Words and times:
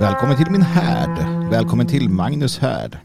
Välkommen 0.00 0.36
till 0.36 0.50
min 0.50 0.62
härd. 0.62 1.26
Välkommen 1.50 1.86
till 1.86 2.08
Magnus 2.08 2.58
härd. 2.58 2.98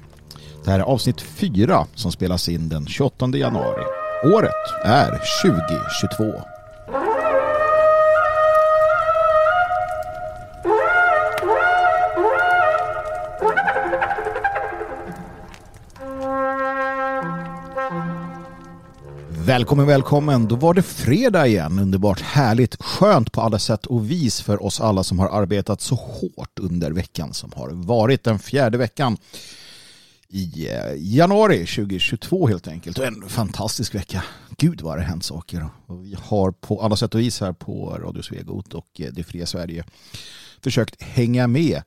Det 0.63 0.71
här 0.71 0.79
är 0.79 0.83
avsnitt 0.83 1.21
4 1.21 1.85
som 1.95 2.11
spelas 2.11 2.49
in 2.49 2.69
den 2.69 2.87
28 2.87 3.27
januari. 3.27 3.83
Året 4.23 4.83
är 4.83 5.21
2022. 5.43 6.54
Välkommen, 19.55 19.85
välkommen. 19.85 20.47
Då 20.47 20.55
var 20.55 20.73
det 20.73 20.81
fredag 20.81 21.47
igen. 21.47 21.79
Underbart, 21.79 22.21
härligt, 22.21 22.83
skönt 22.83 23.31
på 23.31 23.41
alla 23.41 23.59
sätt 23.59 23.85
och 23.85 24.11
vis 24.11 24.41
för 24.41 24.63
oss 24.63 24.81
alla 24.81 25.03
som 25.03 25.19
har 25.19 25.41
arbetat 25.41 25.81
så 25.81 25.95
hårt 25.95 26.59
under 26.59 26.91
veckan 26.91 27.33
som 27.33 27.51
har 27.55 27.69
varit 27.69 28.23
den 28.23 28.39
fjärde 28.39 28.77
veckan 28.77 29.17
i 30.29 30.67
eh, 30.67 30.93
januari 30.97 31.57
2022 31.57 32.47
helt 32.47 32.67
enkelt. 32.67 32.99
Och 32.99 33.05
en 33.05 33.29
fantastisk 33.29 33.95
vecka. 33.95 34.23
Gud 34.57 34.81
vad 34.81 34.97
det 34.97 35.01
har 35.01 35.09
hänt 35.09 35.23
saker. 35.23 35.69
Och 35.85 36.05
vi 36.05 36.17
har 36.21 36.51
på 36.51 36.81
alla 36.81 36.95
sätt 36.95 37.15
och 37.15 37.21
vis 37.21 37.41
här 37.41 37.53
på 37.53 37.99
Radio 38.03 38.21
Svegot 38.21 38.73
och 38.73 39.01
eh, 39.01 39.07
Det 39.11 39.23
fria 39.23 39.45
Sverige 39.45 39.83
försökt 40.61 41.01
hänga 41.01 41.47
med 41.47 41.81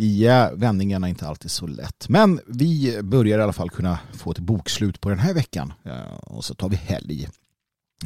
i 0.00 0.26
vändningarna 0.52 1.06
är 1.06 1.10
inte 1.10 1.28
alltid 1.28 1.50
så 1.50 1.66
lätt. 1.66 2.08
Men 2.08 2.40
vi 2.46 3.02
börjar 3.02 3.38
i 3.38 3.42
alla 3.42 3.52
fall 3.52 3.70
kunna 3.70 3.98
få 4.12 4.30
ett 4.30 4.38
bokslut 4.38 5.00
på 5.00 5.08
den 5.08 5.18
här 5.18 5.34
veckan. 5.34 5.72
Och 6.20 6.44
så 6.44 6.54
tar 6.54 6.68
vi 6.68 6.76
helg. 6.76 7.28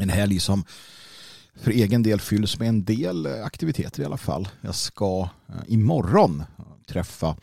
En 0.01 0.09
helg 0.09 0.41
som 0.41 0.65
för 1.55 1.71
egen 1.71 2.03
del 2.03 2.21
fylls 2.21 2.59
med 2.59 2.69
en 2.69 2.85
del 2.85 3.27
aktiviteter 3.27 4.03
i 4.03 4.05
alla 4.05 4.17
fall. 4.17 4.49
Jag 4.61 4.75
ska 4.75 5.29
eh, 5.49 5.55
imorgon 5.67 6.43
träffa 6.87 7.37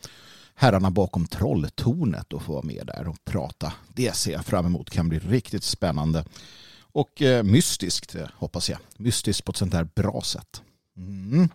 herrarna 0.54 0.90
bakom 0.90 1.26
Trolltornet 1.26 2.32
och 2.32 2.42
få 2.42 2.52
vara 2.52 2.62
med 2.62 2.86
där 2.86 3.08
och 3.08 3.24
prata. 3.24 3.72
Det 3.94 4.16
ser 4.16 4.32
jag 4.32 4.44
fram 4.44 4.66
emot. 4.66 4.90
kan 4.90 5.08
bli 5.08 5.18
riktigt 5.18 5.64
spännande. 5.64 6.24
Och 6.80 7.22
eh, 7.22 7.42
mystiskt 7.42 8.14
eh, 8.14 8.28
hoppas 8.34 8.70
jag. 8.70 8.78
Mystiskt 8.96 9.44
på 9.44 9.50
ett 9.50 9.56
sånt 9.56 9.72
där 9.72 9.88
bra 9.94 10.22
sätt. 10.22 10.62
Mm. 10.96 11.48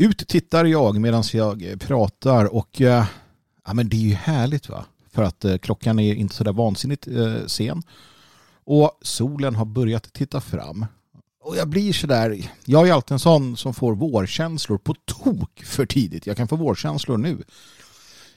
Ut 0.00 0.28
tittar 0.28 0.64
jag 0.64 1.00
medan 1.00 1.24
jag 1.32 1.62
eh, 1.62 1.76
pratar 1.76 2.54
och 2.54 2.80
eh, 2.80 3.04
ja, 3.66 3.74
men 3.74 3.88
det 3.88 3.96
är 3.96 4.08
ju 4.08 4.14
härligt 4.14 4.68
va. 4.68 4.84
För 5.12 5.22
att 5.22 5.44
eh, 5.44 5.58
klockan 5.58 5.98
är 5.98 6.14
inte 6.14 6.34
så 6.34 6.44
där 6.44 6.52
vansinnigt 6.52 7.08
eh, 7.08 7.46
sen. 7.46 7.82
Och 8.64 8.98
solen 9.02 9.54
har 9.54 9.64
börjat 9.64 10.12
titta 10.12 10.40
fram. 10.40 10.86
Och 11.40 11.56
jag 11.56 11.68
blir 11.68 11.92
sådär, 11.92 12.50
jag 12.64 12.88
är 12.88 12.92
alltid 12.92 13.12
en 13.12 13.18
sån 13.18 13.56
som 13.56 13.74
får 13.74 13.94
vårkänslor 13.94 14.78
på 14.78 14.94
tok 14.94 15.62
för 15.64 15.86
tidigt. 15.86 16.26
Jag 16.26 16.36
kan 16.36 16.48
få 16.48 16.56
vårkänslor 16.56 17.16
nu. 17.16 17.42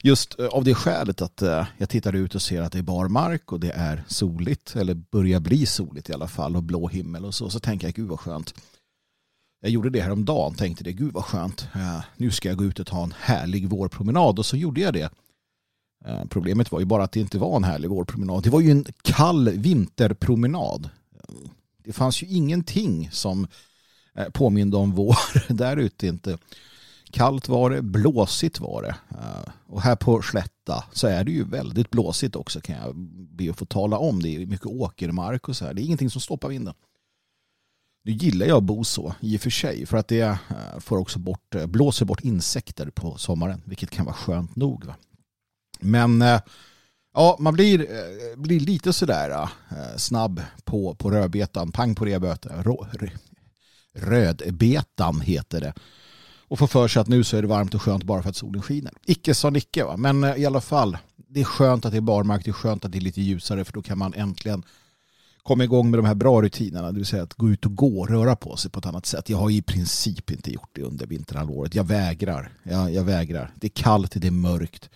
Just 0.02 0.40
eh, 0.40 0.48
av 0.48 0.64
det 0.64 0.76
skälet 0.76 1.22
att 1.22 1.44
jag 1.78 1.90
tittar 1.90 2.16
ut 2.16 2.36
och 2.36 2.42
ser 2.42 2.62
att 2.62 2.72
det 2.72 2.78
är 2.78 2.84
bar 2.84 3.08
mark 3.08 3.52
och 3.52 3.60
det 3.60 3.72
är 3.72 4.04
soligt, 4.08 4.76
eller 4.76 4.94
börjar 4.94 5.40
bli 5.40 5.66
soligt 5.66 6.10
i 6.10 6.14
alla 6.14 6.28
fall, 6.28 6.56
och 6.56 6.64
blå 6.64 6.88
himmel 6.88 7.26
och 7.26 7.36
så. 7.36 7.50
Så 7.50 7.60
tänker 7.60 7.88
jag, 7.88 7.94
gud 7.94 8.08
vad 8.08 8.20
skönt. 8.20 8.54
Jag 9.62 9.72
gjorde 9.72 9.90
det 9.90 10.02
här 10.02 10.12
om 10.12 10.26
dagen, 10.26 10.56
tänkte 10.56 10.84
det, 10.84 10.94
gud 10.94 11.14
vad 11.14 11.24
skönt. 11.24 11.68
Nu 12.18 12.32
ska 12.32 12.50
jag 12.50 12.58
gå 12.58 12.64
ut 12.64 12.80
och 12.80 12.88
ta 12.88 13.04
en 13.04 13.14
härlig 13.20 13.70
vårpromenad 13.70 14.40
och 14.40 14.46
så 14.46 14.58
gjorde 14.58 14.82
jag 14.82 14.94
det. 14.94 15.12
Problemet 16.30 16.72
var 16.72 16.80
ju 16.80 16.86
bara 16.86 17.04
att 17.04 17.12
det 17.12 17.20
inte 17.20 17.38
var 17.38 17.56
en 17.56 17.64
härlig 17.64 17.90
vårpromenad. 17.90 18.44
Det 18.44 18.50
var 18.50 18.62
ju 18.62 18.72
en 18.72 18.86
kall 19.02 19.50
vinterpromenad. 19.50 20.90
Det 21.84 21.94
fanns 21.94 22.24
ju 22.24 22.28
ingenting 22.28 23.10
som 23.12 23.48
eh, 24.16 24.30
påminde 24.30 24.78
om 24.78 24.92
vår 24.92 25.18
där 25.54 25.78
ute 25.78 26.08
inte. 26.08 26.38
Kallt 27.12 27.50
var 27.50 27.70
det, 27.70 27.82
blåsigt 27.82 28.60
var 28.60 28.82
det. 28.82 28.96
Och 29.66 29.82
här 29.82 29.96
på 29.96 30.22
Slätta 30.22 30.84
så 30.94 31.08
är 31.08 31.24
det 31.24 31.32
ju 31.32 31.44
väldigt 31.44 31.90
blåsigt 31.90 32.36
också 32.36 32.62
kan 32.62 32.76
jag 32.76 32.96
be 33.36 33.50
att 33.50 33.58
få 33.58 33.66
tala 33.66 33.98
om. 33.98 34.22
Det 34.22 34.36
är 34.36 34.46
mycket 34.46 34.68
åkermark 34.68 35.50
och 35.50 35.56
så 35.56 35.66
här. 35.66 35.74
Det 35.74 35.82
är 35.82 35.84
ingenting 35.84 36.10
som 36.10 36.22
stoppar 36.22 36.50
vinden. 36.50 36.74
Nu 38.04 38.12
gillar 38.12 38.46
jag 38.46 38.58
att 38.58 38.64
bo 38.64 38.84
så 38.84 39.16
i 39.20 39.38
och 39.38 39.42
för 39.42 39.50
sig 39.50 39.86
för 39.86 39.98
att 39.98 40.08
det 40.08 40.22
eh, 40.22 40.38
får 40.80 40.98
också 40.98 41.20
bort, 41.20 41.56
eh, 41.56 41.66
blåser 41.66 42.06
bort 42.06 42.24
insekter 42.24 42.90
på 42.90 43.18
sommaren 43.18 43.62
vilket 43.66 43.90
kan 43.90 44.06
vara 44.06 44.16
skönt 44.16 44.56
nog. 44.56 44.86
Va? 44.86 44.96
Men 45.80 46.22
eh, 46.22 46.42
ja, 47.14 47.38
man 47.40 47.54
blir, 47.54 47.88
blir 48.38 48.60
lite 48.60 48.94
sådär 48.94 49.50
snabb 49.98 50.42
på, 50.64 50.96
på 50.96 51.12
rödbetan, 51.12 51.72
pang 51.72 51.96
på 51.96 52.06
rödbetan, 52.06 52.78
rödbetan 53.94 55.22
heter 55.22 55.62
det. 55.62 55.74
Och 56.48 56.60
får 56.60 56.68
för 56.68 56.88
sig 56.88 57.00
att 57.00 57.08
nu 57.08 57.24
så 57.24 57.38
är 57.38 57.42
det 57.42 57.48
varmt 57.48 57.76
och 57.76 57.82
skönt 57.82 58.04
bara 58.04 58.22
för 58.22 58.30
att 58.30 58.36
solen 58.36 58.62
skiner. 58.62 58.94
Icke 59.06 59.34
sa 59.34 59.50
Nicke 59.50 59.84
va, 59.84 59.98
men 59.98 60.24
i 60.24 60.46
alla 60.46 60.62
fall 60.62 60.98
det 61.16 61.40
är 61.40 61.46
skönt 61.46 61.86
att 61.86 61.92
det 61.92 61.98
är 61.98 62.02
barmark, 62.02 62.46
det 62.46 62.52
är 62.52 62.54
skönt 62.54 62.86
att 62.86 62.92
det 62.92 62.98
är 62.98 63.02
lite 63.02 63.22
ljusare 63.22 63.66
för 63.66 63.74
då 63.74 63.82
kan 63.82 63.98
man 63.98 64.14
äntligen 64.14 64.64
komma 65.44 65.64
igång 65.64 65.92
med 65.92 66.00
de 66.00 66.06
här 66.06 66.16
bra 66.16 66.42
rutinerna, 66.42 66.92
det 66.92 66.98
vill 66.98 67.06
säga 67.06 67.24
att 67.24 67.34
gå 67.34 67.50
ut 67.50 67.66
och 67.66 67.76
gå 67.76 68.06
röra 68.06 68.36
på 68.36 68.56
sig 68.56 68.72
på 68.72 68.80
ett 68.80 68.86
annat 68.86 69.06
sätt. 69.06 69.30
Jag 69.30 69.38
har 69.38 69.50
i 69.50 69.62
princip 69.62 70.32
inte 70.32 70.52
gjort 70.52 70.70
det 70.74 70.82
under 70.82 71.08
vinterhalvåret. 71.08 71.76
Jag 71.76 71.84
vägrar. 71.84 72.52
Jag, 72.64 72.94
jag 72.94 73.04
vägrar. 73.04 73.54
Det 73.56 73.68
är 73.68 73.72
kallt, 73.84 74.12
det 74.16 74.28
är 74.28 74.32
mörkt, 74.32 74.90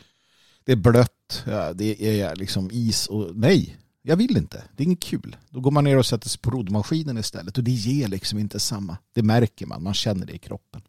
det 0.64 0.72
är 0.72 0.76
blött, 0.76 1.44
det 1.76 2.22
är 2.22 2.36
liksom 2.36 2.70
is 2.72 3.08
och 3.08 3.36
nej, 3.36 3.78
jag 4.02 4.16
vill 4.16 4.38
inte. 4.38 4.64
Det 4.76 4.84
är 4.84 4.86
inget 4.86 5.04
kul. 5.04 5.36
Då 5.50 5.60
går 5.60 5.72
man 5.72 5.84
ner 5.84 5.98
och 5.98 6.06
sätter 6.06 6.30
sig 6.30 6.42
på 6.42 6.52
roddmaskinen 6.52 7.18
istället 7.18 7.58
och 7.58 7.64
det 7.64 7.72
ger 7.72 8.08
liksom 8.08 8.40
inte 8.40 8.60
samma. 8.60 8.98
Det 9.14 9.24
märker 9.24 9.66
man, 9.66 9.84
man 9.84 9.94
känner 9.94 10.26
det 10.26 10.34
i 10.34 10.38
kroppen. 10.38 10.82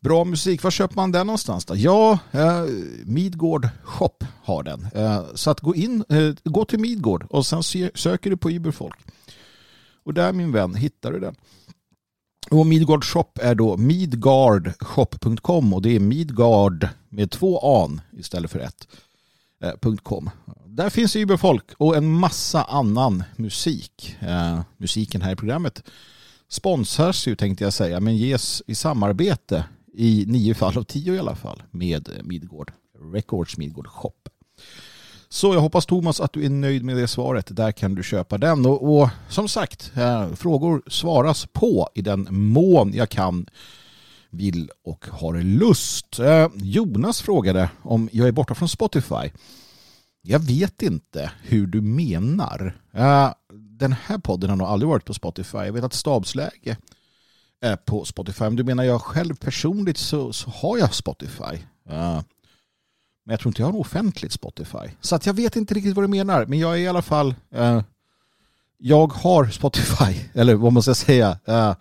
Bra 0.00 0.24
musik, 0.24 0.62
var 0.62 0.70
köper 0.70 0.96
man 0.96 1.12
den 1.12 1.26
någonstans 1.26 1.64
då? 1.64 1.76
Ja, 1.76 2.18
eh, 2.32 2.64
Midgård 3.04 3.68
Shop 3.82 4.18
har 4.42 4.62
den. 4.62 4.88
Eh, 4.94 5.24
så 5.34 5.50
att 5.50 5.60
gå 5.60 5.74
in, 5.74 6.04
eh, 6.08 6.34
gå 6.44 6.64
till 6.64 6.78
Midgård 6.78 7.26
och 7.30 7.46
sen 7.46 7.62
söker 7.94 8.30
du 8.30 8.36
på 8.36 8.50
Uberfolk. 8.50 8.98
Och 10.04 10.14
där 10.14 10.32
min 10.32 10.52
vän 10.52 10.74
hittar 10.74 11.12
du 11.12 11.20
den. 11.20 11.36
Och 12.50 12.66
Midgard 12.66 13.04
Shop 13.04 13.30
är 13.34 13.54
då 13.54 13.76
midgardshop.com 13.76 15.74
och 15.74 15.82
det 15.82 15.96
är 15.96 16.00
Midgard 16.00 16.88
med 17.08 17.30
två 17.30 17.82
an 17.82 18.00
istället 18.18 18.50
för 18.50 18.58
ett. 18.58 18.88
Eh, 19.62 19.96
.com. 20.02 20.30
Där 20.66 20.90
finns 20.90 21.16
Uberfolk 21.16 21.64
och 21.76 21.96
en 21.96 22.12
massa 22.12 22.64
annan 22.64 23.24
musik. 23.36 24.16
Eh, 24.20 24.60
musiken 24.76 25.22
här 25.22 25.32
i 25.32 25.36
programmet 25.36 25.82
sponsras 26.48 27.26
ju 27.26 27.36
tänkte 27.36 27.64
jag 27.64 27.72
säga 27.72 28.00
men 28.00 28.16
ges 28.16 28.62
i 28.66 28.74
samarbete 28.74 29.64
i 29.94 30.24
nio 30.28 30.54
fall 30.54 30.78
av 30.78 30.82
tio 30.82 31.14
i 31.14 31.18
alla 31.18 31.34
fall 31.34 31.62
med 31.70 32.08
Midgård 32.22 32.72
Records 33.12 33.56
Midgård 33.56 33.86
Shop. 33.86 34.28
Så 35.34 35.54
jag 35.54 35.60
hoppas 35.60 35.86
Thomas 35.86 36.20
att 36.20 36.32
du 36.32 36.44
är 36.44 36.50
nöjd 36.50 36.84
med 36.84 36.96
det 36.96 37.08
svaret. 37.08 37.56
Där 37.56 37.72
kan 37.72 37.94
du 37.94 38.02
köpa 38.02 38.38
den. 38.38 38.66
Och, 38.66 38.96
och 39.00 39.08
som 39.28 39.48
sagt, 39.48 39.92
eh, 39.96 40.32
frågor 40.34 40.82
svaras 40.86 41.46
på 41.52 41.88
i 41.94 42.02
den 42.02 42.26
mån 42.30 42.92
jag 42.94 43.08
kan, 43.08 43.46
vill 44.30 44.70
och 44.84 45.06
har 45.10 45.34
lust. 45.42 46.18
Eh, 46.18 46.48
Jonas 46.54 47.22
frågade 47.22 47.70
om 47.82 48.08
jag 48.12 48.28
är 48.28 48.32
borta 48.32 48.54
från 48.54 48.68
Spotify. 48.68 49.30
Jag 50.22 50.38
vet 50.38 50.82
inte 50.82 51.30
hur 51.42 51.66
du 51.66 51.80
menar. 51.80 52.78
Eh, 52.92 53.30
den 53.78 53.92
här 53.92 54.18
podden 54.18 54.50
har 54.50 54.56
nog 54.56 54.66
aldrig 54.66 54.88
varit 54.88 55.04
på 55.04 55.14
Spotify. 55.14 55.58
Jag 55.58 55.72
vet 55.72 55.84
att 55.84 55.94
stabsläge 55.94 56.76
är 57.60 57.76
på 57.76 58.04
Spotify. 58.04 58.44
Om 58.44 58.56
du 58.56 58.64
menar 58.64 58.84
jag 58.84 59.02
själv 59.02 59.34
personligt 59.34 59.98
så, 59.98 60.32
så 60.32 60.50
har 60.50 60.78
jag 60.78 60.94
Spotify. 60.94 61.58
Eh, 61.88 62.20
men 63.24 63.32
jag 63.32 63.40
tror 63.40 63.50
inte 63.50 63.62
jag 63.62 63.66
har 63.66 63.80
offentligt 63.80 64.32
Spotify. 64.32 64.88
Så 65.00 65.16
att 65.16 65.26
jag 65.26 65.34
vet 65.34 65.56
inte 65.56 65.74
riktigt 65.74 65.94
vad 65.94 66.04
du 66.04 66.08
menar. 66.08 66.46
Men 66.46 66.58
jag 66.58 66.74
är 66.74 66.78
i 66.78 66.88
alla 66.88 67.02
fall... 67.02 67.34
Eh, 67.54 67.82
jag 68.78 69.12
har 69.12 69.46
Spotify. 69.46 70.20
Eller 70.34 70.54
vad 70.54 70.72
man 70.72 70.82
ska 70.82 70.94
säga. 70.94 71.38
Eh, 71.44 71.74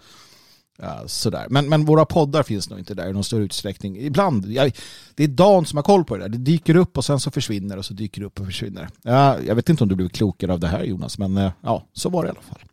eh, 0.80 1.06
sådär. 1.06 1.48
Men, 1.50 1.69
men 1.69 1.86
våra 1.86 2.06
poddar 2.06 2.44
finns 2.44 2.69
nog 2.69 2.80
inte 2.80 2.94
där 2.94 3.10
i 3.10 3.13
någon 3.13 3.24
större 3.24 3.44
utsträckning. 3.44 3.98
Ibland. 3.98 4.45
Jag, 4.45 4.72
det 5.16 5.24
är 5.24 5.28
Dan 5.28 5.66
som 5.66 5.78
har 5.78 5.84
koll 5.84 6.06
på 6.06 6.18
det 6.18 6.24
där. 6.24 6.30
Det 6.30 6.38
dyker 6.38 6.75
upp 6.75 6.98
och 6.98 7.06
sen 7.06 7.19
så 7.19 7.31
försvinner 7.31 7.78
och 7.78 7.86
så 7.86 7.94
dyker 7.94 8.22
det 8.22 8.28
upp 8.28 8.39
och 8.39 8.46
försvinner. 8.46 8.89
Eh, 9.06 9.36
jag 9.48 9.56
vet 9.56 9.69
inte 9.69 9.84
om 9.84 9.89
du 9.89 9.96
blev 9.96 10.10
klokare 10.10 10.54
av 10.54 10.60
det 10.60 10.68
här 10.68 10.84
Jonas. 10.84 11.18
Men 11.18 11.38
eh, 11.38 11.51
ja, 11.62 11.88
så 11.94 12.10
var 12.10 12.24
det 12.24 12.28
i 12.28 12.31
alla 12.31 12.42
fall. 12.42 12.63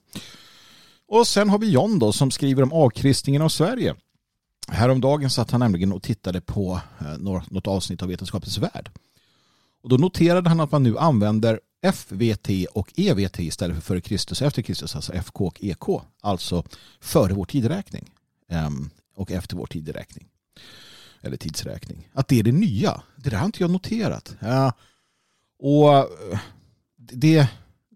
Och 1.08 1.26
sen 1.26 1.50
har 1.50 1.58
vi 1.58 1.70
John 1.70 1.98
då 1.98 2.12
som 2.12 2.30
skriver 2.30 2.62
om 2.62 2.72
avkristningen 2.72 3.42
av 3.42 3.48
Sverige. 3.48 3.94
Häromdagen 4.70 5.30
satt 5.30 5.50
han 5.50 5.60
nämligen 5.60 5.92
och 5.92 6.02
tittade 6.02 6.40
på 6.40 6.80
eh, 7.00 7.18
något 7.18 7.66
avsnitt 7.66 8.02
av 8.02 8.08
Vetenskapens 8.08 8.58
värld. 8.58 8.90
Och 9.82 9.88
då 9.88 9.96
noterade 9.96 10.48
han 10.48 10.60
att 10.60 10.72
man 10.72 10.82
nu 10.82 10.98
använder 10.98 11.60
FVT 11.82 12.66
och 12.72 12.92
EVT 12.96 13.38
istället 13.38 13.76
för 13.76 13.82
före 13.82 14.00
Kristus 14.00 14.42
efter 14.42 14.62
Kristus, 14.62 14.96
alltså 14.96 15.12
FK 15.12 15.46
och 15.46 15.64
EK. 15.64 16.02
Alltså 16.20 16.64
före 17.00 17.34
vår 17.34 17.44
tideräkning 17.44 18.10
ehm, 18.48 18.90
och 19.14 19.30
efter 19.30 19.56
vår 19.56 19.66
tideräkning. 19.66 20.26
Eller 21.20 21.36
tidsräkning. 21.36 22.08
Att 22.12 22.28
det 22.28 22.38
är 22.38 22.42
det 22.42 22.52
nya. 22.52 23.02
Det 23.16 23.30
där 23.30 23.38
har 23.38 23.46
inte 23.46 23.62
jag 23.62 23.70
noterat. 23.70 24.36
Och 25.58 25.94
eh, 25.94 26.38
det, 26.96 27.48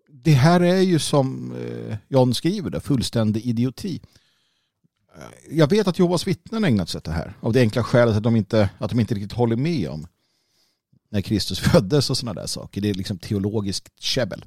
det 0.08 0.32
här 0.32 0.60
är 0.60 0.80
ju 0.80 0.98
som 0.98 1.52
eh, 1.52 1.96
John 2.08 2.34
skriver 2.34 2.70
det, 2.70 2.80
fullständig 2.80 3.46
idioti. 3.46 4.00
Jag 5.50 5.70
vet 5.70 5.88
att 5.88 5.98
Jehovas 5.98 6.26
vittnen 6.26 6.64
ägnat 6.64 6.88
sig 6.88 6.98
åt 6.98 7.04
det 7.04 7.12
här. 7.12 7.34
Av 7.40 7.52
det 7.52 7.60
enkla 7.60 7.82
skälet 7.82 8.16
att 8.16 8.22
de 8.22 8.36
inte, 8.36 8.70
att 8.78 8.90
de 8.90 9.00
inte 9.00 9.14
riktigt 9.14 9.32
håller 9.32 9.56
med 9.56 9.88
om 9.88 10.06
när 11.10 11.20
Kristus 11.20 11.60
föddes 11.72 12.10
och 12.10 12.16
sådana 12.16 12.40
där 12.40 12.46
saker. 12.46 12.80
Det 12.80 12.90
är 12.90 12.94
liksom 12.94 13.18
teologiskt 13.18 14.00
käbbel. 14.00 14.44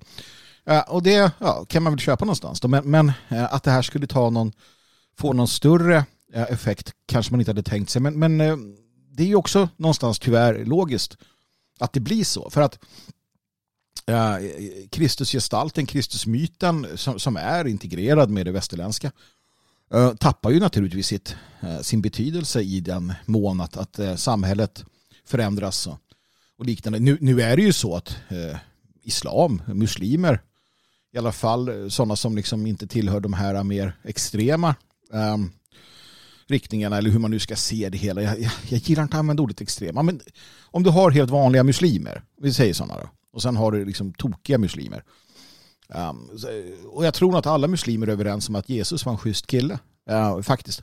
Och 0.88 1.04
det 1.04 1.32
ja, 1.40 1.66
kan 1.66 1.84
man 1.84 1.94
väl 1.94 2.00
köpa 2.00 2.26
någonstans. 2.26 2.64
Men, 2.64 2.92
men 2.92 3.12
eh, 3.30 3.54
att 3.54 3.64
det 3.64 3.72
här 3.72 3.82
skulle 3.82 4.08
ta 4.08 4.30
någon, 4.30 4.54
få 5.18 5.34
någon 5.34 5.48
större 5.48 6.06
eh, 6.34 6.52
effekt 6.52 6.94
kanske 7.06 7.34
man 7.34 7.42
inte 7.42 7.52
hade 7.52 7.64
tänkt 7.64 7.90
sig. 7.90 8.02
Men, 8.02 8.20
men 8.20 8.42
eh, 8.42 8.58
det 9.12 9.24
är 9.24 9.28
ju 9.28 9.36
också 9.36 9.70
någonstans 9.78 10.20
tyvärr 10.20 10.66
logiskt 10.66 11.18
att 11.80 11.94
det 11.94 12.00
blir 12.00 12.24
så. 12.24 12.50
För 12.50 12.62
att 12.62 12.80
Kristusgestalten, 14.90 15.86
Kristusmyten 15.86 16.88
som, 16.96 17.20
som 17.20 17.38
är 17.38 17.68
integrerad 17.68 18.30
med 18.30 18.46
det 18.46 18.52
västerländska 18.52 19.12
Eh, 19.94 20.14
tappar 20.14 20.50
ju 20.50 20.60
naturligtvis 20.60 21.08
sitt, 21.08 21.36
eh, 21.62 21.80
sin 21.80 22.02
betydelse 22.02 22.62
i 22.62 22.80
den 22.80 23.14
mån 23.26 23.62
att, 23.62 23.78
att 23.78 24.00
eh, 24.00 24.16
samhället 24.16 24.86
förändras 25.26 25.88
och, 25.88 26.00
och 26.58 26.66
liknande. 26.66 27.00
Nu, 27.00 27.18
nu, 27.22 27.42
är 27.42 27.58
det 27.58 27.64
ju 27.64 27.74
så 27.74 27.96
att 27.96 28.16
islam, 29.04 29.62
muslimer, 29.68 30.42
i 31.14 31.18
alla 31.18 31.32
fall 31.32 31.92
sådana 31.92 32.16
som 32.16 32.36
liksom 32.36 32.68
inte 32.68 32.88
tillhör 32.88 33.20
de 33.20 33.34
här 33.34 33.64
mer 33.64 33.94
extrema 34.04 34.76
eh, 35.14 35.38
riktningarna 36.48 36.98
eller 36.98 37.10
hur 37.10 37.20
man 37.20 37.32
nu 37.32 37.40
ska 37.40 37.56
se 37.56 37.90
det 37.90 37.98
hela. 37.98 38.22
Jag, 38.22 38.42
jag, 38.42 38.52
jag 38.70 38.80
gillar 38.80 39.04
inte 39.04 39.16
att 39.16 39.20
använda 39.20 39.44
ordet 39.44 39.62
extrema, 39.62 40.04
men 40.04 40.22
om 40.64 40.84
du 40.84 40.90
har 40.90 41.12
helt 41.12 41.32
vanliga 41.32 41.64
muslimer, 41.64 42.24
vi 42.42 42.54
säger 42.54 42.74
sådana 42.74 43.02
då, 43.02 43.10
och 43.32 43.42
sen 43.42 43.56
har 43.56 43.72
du 43.72 43.86
liksom 43.86 44.14
tokiga 44.14 44.58
muslimer. 44.58 45.04
Um, 45.88 46.30
och 46.86 47.06
jag 47.06 47.14
tror 47.14 47.38
att 47.38 47.46
alla 47.46 47.68
muslimer 47.68 48.08
är 48.08 48.12
överens 48.12 48.50
om 48.50 48.56
att 48.56 48.70
Jesus 48.70 49.06
var 49.06 49.12
en 49.14 49.18
schysst 49.18 49.48
kille. 49.48 49.80
Uh, 50.12 50.42
faktiskt. 50.42 50.82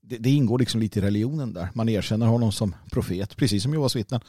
Det, 0.00 0.18
det, 0.18 0.30
ingår 0.30 0.58
liksom 0.58 0.80
lite 0.80 0.98
i 0.98 1.02
religionen 1.02 1.52
där. 1.52 1.68
Man 1.74 1.88
erkänner 1.88 2.26
honom 2.26 2.52
som 2.52 2.74
profet, 2.90 3.36
precis 3.36 3.62
som 3.62 3.72
Jehovas 3.72 3.96
vittnen. 3.96 4.20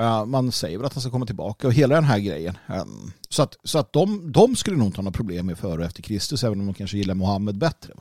Uh, 0.00 0.24
man 0.24 0.52
säger 0.52 0.78
väl 0.78 0.86
att 0.86 0.94
han 0.94 1.00
ska 1.00 1.10
komma 1.10 1.26
tillbaka 1.26 1.66
och 1.66 1.72
hela 1.72 1.94
den 1.94 2.04
här 2.04 2.18
grejen. 2.18 2.58
Um, 2.66 3.12
så 3.28 3.42
att, 3.42 3.56
så 3.64 3.78
att 3.78 3.92
de, 3.92 4.32
de 4.32 4.56
skulle 4.56 4.76
nog 4.76 4.86
inte 4.88 4.98
ha 4.98 5.02
några 5.02 5.16
problem 5.16 5.46
med 5.46 5.58
före 5.58 5.78
och 5.78 5.84
efter 5.84 6.02
Kristus, 6.02 6.44
även 6.44 6.60
om 6.60 6.66
de 6.66 6.74
kanske 6.74 6.96
gillar 6.96 7.14
Mohammed 7.14 7.58
bättre. 7.58 7.92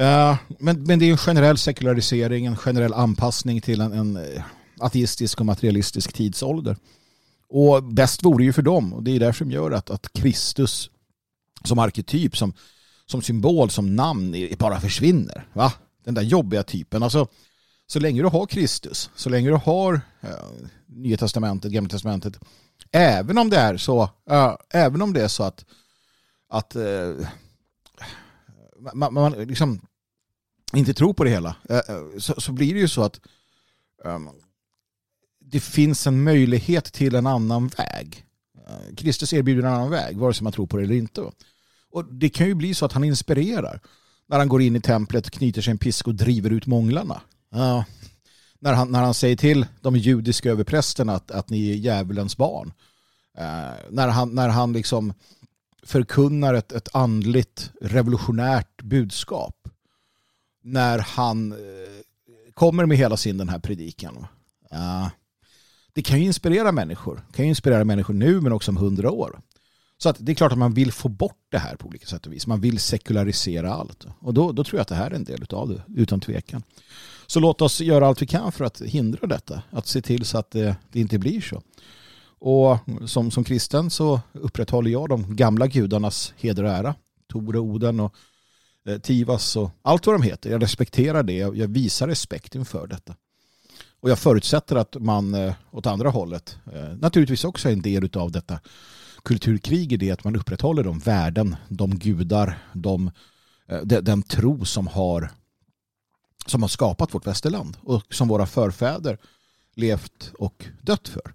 Uh, 0.00 0.36
men, 0.58 0.82
men 0.82 0.98
det 0.98 1.04
är 1.04 1.10
en 1.10 1.16
generell 1.16 1.58
sekularisering, 1.58 2.46
en 2.46 2.56
generell 2.56 2.92
anpassning 2.92 3.60
till 3.60 3.80
en, 3.80 3.92
en 3.92 4.16
eh, 4.16 4.42
ateistisk 4.78 5.40
och 5.40 5.46
materialistisk 5.46 6.12
tidsålder. 6.12 6.76
Och 7.48 7.84
bäst 7.84 8.24
vore 8.24 8.44
ju 8.44 8.52
för 8.52 8.62
dem. 8.62 8.92
Och 8.92 9.02
det 9.02 9.10
är 9.10 9.20
därför 9.20 9.38
som 9.38 9.50
gör 9.50 9.70
att, 9.70 9.90
att 9.90 10.12
Kristus 10.12 10.90
som 11.64 11.78
arketyp, 11.78 12.36
som, 12.36 12.52
som 13.06 13.22
symbol, 13.22 13.70
som 13.70 13.96
namn 13.96 14.48
bara 14.58 14.80
försvinner. 14.80 15.48
Va? 15.52 15.72
Den 16.04 16.14
där 16.14 16.22
jobbiga 16.22 16.62
typen. 16.62 17.02
Alltså, 17.02 17.28
så 17.86 18.00
länge 18.00 18.22
du 18.22 18.28
har 18.28 18.46
Kristus, 18.46 19.10
så 19.14 19.30
länge 19.30 19.48
du 19.48 19.56
har 19.56 20.00
äh, 20.20 20.30
Nya 20.86 21.16
Testamentet, 21.16 21.72
Gamla 21.72 21.90
Testamentet, 21.90 22.38
även 22.92 23.38
om 23.38 23.50
det 23.50 23.56
är 23.56 23.76
så, 23.76 24.10
äh, 24.30 24.56
även 24.70 25.02
om 25.02 25.12
det 25.12 25.22
är 25.22 25.28
så 25.28 25.42
att, 25.42 25.64
att 26.48 26.76
äh, 26.76 27.14
man, 28.94 29.14
man 29.14 29.32
liksom 29.32 29.80
inte 30.72 30.94
tror 30.94 31.14
på 31.14 31.24
det 31.24 31.30
hela, 31.30 31.56
så, 32.18 32.40
så, 32.40 32.52
blir 32.52 32.74
det 32.74 32.80
ju 32.80 32.88
så 32.88 33.02
att 33.02 33.20
ehm, 34.04 34.28
det 35.50 35.60
finns 35.60 36.06
en 36.06 36.22
möjlighet 36.22 36.84
till 36.84 37.14
en 37.14 37.26
annan 37.26 37.68
väg. 37.68 38.24
Kristus 38.96 39.32
erbjuder 39.32 39.62
en 39.62 39.74
annan 39.74 39.90
väg, 39.90 40.16
vare 40.16 40.34
sig 40.34 40.44
man 40.44 40.52
tror 40.52 40.66
på 40.66 40.76
det 40.76 40.82
eller 40.82 40.94
inte. 40.94 41.20
Och 41.90 42.04
det 42.04 42.28
kan 42.28 42.46
ju 42.46 42.54
bli 42.54 42.74
så 42.74 42.84
att 42.84 42.92
han 42.92 43.04
inspirerar 43.04 43.80
när 44.28 44.38
han 44.38 44.48
går 44.48 44.62
in 44.62 44.76
i 44.76 44.80
templet, 44.80 45.30
knyter 45.30 45.62
sig 45.62 45.70
en 45.70 45.78
pisk 45.78 46.08
och 46.08 46.14
driver 46.14 46.50
ut 46.50 46.66
månglarna. 46.66 47.20
Ja. 47.50 47.84
När, 48.58 48.72
han, 48.72 48.92
när 48.92 49.02
han 49.02 49.14
säger 49.14 49.36
till 49.36 49.66
de 49.80 49.96
judiska 49.96 50.50
överprästerna 50.50 51.14
att, 51.14 51.30
att 51.30 51.50
ni 51.50 51.70
är 51.70 51.74
djävulens 51.74 52.36
barn. 52.36 52.72
Uh, 53.38 53.74
när, 53.90 54.08
han, 54.08 54.34
när 54.34 54.48
han 54.48 54.72
liksom 54.72 55.12
förkunnar 55.82 56.54
ett, 56.54 56.72
ett 56.72 56.88
andligt 56.92 57.70
revolutionärt 57.80 58.82
budskap. 58.82 59.68
När 60.62 60.98
han 60.98 61.52
uh, 61.52 61.58
kommer 62.54 62.86
med 62.86 62.96
hela 62.96 63.16
sin 63.16 63.38
den 63.38 63.48
här 63.48 63.58
predikan. 63.58 64.26
Det 65.98 66.02
kan 66.02 66.18
ju 66.18 66.24
inspirera 66.24 66.72
människor. 66.72 67.24
Det 67.28 67.36
kan 67.36 67.44
ju 67.44 67.48
inspirera 67.48 67.84
människor 67.84 68.14
nu 68.14 68.40
men 68.40 68.52
också 68.52 68.70
om 68.70 68.76
hundra 68.76 69.10
år. 69.10 69.40
Så 69.96 70.08
att 70.08 70.16
det 70.18 70.32
är 70.32 70.34
klart 70.34 70.52
att 70.52 70.58
man 70.58 70.74
vill 70.74 70.92
få 70.92 71.08
bort 71.08 71.46
det 71.48 71.58
här 71.58 71.76
på 71.76 71.88
olika 71.88 72.06
sätt 72.06 72.26
och 72.26 72.32
vis. 72.32 72.46
Man 72.46 72.60
vill 72.60 72.78
sekularisera 72.78 73.74
allt. 73.74 74.06
Och 74.20 74.34
då, 74.34 74.52
då 74.52 74.64
tror 74.64 74.78
jag 74.78 74.82
att 74.82 74.88
det 74.88 74.94
här 74.94 75.10
är 75.10 75.14
en 75.14 75.24
del 75.24 75.44
av 75.50 75.68
det, 75.68 75.82
utan 76.02 76.20
tvekan. 76.20 76.62
Så 77.26 77.40
låt 77.40 77.62
oss 77.62 77.80
göra 77.80 78.06
allt 78.06 78.22
vi 78.22 78.26
kan 78.26 78.52
för 78.52 78.64
att 78.64 78.80
hindra 78.80 79.26
detta. 79.26 79.62
Att 79.70 79.86
se 79.86 80.02
till 80.02 80.24
så 80.24 80.38
att 80.38 80.50
det, 80.50 80.76
det 80.92 81.00
inte 81.00 81.18
blir 81.18 81.40
så. 81.40 81.62
Och 82.38 82.78
som, 83.06 83.30
som 83.30 83.44
kristen 83.44 83.90
så 83.90 84.20
upprätthåller 84.32 84.90
jag 84.90 85.08
de 85.08 85.36
gamla 85.36 85.66
gudarnas 85.66 86.34
heder 86.36 86.64
och 86.64 86.70
ära. 86.70 86.94
Tor 87.32 87.56
och 87.56 87.64
Oden 87.64 88.00
och 88.00 88.14
eh, 88.86 88.98
Tivas 88.98 89.56
och 89.56 89.70
allt 89.82 90.06
vad 90.06 90.14
de 90.14 90.22
heter. 90.22 90.50
Jag 90.50 90.62
respekterar 90.62 91.22
det. 91.22 91.36
Jag 91.36 91.68
visar 91.68 92.08
respekt 92.08 92.54
inför 92.54 92.86
detta. 92.86 93.14
Och 94.00 94.10
jag 94.10 94.18
förutsätter 94.18 94.76
att 94.76 94.96
man 95.00 95.34
eh, 95.34 95.54
åt 95.70 95.86
andra 95.86 96.10
hållet 96.10 96.58
eh, 96.72 96.96
naturligtvis 96.96 97.44
också 97.44 97.68
är 97.68 97.72
en 97.72 97.82
del 97.82 98.10
av 98.16 98.32
detta 98.32 98.60
kulturkrig 99.22 99.92
i 99.92 99.96
det 99.96 100.10
att 100.10 100.24
man 100.24 100.36
upprätthåller 100.36 100.84
de 100.84 100.98
värden, 100.98 101.56
de 101.68 101.98
gudar, 101.98 102.58
de, 102.72 103.10
eh, 103.68 103.80
de, 103.84 104.00
den 104.00 104.22
tro 104.22 104.64
som 104.64 104.86
har, 104.86 105.30
som 106.46 106.62
har 106.62 106.68
skapat 106.68 107.14
vårt 107.14 107.26
västerland 107.26 107.76
och 107.82 108.14
som 108.14 108.28
våra 108.28 108.46
förfäder 108.46 109.18
levt 109.74 110.32
och 110.38 110.64
dött 110.82 111.08
för. 111.08 111.34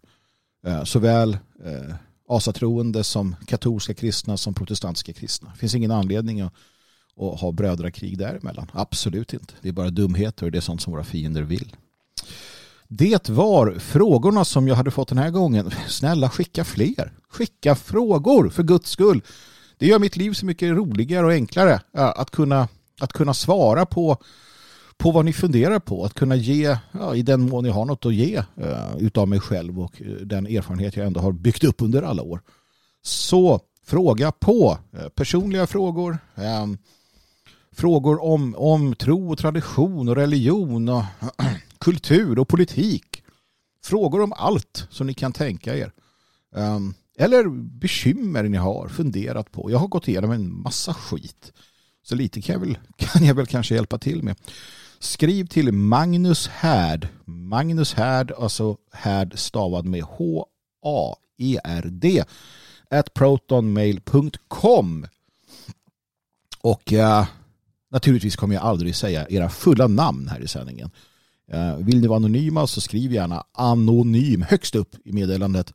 Eh, 0.65 0.84
såväl 0.84 1.38
asatroende 2.29 3.03
som 3.03 3.36
katolska 3.48 3.93
kristna 3.93 4.38
som 4.38 4.53
protestantiska 4.53 5.13
kristna. 5.13 5.50
Det 5.50 5.60
finns 5.60 5.75
ingen 5.75 5.91
anledning 5.91 6.41
att, 6.41 6.53
att 7.17 7.39
ha 7.39 7.51
brödrakrig 7.51 8.17
däremellan. 8.17 8.72
Absolut 8.74 9.34
inte. 9.34 9.53
Det 9.62 9.70
är 9.70 9.74
bara 9.74 9.89
dumheter 9.89 10.46
och 10.46 10.51
det 10.51 10.58
är 10.58 10.62
sånt 10.62 10.82
som 10.82 10.93
våra 10.93 11.03
fiender 11.03 11.41
vill. 11.41 11.75
Det 12.97 13.29
var 13.29 13.79
frågorna 13.79 14.45
som 14.45 14.67
jag 14.67 14.75
hade 14.75 14.91
fått 14.91 15.07
den 15.07 15.17
här 15.17 15.29
gången. 15.29 15.71
Snälla 15.88 16.29
skicka 16.29 16.63
fler. 16.63 17.13
Skicka 17.29 17.75
frågor 17.75 18.50
för 18.50 18.63
guds 18.63 18.89
skull. 18.89 19.21
Det 19.77 19.88
gör 19.88 20.00
mitt 20.00 20.15
liv 20.15 20.33
så 20.33 20.45
mycket 20.45 20.69
roligare 20.69 21.25
och 21.25 21.31
enklare 21.31 21.73
eh, 21.97 22.09
att 22.15 22.31
kunna, 22.31 22.67
att 23.01 23.13
kunna 23.13 23.33
svara 23.33 23.85
på, 23.85 24.17
på 24.97 25.12
vad 25.12 25.25
ni 25.25 25.33
funderar 25.33 25.79
på. 25.79 26.05
Att 26.05 26.13
kunna 26.13 26.35
ge, 26.35 26.77
ja, 26.91 27.15
i 27.15 27.21
den 27.21 27.50
mån 27.50 27.65
jag 27.65 27.73
har 27.73 27.85
något 27.85 28.05
att 28.05 28.13
ge 28.13 28.38
uh, 28.38 28.97
utav 29.00 29.27
mig 29.27 29.39
själv 29.39 29.79
och 29.79 30.01
eh, 30.01 30.07
den 30.07 30.47
erfarenhet 30.47 30.95
jag 30.95 31.07
ändå 31.07 31.19
har 31.19 31.31
byggt 31.31 31.63
upp 31.63 31.81
under 31.81 32.01
alla 32.01 32.23
år. 32.23 32.41
Så 33.01 33.59
fråga 33.85 34.31
på. 34.31 34.77
Uh, 34.97 35.09
personliga 35.09 35.67
frågor. 35.67 36.17
Um, 36.35 36.77
frågor 37.75 38.23
om, 38.23 38.55
om 38.57 38.95
tro 38.95 39.31
och 39.31 39.38
tradition 39.38 40.09
och 40.09 40.15
religion 40.15 40.89
och 40.89 41.03
kultur 41.83 42.39
och 42.39 42.47
politik. 42.47 43.23
Frågor 43.83 44.21
om 44.21 44.33
allt 44.33 44.87
som 44.89 45.07
ni 45.07 45.13
kan 45.13 45.33
tänka 45.33 45.75
er. 45.77 45.91
Ehm, 46.55 46.93
eller 47.17 47.49
bekymmer 47.79 48.43
ni 48.43 48.57
har 48.57 48.87
funderat 48.87 49.51
på. 49.51 49.71
Jag 49.71 49.79
har 49.79 49.87
gått 49.87 50.07
igenom 50.07 50.31
en 50.31 50.61
massa 50.61 50.93
skit. 50.93 51.53
Så 52.03 52.15
lite 52.15 52.41
kan 52.41 52.53
jag 52.53 52.59
väl, 52.59 52.77
kan 52.97 53.25
jag 53.25 53.35
väl 53.35 53.45
kanske 53.45 53.75
hjälpa 53.75 53.97
till 53.97 54.23
med. 54.23 54.35
Skriv 54.99 55.47
till 55.47 55.71
Magnus 55.71 56.47
Härd. 56.47 57.07
Magnus 57.25 57.93
Härd, 57.93 58.31
alltså 58.31 58.77
Härd 58.91 59.39
stavad 59.39 59.85
med 59.85 60.03
H-A-E-R-D 60.03 60.63
at 62.89 63.13
protonmail.com 63.13 65.07
och 66.61 66.93
uh, 66.93 67.27
naturligtvis 67.91 68.35
kommer 68.35 68.55
jag 68.55 68.63
aldrig 68.63 68.95
säga 68.95 69.27
era 69.29 69.49
fulla 69.49 69.87
namn 69.87 70.27
här 70.27 70.39
i 70.39 70.47
sändningen. 70.47 70.91
Eh, 71.53 71.77
vill 71.77 72.01
ni 72.01 72.07
vara 72.07 72.17
anonyma 72.17 72.67
så 72.67 72.81
skriv 72.81 73.13
gärna 73.13 73.43
anonym 73.53 74.41
högst 74.41 74.75
upp 74.75 74.95
i 75.05 75.12
meddelandet. 75.12 75.74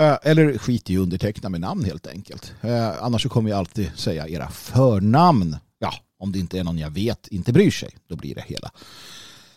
Eh, 0.00 0.16
eller 0.22 0.58
skit 0.58 0.90
i 0.90 0.96
underteckna 0.96 1.48
med 1.48 1.60
namn 1.60 1.84
helt 1.84 2.06
enkelt. 2.06 2.52
Eh, 2.60 3.02
annars 3.04 3.22
så 3.22 3.28
kommer 3.28 3.50
jag 3.50 3.58
alltid 3.58 3.90
säga 3.96 4.28
era 4.28 4.48
förnamn. 4.48 5.56
Ja, 5.78 5.94
om 6.18 6.32
det 6.32 6.38
inte 6.38 6.58
är 6.58 6.64
någon 6.64 6.78
jag 6.78 6.90
vet 6.90 7.28
inte 7.28 7.52
bryr 7.52 7.70
sig. 7.70 7.90
Då 8.08 8.16
blir 8.16 8.34
det 8.34 8.44
hela 8.46 8.70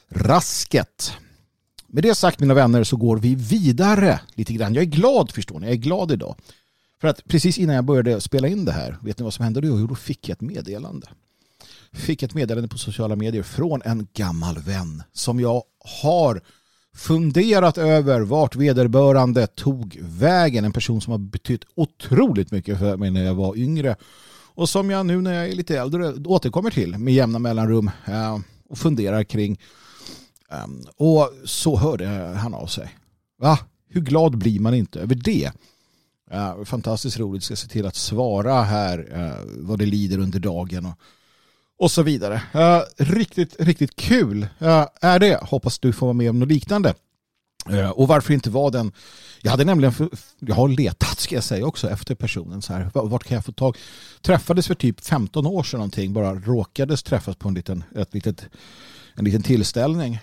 rasket. 0.10 1.12
Med 1.88 2.04
det 2.04 2.16
sagt 2.16 2.40
mina 2.40 2.54
vänner 2.54 2.84
så 2.84 2.98
går 2.98 3.18
vi 3.18 3.36
vidare 3.36 4.20
lite 4.34 4.54
grann. 4.54 4.74
Jag 4.74 4.82
är 4.82 4.86
glad 4.86 5.32
förstår 5.32 5.60
ni. 5.60 5.66
Jag 5.66 5.74
är 5.74 5.78
glad 5.78 6.12
idag. 6.12 6.36
För 7.02 7.08
att 7.08 7.28
precis 7.28 7.58
innan 7.58 7.76
jag 7.76 7.86
började 7.86 8.22
spela 8.22 8.48
in 8.48 8.66
det 8.66 8.72
här, 8.72 8.98
vet 9.02 9.20
ni 9.20 9.24
vad 9.24 9.34
som 9.34 9.44
hände 9.44 9.62
då? 9.62 9.68
Jo, 9.68 9.88
då 9.88 9.96
fick 9.96 10.30
jag 10.30 10.36
ett 10.36 10.42
meddelande. 10.42 11.08
Fick 11.98 12.24
ett 12.24 12.34
meddelande 12.34 12.68
på 12.68 12.78
sociala 12.78 13.16
medier 13.16 13.44
från 13.44 13.82
en 13.86 14.08
gammal 14.14 14.58
vän 14.58 15.04
som 15.14 15.40
jag 15.40 15.64
har 16.02 16.42
funderat 16.96 17.78
över 17.78 18.22
vart 18.22 18.56
vederbörande 18.56 19.48
tog 19.48 19.98
vägen. 20.02 20.66
En 20.66 20.72
person 20.72 21.02
som 21.02 21.12
har 21.12 21.18
betytt 21.18 21.62
otroligt 21.76 22.52
mycket 22.52 22.80
för 22.80 22.98
mig 22.98 23.12
när 23.12 23.24
jag 23.24 23.34
var 23.34 23.58
yngre 23.58 23.96
och 24.56 24.70
som 24.70 24.90
jag 24.90 25.06
nu 25.06 25.22
när 25.22 25.34
jag 25.34 25.48
är 25.48 25.56
lite 25.56 25.80
äldre 25.80 26.14
återkommer 26.26 26.72
till 26.72 26.98
med 26.98 27.14
jämna 27.14 27.40
mellanrum 27.40 27.92
eh, 28.06 28.40
och 28.70 28.78
funderar 28.78 29.24
kring. 29.24 29.60
Ehm, 30.52 30.82
och 30.98 31.32
så 31.46 31.78
hörde 31.78 32.08
han 32.38 32.54
av 32.54 32.68
sig. 32.68 32.96
Va? 33.40 33.60
Hur 33.90 34.02
glad 34.02 34.38
blir 34.38 34.60
man 34.60 34.74
inte 34.74 35.00
över 35.00 35.16
det? 35.16 35.52
Fantastiskt 36.66 37.20
roligt. 37.20 37.44
Ska 37.44 37.56
se 37.56 37.68
till 37.68 37.86
att 37.86 37.96
svara 37.96 38.62
här 38.62 39.08
eh, 39.12 39.46
vad 39.58 39.80
det 39.80 39.86
lider 39.86 40.18
under 40.18 40.40
dagen 40.40 40.86
och, 40.86 40.94
och 41.78 41.92
så 41.92 42.04
vidare. 42.04 42.42
Uh, 42.56 42.82
riktigt, 42.98 43.56
riktigt 43.60 43.96
kul 43.96 44.48
eh, 44.60 44.86
är 45.02 45.20
det. 45.20 45.40
Hoppas 45.44 45.80
du 45.80 45.94
får 45.94 46.08
vara 46.08 46.14
med 46.14 46.30
om 46.30 46.40
något 46.40 46.50
liknande. 46.50 46.94
Eh, 47.70 47.90
och 47.90 48.08
varför 48.08 48.34
inte 48.34 48.50
vara 48.50 48.70
den? 48.70 48.92
Jag 49.42 49.52
hade 49.52 49.66
nämligen, 49.66 49.94
för, 49.94 50.10
jag 50.40 50.56
har 50.56 50.68
letat 50.70 51.20
ska 51.20 51.36
jag 51.36 51.44
säga 51.44 51.66
också 51.66 51.90
efter 51.90 52.16
personen. 52.16 52.62
Så 52.62 52.74
här, 52.74 52.90
vart 52.94 53.24
kan 53.24 53.36
jag 53.36 53.46
få 53.46 53.52
tag? 53.52 53.78
Träffades 54.22 54.68
för 54.68 54.76
typ 54.76 55.06
15 55.06 55.46
år 55.46 55.64
sedan 55.64 55.78
någonting. 55.78 56.14
Bara 56.14 56.36
råkades 56.36 57.04
träffas 57.04 57.36
på 57.36 57.48
en 57.48 57.54
liten, 57.54 57.84
ett 57.96 58.14
litet, 58.14 58.46
en 59.16 59.26
liten 59.26 59.44
tillställning. 59.44 60.20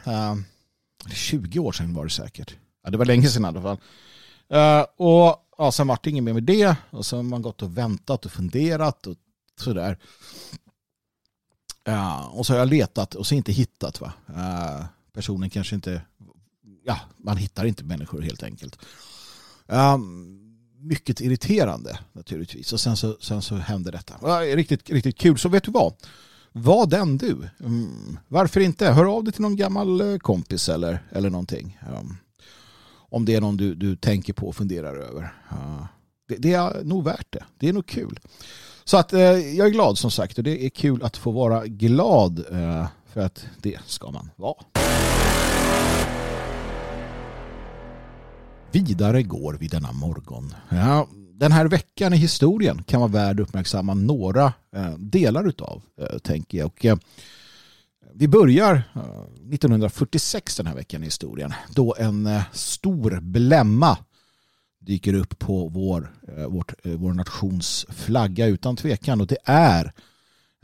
20 1.12 1.58
år 1.58 1.72
sedan 1.72 1.94
var 1.94 2.04
det 2.04 2.10
säkert. 2.10 2.54
Ja, 2.84 2.90
det 2.90 2.98
var 2.98 3.04
länge 3.04 3.28
sedan 3.28 3.44
i 3.44 3.48
alla 3.48 3.62
fall. 3.62 3.78
och 4.96 5.36
ja, 5.58 5.72
sen 5.72 5.86
vart 5.86 6.04
det 6.04 6.10
inget 6.10 6.24
mer 6.24 6.32
med 6.32 6.42
det. 6.42 6.76
Och 6.90 7.06
sen 7.06 7.16
har 7.16 7.22
man 7.22 7.42
gått 7.42 7.62
och 7.62 7.78
väntat 7.78 8.26
och 8.26 8.32
funderat 8.32 9.06
och 9.06 9.16
sådär. 9.60 9.98
Uh, 11.88 12.38
och 12.38 12.46
så 12.46 12.52
har 12.52 12.58
jag 12.58 12.68
letat 12.68 13.14
och 13.14 13.26
så 13.26 13.34
inte 13.34 13.52
hittat. 13.52 14.00
Va? 14.00 14.12
Uh, 14.28 14.84
personen 15.12 15.50
kanske 15.50 15.74
inte... 15.74 16.02
Ja, 16.84 17.00
man 17.16 17.36
hittar 17.36 17.64
inte 17.64 17.84
människor 17.84 18.22
helt 18.22 18.42
enkelt. 18.42 18.78
Um, 19.66 20.40
mycket 20.78 21.20
irriterande 21.20 21.98
naturligtvis. 22.12 22.72
Och 22.72 22.80
sen 22.80 22.96
så, 22.96 23.16
sen 23.20 23.42
så 23.42 23.56
hände 23.56 23.90
detta. 23.90 24.40
Riktigt, 24.40 24.90
riktigt 24.90 25.18
kul. 25.18 25.38
Så 25.38 25.48
vet 25.48 25.64
du 25.64 25.70
vad? 25.70 25.94
Var 26.52 26.86
den 26.86 27.18
du? 27.18 27.48
Mm. 27.60 28.18
Varför 28.28 28.60
inte? 28.60 28.90
Hör 28.90 29.16
av 29.16 29.24
dig 29.24 29.32
till 29.32 29.42
någon 29.42 29.56
gammal 29.56 30.18
kompis 30.18 30.68
eller, 30.68 31.02
eller 31.10 31.30
någonting. 31.30 31.78
Um, 31.98 32.16
om 33.14 33.24
det 33.24 33.34
är 33.34 33.40
någon 33.40 33.56
du, 33.56 33.74
du 33.74 33.96
tänker 33.96 34.32
på 34.32 34.48
och 34.48 34.56
funderar 34.56 34.96
över. 34.96 35.34
Det, 36.28 36.36
det, 36.36 36.52
är 36.52 36.84
nog 36.84 37.04
värt 37.04 37.26
det. 37.30 37.44
Det 37.58 37.68
är 37.68 37.72
nog 37.72 37.86
kul. 37.86 38.20
Så 38.84 38.96
att 38.96 39.12
eh, 39.12 39.20
jag 39.56 39.66
är 39.66 39.70
glad 39.70 39.98
som 39.98 40.10
sagt 40.10 40.38
och 40.38 40.44
det 40.44 40.66
är 40.66 40.70
kul 40.70 41.02
att 41.02 41.16
få 41.16 41.30
vara 41.30 41.66
glad 41.66 42.38
eh, 42.38 42.86
för 43.12 43.20
att 43.20 43.46
det 43.62 43.78
ska 43.86 44.10
man 44.10 44.30
vara. 44.36 44.64
Vidare 48.72 49.22
går 49.22 49.56
vi 49.60 49.68
denna 49.68 49.92
morgon. 49.92 50.54
Ja, 50.68 51.08
den 51.32 51.52
här 51.52 51.68
veckan 51.68 52.12
i 52.12 52.16
historien 52.16 52.82
kan 52.82 53.00
vara 53.00 53.10
värd 53.10 53.40
att 53.40 53.48
uppmärksamma 53.48 53.94
några 53.94 54.52
eh, 54.76 54.92
delar 54.98 55.48
utav, 55.48 55.82
eh, 56.00 56.18
tänker 56.18 56.58
jag. 56.58 56.66
Och, 56.66 56.84
eh, 56.84 56.96
vi 58.14 58.28
börjar 58.28 58.74
eh, 58.74 59.00
1946 59.52 60.56
den 60.56 60.66
här 60.66 60.74
veckan 60.74 61.02
i 61.02 61.04
historien 61.04 61.52
då 61.74 61.94
en 61.98 62.26
eh, 62.26 62.42
stor 62.52 63.20
blämma 63.20 63.98
dyker 64.84 65.14
upp 65.14 65.38
på 65.38 65.68
vår, 65.68 66.12
eh, 66.36 66.46
vårt, 66.46 66.74
eh, 66.86 66.92
vår 66.92 67.12
nations 67.12 67.86
flagga 67.88 68.46
utan 68.46 68.76
tvekan 68.76 69.20
och 69.20 69.26
det 69.26 69.38
är 69.44 69.92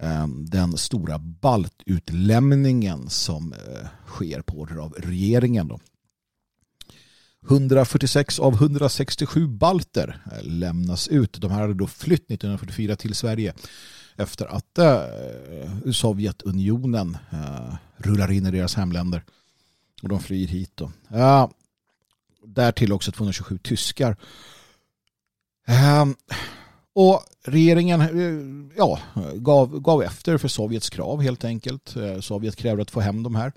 eh, 0.02 0.26
den 0.28 0.76
stora 0.76 1.18
baltutlämningen 1.18 3.10
som 3.10 3.54
sker 4.06 4.40
på 4.42 4.60
order 4.60 4.76
av 4.76 4.92
regeringen. 4.92 5.68
Då. 5.68 5.80
146 7.48 8.38
av 8.38 8.54
167 8.54 9.46
balter 9.46 10.22
lämnas 10.42 11.08
ut. 11.08 11.40
De 11.40 11.50
här 11.50 11.60
hade 11.60 11.74
då 11.74 11.86
flytt 11.86 12.30
1944 12.30 12.96
till 12.96 13.14
Sverige 13.14 13.54
efter 14.16 14.46
att 14.46 14.78
Sovjetunionen 15.94 17.16
rullar 17.96 18.30
in 18.30 18.46
i 18.46 18.50
deras 18.50 18.74
hemländer 18.74 19.22
och 20.02 20.08
de 20.08 20.20
flyr 20.20 20.46
hit. 20.46 20.72
Då. 20.74 20.92
Ja, 21.08 21.50
därtill 22.54 22.92
också 22.92 23.12
227 23.12 23.58
tyskar. 23.58 24.16
Ehm, 25.66 26.14
och 26.92 27.22
regeringen 27.44 28.00
eh, 28.00 28.76
ja, 28.76 28.98
gav, 29.34 29.80
gav 29.80 30.02
efter 30.02 30.38
för 30.38 30.48
Sovjets 30.48 30.90
krav 30.90 31.22
helt 31.22 31.44
enkelt. 31.44 31.96
Eh, 31.96 32.20
Sovjet 32.20 32.56
krävde 32.56 32.82
att 32.82 32.90
få 32.90 33.00
hem 33.00 33.22
de 33.22 33.34
här 33.34 33.52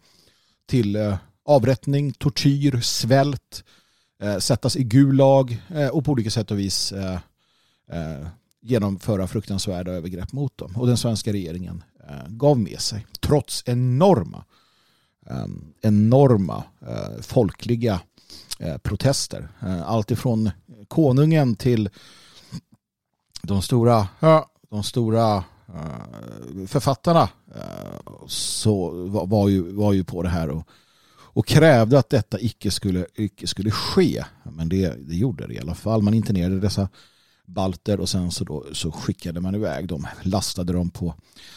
till 0.65 0.95
eh, 0.95 1.17
avrättning, 1.45 2.11
tortyr, 2.13 2.81
svält, 2.81 3.63
sättas 4.39 4.75
i 4.75 4.83
gulag 4.83 5.61
och 5.91 6.05
på 6.05 6.11
olika 6.11 6.29
sätt 6.29 6.51
och 6.51 6.59
vis 6.59 6.93
genomföra 8.61 9.27
fruktansvärda 9.27 9.91
övergrepp 9.91 10.31
mot 10.31 10.57
dem. 10.57 10.75
Och 10.75 10.87
den 10.87 10.97
svenska 10.97 11.33
regeringen 11.33 11.83
gav 12.27 12.59
med 12.59 12.79
sig. 12.79 13.05
Trots 13.19 13.63
enorma, 13.65 14.45
ehm, 15.29 15.73
enorma 15.81 16.63
folkliga 17.21 18.01
protester. 18.83 19.47
Eh, 19.61 19.89
allt 19.89 20.11
ifrån 20.11 20.49
konungen 20.87 21.55
till 21.55 21.89
de 23.41 23.61
stora, 23.61 24.07
de 24.69 24.83
stora 24.83 25.43
eh, 25.67 26.65
författarna 26.67 27.29
så 28.27 28.89
var, 29.25 29.47
ju, 29.47 29.73
var 29.73 29.93
ju 29.93 30.03
på 30.03 30.23
det 30.23 30.29
här 30.29 30.49
och, 30.49 30.67
och 31.33 31.47
krävde 31.47 31.99
att 31.99 32.09
detta 32.09 32.39
icke 32.39 32.71
skulle, 32.71 33.05
icke 33.15 33.47
skulle 33.47 33.71
ske. 33.71 34.23
Men 34.43 34.69
det, 34.69 35.07
det 35.07 35.15
gjorde 35.15 35.47
det 35.47 35.53
i 35.53 35.59
alla 35.59 35.75
fall. 35.75 36.01
Man 36.01 36.13
internerade 36.13 36.59
dessa 36.59 36.89
balter 37.47 37.99
och 37.99 38.09
sen 38.09 38.31
så, 38.31 38.43
då, 38.43 38.65
så 38.73 38.91
skickade 38.91 39.41
man 39.41 39.55
iväg 39.55 39.87
dem, 39.87 40.07
lastade 40.21 40.73
dem, 40.73 40.89
på, 40.89 41.13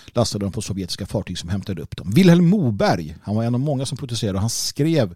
lastade 0.07 0.45
dem 0.45 0.53
på 0.53 0.63
sovjetiska 0.63 1.07
fartyg 1.07 1.39
som 1.39 1.49
hämtade 1.49 1.83
upp 1.83 1.97
dem. 1.97 2.11
Wilhelm 2.11 2.49
Moberg, 2.49 3.17
han 3.23 3.37
var 3.37 3.45
en 3.45 3.55
av 3.55 3.61
många 3.61 3.87
som 3.87 3.99
protesterade 3.99 4.37
och 4.37 4.41
han 4.41 4.51
skrev 4.51 5.15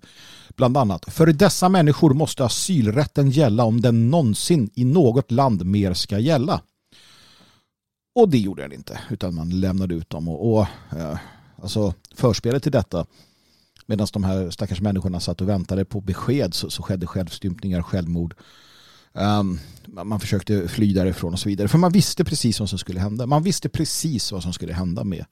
bland 0.56 0.76
annat 0.76 1.04
för 1.12 1.26
dessa 1.26 1.68
människor 1.68 2.14
måste 2.14 2.44
asylrätten 2.44 3.30
gälla 3.30 3.64
om 3.64 3.80
den 3.80 4.10
någonsin 4.10 4.70
i 4.74 4.84
något 4.84 5.30
land 5.30 5.66
mer 5.66 5.94
ska 5.94 6.18
gälla. 6.18 6.60
Och 8.14 8.28
det 8.28 8.38
gjorde 8.38 8.62
den 8.62 8.72
inte 8.72 9.00
utan 9.10 9.34
man 9.34 9.60
lämnade 9.60 9.94
ut 9.94 10.10
dem 10.10 10.28
och, 10.28 10.52
och 10.52 10.66
eh, 10.96 11.18
alltså 11.62 11.94
förspelet 12.14 12.62
till 12.62 12.72
detta 12.72 13.06
medan 13.86 14.06
de 14.12 14.24
här 14.24 14.50
stackars 14.50 14.80
människorna 14.80 15.20
satt 15.20 15.40
och 15.40 15.48
väntade 15.48 15.84
på 15.84 16.00
besked 16.00 16.54
så, 16.54 16.70
så 16.70 16.82
skedde 16.82 17.06
självstympningar, 17.06 17.82
självmord 17.82 18.34
Um, 19.12 19.58
man 19.86 20.20
försökte 20.20 20.68
fly 20.68 20.92
därifrån 20.92 21.32
och 21.32 21.38
så 21.38 21.48
vidare. 21.48 21.68
För 21.68 21.78
man 21.78 21.92
visste 21.92 22.24
precis 22.24 22.60
vad 22.60 22.68
som 22.68 22.78
skulle 22.78 23.00
hända. 23.00 23.26
Man 23.26 23.42
visste 23.42 23.68
precis 23.68 24.32
vad 24.32 24.42
som 24.42 24.52
skulle 24.52 24.72
hända 24.72 25.04
med, 25.04 25.24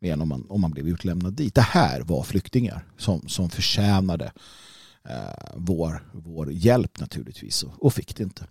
med 0.00 0.12
en 0.12 0.20
om 0.20 0.28
man, 0.28 0.46
om 0.48 0.60
man 0.60 0.70
blev 0.70 0.88
utlämnad 0.88 1.32
dit. 1.32 1.54
Det 1.54 1.60
här 1.60 2.00
var 2.00 2.22
flyktingar 2.22 2.84
som, 2.96 3.28
som 3.28 3.50
förtjänade 3.50 4.32
uh, 5.10 5.54
vår, 5.54 6.10
vår 6.12 6.52
hjälp 6.52 7.00
naturligtvis 7.00 7.62
och, 7.62 7.84
och 7.84 7.94
fick 7.94 8.16
det 8.16 8.22
inte. 8.22 8.46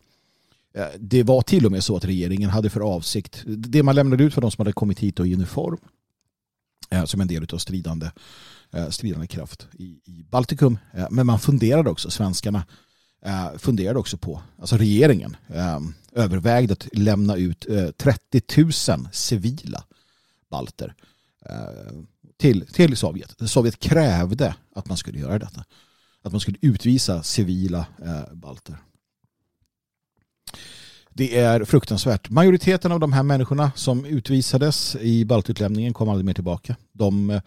Eh, 0.73 0.87
det 0.99 1.23
var 1.23 1.41
till 1.41 1.65
och 1.65 1.71
med 1.71 1.83
så 1.83 1.97
att 1.97 2.05
regeringen 2.05 2.49
hade 2.49 2.69
för 2.69 2.81
avsikt, 2.81 3.43
det 3.45 3.83
man 3.83 3.95
lämnade 3.95 4.23
ut 4.23 4.33
för 4.33 4.41
de 4.41 4.51
som 4.51 4.61
hade 4.61 4.73
kommit 4.73 4.99
hit 4.99 5.19
i 5.19 5.33
uniform 5.33 5.77
eh, 6.89 7.05
som 7.05 7.21
en 7.21 7.27
del 7.27 7.47
av 7.53 7.57
stridande, 7.57 8.11
stridande 8.89 9.27
kraft 9.27 9.67
i, 9.73 9.99
i 10.05 10.25
Baltikum. 10.29 10.77
men 11.09 11.25
man 11.25 11.39
funderade 11.39 11.89
också, 11.89 12.11
svenskarna 12.11 12.63
Eh, 13.25 13.57
funderade 13.57 13.99
också 13.99 14.17
på, 14.17 14.41
alltså 14.59 14.77
regeringen 14.77 15.37
eh, 15.47 15.79
övervägde 16.11 16.73
att 16.73 16.87
lämna 16.93 17.35
ut 17.35 17.65
eh, 17.69 17.87
30 17.91 18.41
000 18.57 18.71
civila 19.11 19.83
balter 20.51 20.93
till, 22.37 22.65
till 22.67 22.97
Sovjet. 22.97 23.49
Sovjet 23.49 23.79
krävde 23.79 24.55
att 24.75 24.87
man 24.87 24.97
skulle 24.97 25.19
göra 25.19 25.39
detta. 25.39 25.65
Att 26.21 26.31
man 26.31 26.41
skulle 26.41 26.57
utvisa 26.61 27.23
civila 27.23 27.85
balter. 28.31 28.77
Det 31.09 31.37
är 31.37 31.65
fruktansvärt. 31.65 32.29
Majoriteten 32.29 32.91
av 32.91 32.99
de 32.99 33.13
här 33.13 33.23
människorna 33.23 33.71
som 33.75 34.05
utvisades 34.05 34.95
i 34.95 35.25
baltutlämningen 35.25 35.93
kom 35.93 36.09
aldrig 36.09 36.25
mer 36.25 36.33
tillbaka. 36.33 36.75
De 36.91 37.41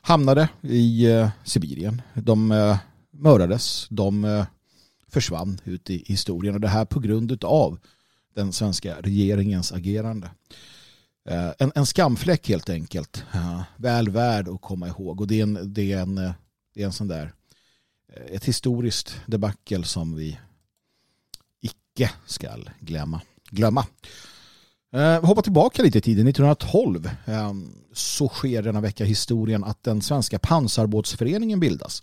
hamnade 0.00 0.48
i 0.62 1.06
Sibirien. 1.44 2.02
De 2.14 2.48
mördades. 3.10 3.86
De 3.90 4.44
försvann 5.12 5.60
ut 5.64 5.90
i 5.90 6.04
historien 6.06 6.54
och 6.54 6.60
det 6.60 6.68
här 6.68 6.84
på 6.84 7.00
grund 7.00 7.44
av 7.44 7.78
den 8.34 8.52
svenska 8.52 9.00
regeringens 9.00 9.72
agerande. 9.72 10.30
Eh, 11.28 11.50
en, 11.58 11.72
en 11.74 11.86
skamfläck 11.86 12.48
helt 12.48 12.70
enkelt. 12.70 13.24
Väl 13.76 14.08
värd 14.08 14.48
att 14.48 14.60
komma 14.60 14.88
ihåg 14.88 15.20
och 15.20 15.26
det 15.26 15.38
är 15.38 15.42
en, 15.42 15.74
det 15.74 15.92
är 15.92 15.98
en, 15.98 16.14
det 16.74 16.82
är 16.82 16.84
en 16.84 16.92
sån 16.92 17.08
där 17.08 17.32
eh, 18.12 18.34
ett 18.34 18.44
historiskt 18.44 19.16
debacle 19.26 19.84
som 19.84 20.16
vi 20.16 20.38
icke 21.60 22.10
ska 22.26 22.48
glömma. 22.80 23.20
glömma. 23.50 23.86
Eh, 24.92 25.24
hoppa 25.24 25.42
tillbaka 25.42 25.82
lite 25.82 25.98
i 25.98 26.00
tiden, 26.00 26.28
1912 26.28 27.10
eh, 27.24 27.52
så 27.92 28.28
sker 28.28 28.62
denna 28.62 28.80
vecka 28.80 29.04
historien 29.04 29.64
att 29.64 29.82
den 29.82 30.02
svenska 30.02 30.38
pansarbåtsföreningen 30.38 31.60
bildas 31.60 32.02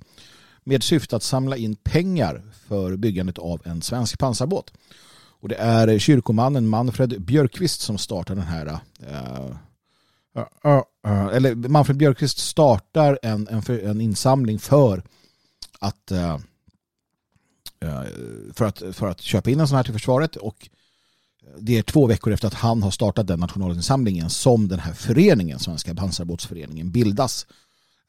med 0.64 0.84
syfte 0.84 1.16
att 1.16 1.24
samla 1.24 1.58
in 1.58 1.76
pengar 1.76 2.42
för 2.68 2.96
byggandet 2.96 3.38
av 3.38 3.62
en 3.66 3.82
svensk 3.82 4.20
pansarbåt. 4.20 4.74
Och 5.42 5.50
det 5.50 5.56
är 5.56 6.00
kyrkomannen 6.00 6.68
Manfred 6.68 7.22
Björkqvist 7.22 7.82
som 7.82 7.98
startar 7.98 8.36
den 8.36 8.44
här 8.44 8.66
uh, 8.66 9.52
uh, 10.66 10.82
uh, 11.08 11.36
eller 11.36 11.56
Manfred 11.56 11.98
Björkqvist 11.98 12.38
startar 12.38 13.20
en, 13.22 13.48
en, 13.48 13.62
för, 13.62 13.80
en 13.80 14.02
insamling 14.02 14.60
för 14.60 15.04
att 15.80 16.12
eh, 16.12 16.38
eh, 17.80 18.04
för 18.54 18.66
att, 18.66 18.84
för 18.92 19.08
att 19.08 19.22
köpa 19.22 19.50
in 19.50 19.60
en 19.60 19.68
sån 19.68 19.78
här 19.78 19.84
till 19.84 19.94
försvaret 19.94 20.36
och 20.36 20.70
det 21.58 21.78
är 21.78 21.84
två 21.84 22.08
veckor 22.08 22.34
efter 22.34 22.48
att 22.48 22.54
han 22.54 22.84
har 22.84 22.92
startat 22.92 23.28
den 23.28 23.40
nationalinsamlingen 23.40 24.30
som 24.30 24.68
den 24.68 24.80
här 24.80 24.94
föreningen, 24.94 25.60
Svenska 25.60 25.96
pansarbåtsföreningen, 25.96 26.92
bildas. 26.92 27.48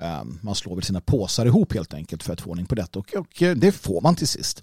Ehm, 0.01 0.39
man 0.43 0.55
slår 0.55 0.75
väl 0.75 0.85
sina 0.85 1.01
påsar 1.01 1.47
ihop 1.47 1.73
helt 1.73 1.95
enkelt 1.95 2.23
för 2.23 2.33
att 2.33 2.41
få 2.41 2.51
ordning 2.51 2.67
på 2.67 2.75
detta 2.75 2.99
och, 2.99 3.15
och 3.15 3.43
eh, 3.43 3.57
det 3.57 3.73
får 3.73 4.01
man 4.01 4.17
till 4.17 4.29
sist. 4.29 4.63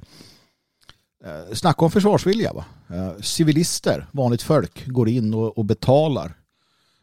Eh, 1.26 1.54
snacka 1.54 1.86
om 1.86 1.92
försvarsvilja. 1.92 2.54
Va? 2.54 2.66
Ehm, 2.90 3.24
civilister, 3.24 4.08
vanligt 4.12 4.42
folk, 4.42 4.88
går 4.88 5.10
in 5.10 5.34
och, 5.34 5.58
och 5.58 5.66
betalar 5.66 6.34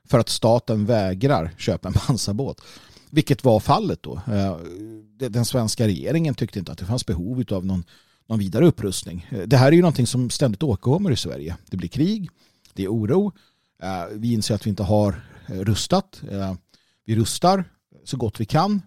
för 0.09 0.19
att 0.19 0.29
staten 0.29 0.87
vägrar 0.87 1.55
köpa 1.59 1.89
en 1.89 1.95
pansarbåt. 2.07 2.61
Vilket 3.11 3.45
var 3.45 3.61
fallet 3.61 4.03
då. 4.03 4.21
Ehm, 4.27 4.59
den 5.19 5.45
svenska 5.45 5.87
regeringen 5.87 6.35
tyckte 6.35 6.59
inte 6.59 6.73
att 6.73 6.79
det 6.79 6.87
fanns 6.87 7.07
behov 7.07 7.45
av 7.51 7.67
någon, 7.67 7.85
någon 8.29 8.39
vidare 8.39 8.67
upprustning. 8.67 9.31
Det 9.47 9.57
här 9.57 9.69
är 9.69 9.73
ju 9.73 9.81
någonting 9.81 10.07
som 10.07 10.31
ständigt 10.31 10.63
återkommer 10.63 11.11
i 11.11 11.17
Sverige. 11.17 11.57
Det 11.71 11.77
blir 11.77 11.89
krig, 11.89 12.31
det 12.73 12.85
är 12.85 12.89
oro. 12.89 13.33
Vi 14.13 14.33
inser 14.33 14.55
att 14.55 14.67
vi 14.67 14.71
inte 14.71 14.83
har 14.83 15.25
eh, 15.47 15.61
rustat. 15.61 16.23
Vi 17.07 17.17
rustar 17.17 17.65
så 18.05 18.17
gott 18.17 18.41
vi 18.41 18.45
kan. 18.45 18.83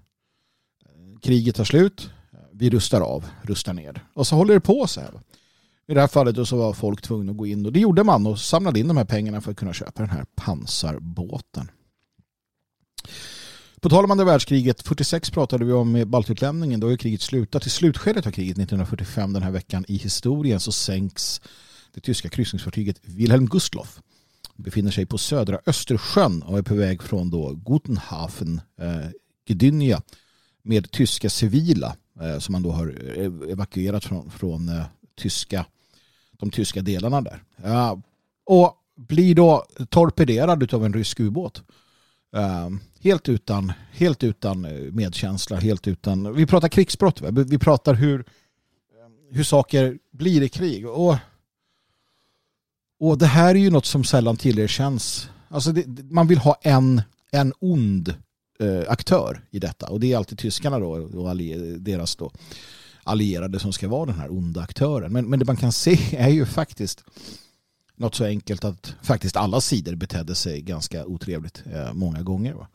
Kriget 1.21 1.55
tar 1.55 1.63
slut. 1.63 2.09
Vi 2.51 2.69
rustar 2.69 3.01
av, 3.01 3.25
rustar 3.41 3.73
ner. 3.73 4.05
Och 4.13 4.27
så 4.27 4.35
håller 4.35 4.53
det 4.53 4.59
på 4.59 4.87
så 4.87 5.01
här. 5.01 5.21
I 5.87 5.93
det 5.93 6.01
här 6.01 6.07
fallet 6.07 6.47
så 6.47 6.57
var 6.57 6.73
folk 6.73 7.01
tvungna 7.01 7.31
att 7.31 7.37
gå 7.37 7.45
in 7.45 7.65
och 7.65 7.73
det 7.73 7.79
gjorde 7.79 8.03
man 8.03 8.27
och 8.27 8.39
samlade 8.39 8.79
in 8.79 8.87
de 8.87 8.97
här 8.97 9.05
pengarna 9.05 9.41
för 9.41 9.51
att 9.51 9.57
kunna 9.57 9.73
köpa 9.73 10.01
den 10.01 10.09
här 10.09 10.25
pansarbåten. 10.35 11.71
På 13.81 13.89
tal 13.89 14.03
om 14.03 14.11
andra 14.11 14.25
världskriget, 14.25 14.81
46 14.81 15.29
pratade 15.29 15.65
vi 15.65 15.73
om 15.73 16.03
baltutlämningen, 16.07 16.79
då 16.79 16.87
är 16.87 16.97
kriget 16.97 17.21
slutat. 17.21 17.65
I 17.65 17.69
slutskedet 17.69 18.27
av 18.27 18.31
kriget 18.31 18.57
1945 18.57 19.33
den 19.33 19.43
här 19.43 19.51
veckan 19.51 19.85
i 19.87 19.97
historien 19.97 20.59
så 20.59 20.71
sänks 20.71 21.41
det 21.93 22.01
tyska 22.01 22.29
kryssningsfartyget 22.29 22.99
Wilhelm 23.01 23.45
Gustloff 23.45 24.01
befinner 24.57 24.91
sig 24.91 25.05
på 25.05 25.17
södra 25.17 25.59
Östersjön 25.65 26.41
och 26.41 26.57
är 26.57 26.61
på 26.61 26.75
väg 26.75 27.03
från 27.03 27.29
då 27.29 27.53
Gutenhafen, 27.53 28.61
eh, 28.81 29.09
Gdynia 29.47 30.01
med 30.63 30.91
tyska 30.91 31.29
civila 31.29 31.95
eh, 32.21 32.39
som 32.39 32.51
man 32.53 32.63
då 32.63 32.71
har 32.71 32.95
eh, 33.17 33.51
evakuerat 33.51 34.05
från, 34.05 34.31
från 34.31 34.69
eh, 34.69 34.85
tyska, 35.15 35.65
de 36.31 36.51
tyska 36.51 36.81
delarna 36.81 37.21
där. 37.21 37.43
Eh, 37.63 37.97
och 38.45 38.77
blir 38.95 39.35
då 39.35 39.65
torpederad 39.89 40.73
av 40.73 40.85
en 40.85 40.93
rysk 40.93 41.19
ubåt. 41.19 41.63
Eh, 42.35 42.69
helt, 42.99 43.29
utan, 43.29 43.73
helt 43.91 44.23
utan 44.23 44.65
eh, 44.65 44.91
medkänsla, 44.91 45.57
helt 45.57 45.87
utan... 45.87 46.35
Vi 46.35 46.45
pratar 46.45 46.67
krigsbrott, 46.67 47.21
va? 47.21 47.27
vi 47.31 47.57
pratar 47.57 47.93
hur, 47.93 48.25
hur 49.31 49.43
saker 49.43 49.99
blir 50.11 50.41
i 50.41 50.49
krig. 50.49 50.87
Och 50.87 51.15
och 52.99 53.17
det 53.17 53.25
här 53.25 53.55
är 53.55 53.59
ju 53.59 53.69
något 53.69 53.85
som 53.85 54.03
sällan 54.03 54.37
tillerkänns. 54.37 55.29
Alltså 55.49 55.71
det, 55.71 56.03
man 56.03 56.27
vill 56.27 56.37
ha 56.37 56.57
en, 56.61 57.01
en 57.31 57.53
ond 57.59 58.13
eh, 58.59 58.83
aktör 58.87 59.41
i 59.51 59.59
detta. 59.59 59.89
Och 59.89 59.99
det 59.99 60.13
är 60.13 60.17
alltid 60.17 60.37
tyskarna 60.37 60.79
då, 60.79 60.89
och 60.89 61.37
deras 61.79 62.15
då 62.15 62.31
allierade 63.03 63.59
som 63.59 63.73
ska 63.73 63.87
vara 63.87 64.05
den 64.05 64.19
här 64.19 64.31
onda 64.31 64.61
aktören. 64.61 65.11
Men, 65.11 65.29
men 65.29 65.39
det 65.39 65.45
man 65.45 65.57
kan 65.57 65.71
se 65.71 65.99
är 66.17 66.29
ju 66.29 66.45
faktiskt 66.45 67.03
något 67.95 68.15
så 68.15 68.25
enkelt 68.25 68.63
att 68.63 68.95
faktiskt 69.01 69.35
alla 69.35 69.61
sidor 69.61 69.95
betedde 69.95 70.35
sig 70.35 70.61
ganska 70.61 71.05
otrevligt 71.05 71.63
eh, 71.73 71.93
många 71.93 72.21
gånger. 72.21 72.53
Va? 72.53 72.67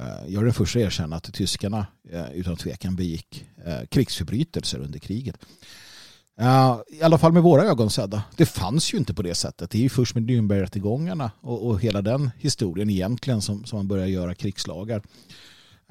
Eh, 0.00 0.32
jag 0.32 0.40
är 0.40 0.44
den 0.44 0.54
första 0.54 0.78
att 0.78 0.84
erkänna 0.84 1.16
att 1.16 1.32
tyskarna 1.34 1.86
eh, 2.10 2.32
utan 2.32 2.56
tvekan 2.56 2.96
begick 2.96 3.46
eh, 3.64 3.86
krigsförbrytelser 3.90 4.78
under 4.78 4.98
kriget. 4.98 5.36
Uh, 6.40 6.80
I 6.88 7.02
alla 7.02 7.18
fall 7.18 7.32
med 7.32 7.42
våra 7.42 7.64
ögon 7.64 7.90
sedda. 7.90 8.22
Det 8.36 8.46
fanns 8.46 8.94
ju 8.94 8.98
inte 8.98 9.14
på 9.14 9.22
det 9.22 9.34
sättet. 9.34 9.70
Det 9.70 9.78
är 9.78 9.82
ju 9.82 9.88
först 9.88 10.14
med 10.14 10.24
Nürnbergrättegångarna 10.24 11.30
och, 11.40 11.66
och 11.66 11.80
hela 11.80 12.02
den 12.02 12.30
historien 12.38 12.90
egentligen 12.90 13.42
som, 13.42 13.64
som 13.64 13.78
man 13.78 13.88
börjar 13.88 14.06
göra 14.06 14.34
krigslagar. 14.34 14.96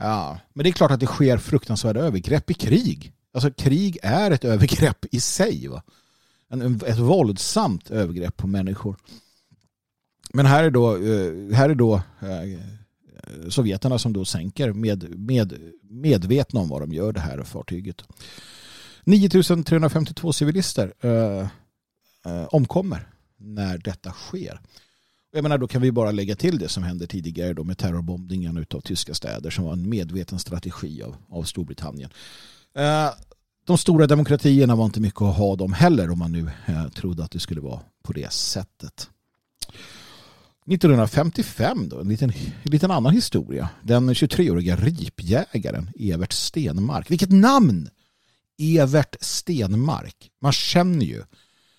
Uh, 0.02 0.38
men 0.54 0.64
det 0.64 0.70
är 0.70 0.72
klart 0.72 0.92
att 0.92 1.00
det 1.00 1.06
sker 1.06 1.38
fruktansvärda 1.38 2.00
övergrepp 2.00 2.52
i 2.52 2.54
krig. 2.54 3.14
Alltså 3.34 3.52
krig 3.52 3.98
är 4.04 4.32
ett 4.32 4.46
övergrepp 4.46 5.06
i 5.12 5.20
sig. 5.20 5.68
Va? 5.68 5.84
En, 6.50 6.82
ett 6.86 7.00
våldsamt 7.00 7.92
övergrepp 7.92 8.38
på 8.38 8.48
människor. 8.48 8.96
Men 10.34 10.46
här 10.46 10.64
är 10.64 10.72
då, 10.72 10.98
uh, 10.98 11.54
här 11.54 11.70
är 11.70 11.76
då 11.76 11.96
uh, 11.96 12.60
sovjeterna 13.50 14.00
som 14.00 14.14
då 14.14 14.26
sänker 14.26 14.74
med, 14.74 15.20
med, 15.20 15.60
medvetna 15.82 16.60
om 16.60 16.70
vad 16.70 16.82
de 16.82 16.94
gör 16.94 17.12
det 17.12 17.20
här 17.20 17.44
fartyget. 17.44 18.04
9352 19.04 20.34
civilister 20.34 20.94
eh, 21.02 21.48
eh, 22.26 22.48
omkommer 22.52 23.08
när 23.38 23.78
detta 23.78 24.12
sker. 24.12 24.60
Jag 25.34 25.44
menar, 25.44 25.58
då 25.58 25.68
kan 25.68 25.82
vi 25.82 25.92
bara 25.92 26.12
lägga 26.12 26.36
till 26.36 26.60
det 26.60 26.70
som 26.70 26.84
hände 26.84 27.08
tidigare 27.08 27.54
då 27.54 27.64
med 27.64 27.78
terrorbombningen 27.78 28.66
av 28.74 28.82
tyska 28.82 29.14
städer 29.14 29.50
som 29.50 29.66
var 29.66 29.74
en 29.74 29.90
medveten 29.90 30.40
strategi 30.40 31.04
av, 31.04 31.16
av 31.30 31.44
Storbritannien. 31.44 32.10
Eh, 32.76 33.10
de 33.66 33.78
stora 33.78 34.08
demokratierna 34.08 34.76
var 34.76 34.86
inte 34.86 35.02
mycket 35.02 35.22
att 35.22 35.38
ha 35.38 35.56
dem 35.56 35.74
heller 35.74 36.10
om 36.10 36.20
man 36.20 36.32
nu 36.32 36.50
eh, 36.66 36.88
trodde 36.90 37.24
att 37.24 37.32
det 37.32 37.40
skulle 37.40 37.62
vara 37.62 37.80
på 38.04 38.14
det 38.14 38.32
sättet. 38.32 39.10
1955 40.68 41.90
då, 41.90 42.00
en 42.00 42.08
liten, 42.08 42.30
en 42.64 42.72
liten 42.72 42.92
annan 42.92 43.14
historia. 43.14 43.70
Den 43.84 44.14
23-åriga 44.14 44.76
ripjägaren 44.76 45.90
Evert 46.00 46.34
Stenmark. 46.34 47.12
Vilket 47.12 47.32
namn! 47.32 47.90
Evert 48.62 49.16
Stenmark. 49.22 50.30
Man 50.42 50.52
känner 50.52 51.06
ju 51.06 51.24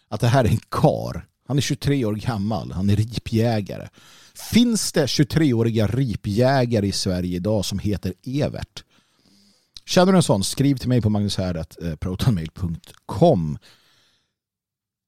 att 0.09 0.21
det 0.21 0.29
här 0.29 0.45
är 0.45 0.49
en 0.49 0.61
kar. 0.69 1.27
Han 1.49 1.57
är 1.57 1.61
23 1.61 2.05
år 2.05 2.15
gammal. 2.15 2.73
Han 2.73 2.91
är 2.91 2.97
ripjägare. 2.97 3.89
Finns 4.35 4.93
det 4.93 5.07
23-åriga 5.07 5.87
ripjägare 5.87 6.87
i 6.87 6.93
Sverige 6.93 7.37
idag 7.37 7.65
som 7.65 7.79
heter 7.79 8.15
Evert? 8.27 8.85
Känner 9.87 10.13
du 10.13 10.17
en 10.17 10.23
sån? 10.23 10.45
Skriv 10.45 10.77
till 10.77 10.89
mig 10.89 11.01
på 11.01 11.11
magnushärdet.protonmail.com 11.11 13.59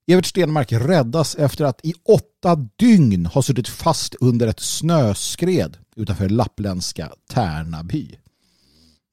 Evert 0.07 0.27
Stenmark 0.27 0.73
räddas 0.73 1.35
efter 1.35 1.65
att 1.65 1.85
i 1.85 1.95
åtta 2.05 2.69
dygn 2.77 3.27
ha 3.27 3.43
suttit 3.43 3.69
fast 3.69 4.15
under 4.15 4.47
ett 4.47 4.61
snöskred 4.61 5.77
utanför 5.97 6.29
lappländska 6.29 7.13
Tärnaby. 7.29 8.19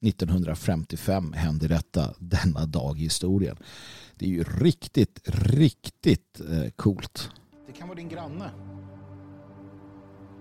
1955 0.02 1.32
hände 1.32 1.68
detta 1.68 2.14
denna 2.18 2.66
dag 2.66 2.98
i 2.98 3.02
historien. 3.02 3.56
Det 4.14 4.24
är 4.24 4.28
ju 4.28 4.44
riktigt, 4.44 5.20
riktigt 5.24 6.40
eh, 6.40 6.70
coolt. 6.76 7.30
Det 7.66 7.72
kan 7.72 7.88
vara 7.88 7.96
din 7.96 8.08
granne. 8.08 8.50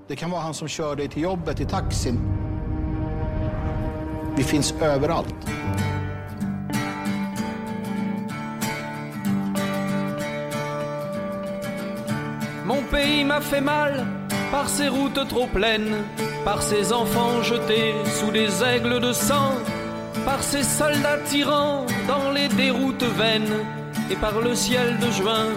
Det 0.08 0.16
kan 0.16 0.32
vara 0.32 0.42
han 0.42 0.54
som 0.54 0.68
kör 0.68 0.96
dig 0.96 1.10
till 1.10 1.22
jobbet 1.22 1.60
i 1.60 1.66
taxin. 1.66 2.20
Vi 4.38 4.44
finns 4.44 4.74
överallt. 4.82 5.48
Mon 12.66 12.84
pays 12.84 13.26
m'a 13.26 13.42
fait 13.42 13.64
mal 13.64 14.21
par 14.52 14.68
ses 14.68 14.90
routes 14.90 15.28
trop 15.30 15.48
pleines, 15.48 15.96
par 16.44 16.62
ses 16.62 16.92
enfants 16.92 17.42
jetés 17.42 17.94
sous 18.20 18.32
des 18.32 18.64
aigles 18.64 19.00
de 19.00 19.14
sang, 19.14 19.54
par 20.26 20.44
ses 20.44 20.64
soldats 20.64 21.20
tyrans 21.26 21.86
dans 22.08 22.32
les 22.32 22.50
déroutes 22.50 23.04
vaines, 23.04 23.58
et 24.10 24.16
par 24.16 24.42
le 24.42 24.54
ciel 24.54 24.98
de 25.00 25.10
juin 25.10 25.48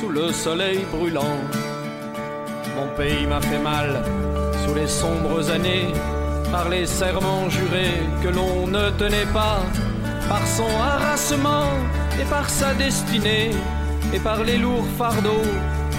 sous 0.00 0.08
le 0.08 0.32
soleil 0.32 0.80
brûlant. 0.90 1.38
Mon 2.74 2.88
pays 2.96 3.26
m'a 3.26 3.40
fait 3.40 3.58
mal 3.58 4.02
sous 4.64 4.74
les 4.74 4.86
sombres 4.86 5.50
années, 5.50 5.92
par 6.50 6.70
les 6.70 6.86
serments 6.86 7.50
jurés 7.50 8.00
que 8.22 8.28
l'on 8.28 8.66
ne 8.66 8.90
tenait 8.90 9.30
pas, 9.34 9.60
par 10.28 10.46
son 10.46 10.70
harassement 10.80 11.68
et 12.20 12.24
par 12.24 12.48
sa 12.48 12.72
destinée, 12.74 13.50
et 14.14 14.18
par 14.18 14.42
les 14.42 14.56
lourds 14.56 14.88
fardeaux 14.96 15.50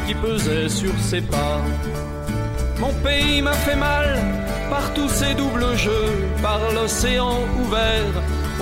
qui 0.08 0.16
pesaient 0.16 0.70
sur 0.70 0.98
ses 1.00 1.22
pas. 1.22 1.62
Mon 2.80 2.94
pays 3.04 3.42
m'a 3.42 3.54
fait 3.54 3.76
mal 3.76 4.18
par 4.70 4.94
tous 4.94 5.10
ces 5.10 5.34
doubles 5.34 5.76
jeux, 5.76 6.30
par 6.42 6.60
l'océan 6.74 7.40
ouvert, 7.62 8.14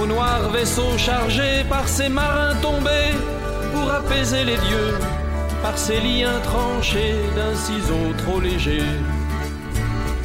aux 0.01 0.07
noirs 0.07 0.49
vaisseaux 0.49 0.97
chargés, 0.97 1.63
par 1.69 1.87
ces 1.87 2.09
marins 2.09 2.55
tombés 2.61 3.13
pour 3.73 3.91
apaiser 3.91 4.43
les 4.43 4.57
dieux, 4.57 4.97
par 5.61 5.77
ces 5.77 5.99
liens 5.99 6.39
tranchés 6.43 7.15
d'un 7.35 7.55
ciseau 7.55 8.13
trop 8.17 8.39
léger. 8.39 8.83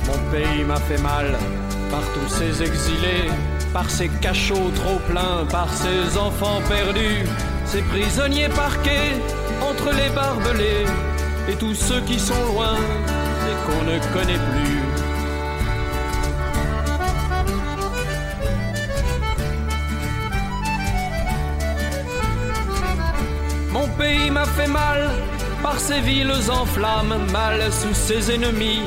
Mon 0.07 0.19
pays 0.31 0.65
m'a 0.65 0.77
fait 0.77 1.03
mal 1.03 1.27
par 1.91 2.03
tous 2.15 2.35
ces 2.35 2.63
exilés, 2.63 3.31
par 3.75 3.91
ces 3.91 4.09
cachots 4.09 4.73
trop 4.75 5.01
pleins, 5.11 5.45
par 5.51 5.69
ces 5.69 6.17
enfants 6.17 6.63
perdus, 6.67 7.27
ces 7.67 7.83
prisonniers 7.83 8.49
parqués 8.49 9.13
entre 9.61 9.91
les 9.95 10.09
barbelés 10.15 10.87
et 11.49 11.55
tous 11.55 11.75
ceux 11.75 12.01
qui 12.01 12.19
sont 12.19 12.43
loin 12.55 12.77
qu'on 13.65 13.83
ne 13.85 13.99
connaît 14.15 14.43
plus. 14.51 14.83
Mon 23.71 23.89
pays 23.89 24.31
m'a 24.31 24.45
fait 24.45 24.69
mal 24.69 25.11
par 25.63 25.79
ces 25.79 26.01
villes 26.01 26.33
en 26.51 26.65
flammes, 26.67 27.19
mal 27.33 27.61
sous 27.73 27.95
ses 27.95 28.33
ennemis 28.35 28.83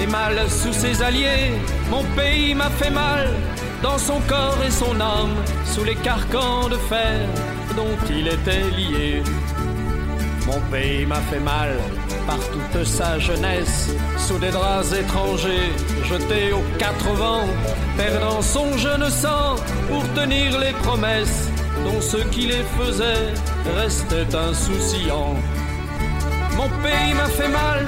et 0.00 0.06
mal 0.06 0.34
sous 0.48 0.72
ses 0.72 1.02
alliés. 1.02 1.52
Mon 1.90 2.04
pays 2.16 2.54
m'a 2.54 2.70
fait 2.70 2.90
mal 2.90 3.28
dans 3.82 3.98
son 3.98 4.20
corps 4.20 4.62
et 4.66 4.70
son 4.70 5.00
âme, 5.00 5.36
sous 5.64 5.84
les 5.84 5.96
carcans 5.96 6.68
de 6.68 6.76
fer 6.76 7.28
dont 7.76 7.96
il 8.10 8.28
était 8.28 8.70
lié. 8.76 9.22
Mon 10.46 10.60
pays 10.70 11.04
m'a 11.06 11.20
fait 11.30 11.40
mal 11.40 11.70
par 12.26 12.38
toute 12.52 12.84
sa 12.84 13.18
jeunesse, 13.18 13.90
des 14.38 14.50
draps 14.50 14.92
étrangers, 14.92 15.72
jeté 16.04 16.52
aux 16.52 16.64
quatre 16.78 17.10
vents, 17.14 17.48
perdant 17.96 18.42
son 18.42 18.76
jeune 18.78 19.08
sang 19.10 19.56
pour 19.88 20.02
tenir 20.14 20.58
les 20.58 20.72
promesses 20.82 21.48
dont 21.84 22.00
ceux 22.00 22.24
qui 22.24 22.46
les 22.46 22.64
faisaient 22.78 23.32
restaient 23.76 24.34
insouciants. 24.34 25.36
Mon 26.56 26.68
pays 26.82 27.14
m'a 27.14 27.28
fait 27.28 27.48
mal 27.48 27.86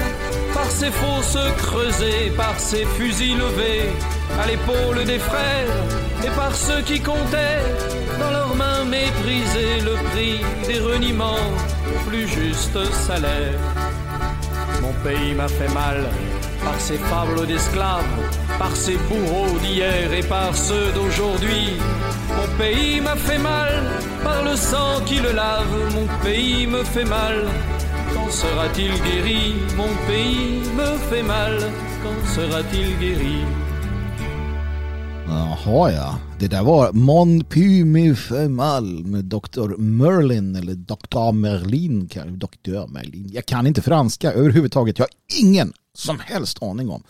par 0.54 0.70
ses 0.70 0.90
fosses 0.90 1.38
creusées, 1.59 2.33
par 2.37 2.59
ses 2.59 2.85
fusils 2.96 3.38
levés 3.38 3.90
à 4.42 4.46
l'épaule 4.46 5.04
des 5.04 5.18
frères, 5.18 5.74
et 6.24 6.30
par 6.30 6.54
ceux 6.54 6.80
qui 6.83 7.00
comptaient 7.00 7.62
dans 8.18 8.30
leurs 8.30 8.54
mains 8.54 8.85
méprisées 8.85 9.80
le 9.85 9.94
prix 10.11 10.40
des 10.66 10.80
reniements 10.80 11.46
au 11.94 12.09
plus 12.09 12.26
juste 12.26 12.78
salaire. 13.07 13.59
Mon 14.80 14.92
pays 15.09 15.35
m'a 15.35 15.48
fait 15.48 15.72
mal 15.72 16.09
par 16.64 16.81
ces 16.81 16.98
fables 16.98 17.46
d'esclaves, 17.46 18.16
par 18.59 18.74
ces 18.74 18.96
bourreaux 19.09 19.59
d'hier 19.61 20.12
et 20.12 20.22
par 20.22 20.55
ceux 20.55 20.92
d'aujourd'hui. 20.94 21.66
Mon 22.37 22.59
pays 22.59 23.00
m'a 23.00 23.16
fait 23.16 23.38
mal 23.38 23.72
par 24.24 24.42
le 24.42 24.57
sang 24.57 25.05
qui 25.07 25.16
le 25.16 25.33
lave, 25.33 25.74
mon 25.94 26.07
pays 26.24 26.66
me 26.66 26.83
fait 26.83 27.05
mal. 27.05 27.37
Quand 28.14 28.31
sera-t-il 28.31 28.92
guéri 29.07 29.55
Mon 29.77 29.92
pays 30.07 30.62
me 30.79 30.98
fait 31.09 31.22
mal. 31.22 31.59
Quand 32.03 32.20
sera-t-il 32.35 32.98
guéri 32.98 33.38
Jaha 35.27 35.90
ja, 35.90 36.18
det 36.38 36.48
där 36.48 36.62
var 36.62 36.92
Mon 36.92 37.44
Py 37.44 38.14
Femal 38.14 39.05
med 39.05 39.24
Dr. 39.24 39.77
Merlin 39.79 40.57
eller 40.57 40.74
Dr. 40.74 41.33
Merlin. 41.33 42.09
Dr. 42.27 42.92
Merlin. 42.92 43.31
Jag 43.33 43.46
kan 43.46 43.66
inte 43.66 43.83
franska 43.83 44.33
överhuvudtaget. 44.33 44.98
Jag 44.98 45.07
har 45.07 45.42
ingen 45.42 45.72
som 45.94 46.20
helst 46.20 46.62
aning 46.62 46.90
om 46.90 47.02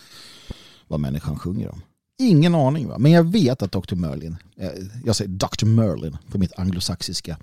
vad 0.89 1.01
människan 1.01 1.39
sjunger 1.39 1.69
om. 1.69 1.83
Ingen 2.19 2.55
aning 2.55 2.89
va, 2.89 2.99
men 2.99 3.13
jag 3.13 3.25
vet 3.25 3.63
att 3.63 3.73
Dr. 3.73 3.95
Merlin, 3.95 4.37
eh, 4.57 4.71
jag 5.05 5.17
säger 5.17 5.31
Dr. 5.31 5.67
Merlin 5.67 6.17
på 6.31 6.39
mitt 6.39 6.59
anglosaxiska, 6.59 7.39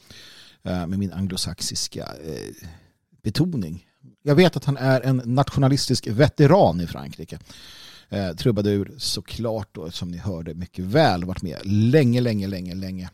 eh, 0.64 0.88
med 0.88 1.00
min 1.00 1.14
anglosaxiska 1.14 2.04
eh, 2.04 2.68
betoning. 3.24 3.86
Jag 4.24 4.36
vet 4.36 4.58
att 4.58 4.66
han 4.66 4.78
är 4.78 5.02
en 5.02 5.22
nationalistisk 5.26 6.08
veteran 6.08 6.82
i 6.82 6.88
Frankrike. 6.88 7.40
Eh, 8.10 8.32
trubadur 8.36 8.94
såklart 8.98 9.70
då, 9.72 9.92
som 9.92 10.12
ni 10.12 10.18
hörde 10.18 10.54
mycket 10.54 10.86
väl, 10.86 11.24
varit 11.24 11.42
med 11.42 11.60
länge, 11.64 12.22
länge, 12.22 12.48
länge, 12.48 12.76
länge. 12.76 13.10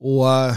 Och 0.00 0.34
eh, 0.34 0.56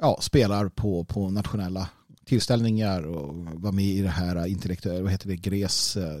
ja, 0.00 0.18
spelar 0.20 0.68
på, 0.68 1.04
på 1.04 1.30
nationella 1.30 1.88
tillställningar 2.30 3.02
och 3.02 3.34
var 3.34 3.72
med 3.72 3.84
i 3.84 4.02
det 4.02 4.08
här 4.08 4.46
intellektuella, 4.46 5.02
vad 5.02 5.10
heter 5.10 5.28
det, 5.28 5.36
GRES, 5.36 5.96
eh, 5.96 6.20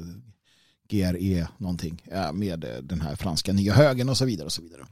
GRE 0.88 1.48
någonting 1.58 2.02
eh, 2.12 2.32
med 2.32 2.64
eh, 2.64 2.76
den 2.82 3.00
här 3.00 3.16
franska 3.16 3.52
nya 3.52 3.72
högen 3.72 4.08
och 4.08 4.16
så 4.16 4.24
vidare 4.24 4.46
och 4.46 4.52
så 4.52 4.62
vidare. 4.62 4.86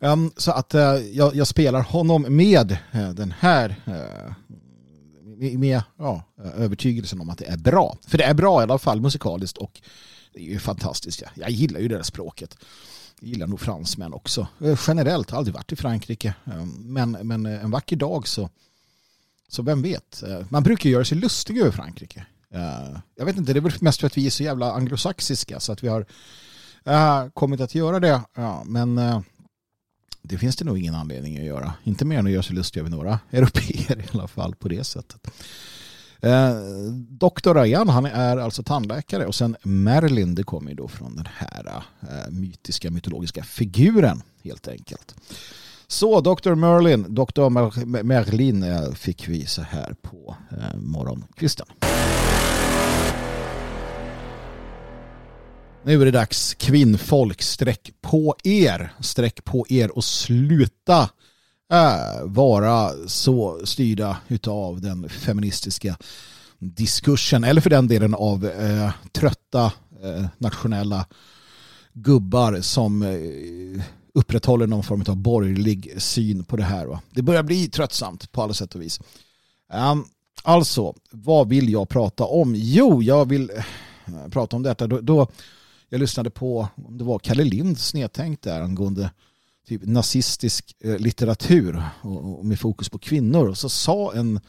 Ehm, 0.00 0.30
så 0.36 0.52
att 0.52 0.74
jag, 1.12 1.34
jag, 1.34 1.46
spelar 1.46 1.82
honom 1.82 2.36
med 2.36 2.78
den 3.16 3.34
här 3.38 3.76
med, 5.56 5.82
ja, 5.98 6.22
övertygelsen 6.56 7.20
om 7.20 7.30
att 7.30 7.38
det 7.38 7.44
är 7.44 7.56
bra. 7.56 7.96
För 8.06 8.18
det 8.18 8.24
är 8.24 8.34
bra 8.34 8.60
i 8.60 8.62
alla 8.62 8.78
fall 8.78 9.00
musikaliskt 9.00 9.58
och 9.58 9.80
det 10.32 10.40
är 10.40 10.44
ju 10.44 10.58
fantastiskt. 10.58 11.22
Jag 11.34 11.50
gillar 11.50 11.80
ju 11.80 11.88
det 11.88 12.04
språket. 12.04 12.56
Jag 13.20 13.28
gillar 13.30 13.46
nog 13.46 13.60
fransmän 13.60 14.12
också. 14.12 14.46
Generellt, 14.86 15.30
har 15.30 15.38
aldrig 15.38 15.54
varit 15.54 15.72
i 15.72 15.76
Frankrike. 15.76 16.34
Ehm, 16.44 16.92
men, 16.92 17.10
men 17.10 17.46
en 17.46 17.70
vacker 17.70 17.96
dag 17.96 18.28
så, 18.28 18.50
så 19.48 19.62
vem 19.62 19.82
vet. 19.82 20.22
Eh, 20.22 20.40
man 20.48 20.62
brukar 20.62 20.90
göra 20.90 21.04
sig 21.04 21.18
lustig 21.18 21.58
över 21.58 21.70
Frankrike. 21.70 22.26
Eh, 22.50 22.98
jag 23.16 23.24
vet 23.24 23.36
inte, 23.36 23.52
det 23.52 23.58
är 23.58 23.60
väl 23.60 23.72
mest 23.80 24.00
för 24.00 24.06
att 24.06 24.16
vi 24.16 24.26
är 24.26 24.30
så 24.30 24.42
jävla 24.42 24.72
anglosaxiska 24.72 25.60
så 25.60 25.72
att 25.72 25.82
vi 25.82 25.88
har 25.88 26.06
eh, 26.84 27.28
kommit 27.28 27.60
att 27.60 27.74
göra 27.74 28.00
det. 28.00 28.22
Men 28.64 29.00
det 30.22 30.38
finns 30.38 30.56
det 30.56 30.64
nog 30.64 30.78
ingen 30.78 30.94
anledning 30.94 31.38
att 31.38 31.44
göra. 31.44 31.74
Inte 31.84 32.04
mer 32.04 32.18
än 32.18 32.26
att 32.26 32.32
göra 32.32 32.42
sig 32.42 32.56
lustig 32.56 32.80
över 32.80 32.90
några 32.90 33.18
europeer 33.30 33.98
i 33.98 34.04
alla 34.12 34.28
fall 34.28 34.54
på 34.54 34.68
det 34.68 34.84
sättet. 34.84 35.30
Eh, 36.20 36.54
Dr. 37.08 37.54
Ryan, 37.54 37.88
han 37.88 38.06
är 38.06 38.36
alltså 38.36 38.62
tandläkare 38.62 39.26
och 39.26 39.34
sen 39.34 39.56
Merlin, 39.62 40.34
det 40.34 40.42
kommer 40.42 40.70
ju 40.70 40.76
då 40.76 40.88
från 40.88 41.16
den 41.16 41.28
här 41.34 41.82
eh, 42.00 42.30
mytiska 42.30 42.90
mytologiska 42.90 43.44
figuren 43.44 44.22
helt 44.42 44.68
enkelt. 44.68 45.14
Så 45.90 46.20
Dr. 46.20 46.54
Merlin, 46.54 47.14
Dr. 47.14 47.48
Merlin 48.02 48.62
eh, 48.62 48.92
fick 48.92 49.28
vi 49.28 49.46
så 49.46 49.62
här 49.62 49.94
på 50.02 50.36
eh, 50.50 50.78
morgonkvisten. 50.78 51.66
Nu 55.84 56.00
är 56.00 56.04
det 56.04 56.10
dags 56.10 56.54
kvinnfolk, 56.54 57.42
sträck 57.42 57.90
på 58.00 58.36
er, 58.44 58.92
sträck 59.00 59.44
på 59.44 59.66
er 59.68 59.96
och 59.96 60.04
sluta 60.04 61.10
äh, 61.72 62.24
vara 62.24 62.90
så 63.06 63.66
styrda 63.66 64.16
utav 64.28 64.80
den 64.80 65.08
feministiska 65.08 65.96
diskursen 66.58 67.44
eller 67.44 67.60
för 67.60 67.70
den 67.70 67.88
delen 67.88 68.14
av 68.14 68.46
eh, 68.46 68.90
trötta 69.12 69.72
eh, 70.02 70.26
nationella 70.38 71.06
gubbar 71.92 72.60
som 72.60 73.02
eh, 73.02 73.82
upprätthåller 74.14 74.66
någon 74.66 74.82
form 74.82 75.04
av 75.08 75.16
borgerlig 75.16 75.94
syn 76.02 76.44
på 76.44 76.56
det 76.56 76.64
här. 76.64 76.86
Va? 76.86 77.00
Det 77.10 77.22
börjar 77.22 77.42
bli 77.42 77.68
tröttsamt 77.68 78.32
på 78.32 78.42
alla 78.42 78.54
sätt 78.54 78.74
och 78.74 78.82
vis. 78.82 79.00
Um, 79.72 80.04
alltså, 80.42 80.94
vad 81.10 81.48
vill 81.48 81.72
jag 81.72 81.88
prata 81.88 82.24
om? 82.24 82.54
Jo, 82.56 83.02
jag 83.02 83.28
vill 83.28 83.50
eh, 83.50 84.28
prata 84.30 84.56
om 84.56 84.62
detta. 84.62 84.86
Då, 84.86 85.00
då 85.00 85.28
jag 85.88 86.00
lyssnade 86.00 86.30
på, 86.30 86.68
om 86.74 86.98
det 86.98 87.04
var 87.04 87.18
Kalle 87.18 87.44
Lind 87.44 87.78
snedtänkt 87.78 88.42
där 88.42 88.60
angående 88.60 89.10
typ 89.68 89.82
nazistisk 89.84 90.74
eh, 90.80 90.98
litteratur 90.98 91.82
och, 92.02 92.38
och, 92.38 92.46
med 92.46 92.60
fokus 92.60 92.88
på 92.88 92.98
kvinnor. 92.98 93.48
Och 93.48 93.58
så 93.58 93.68
sa 93.68 94.12
en 94.14 94.40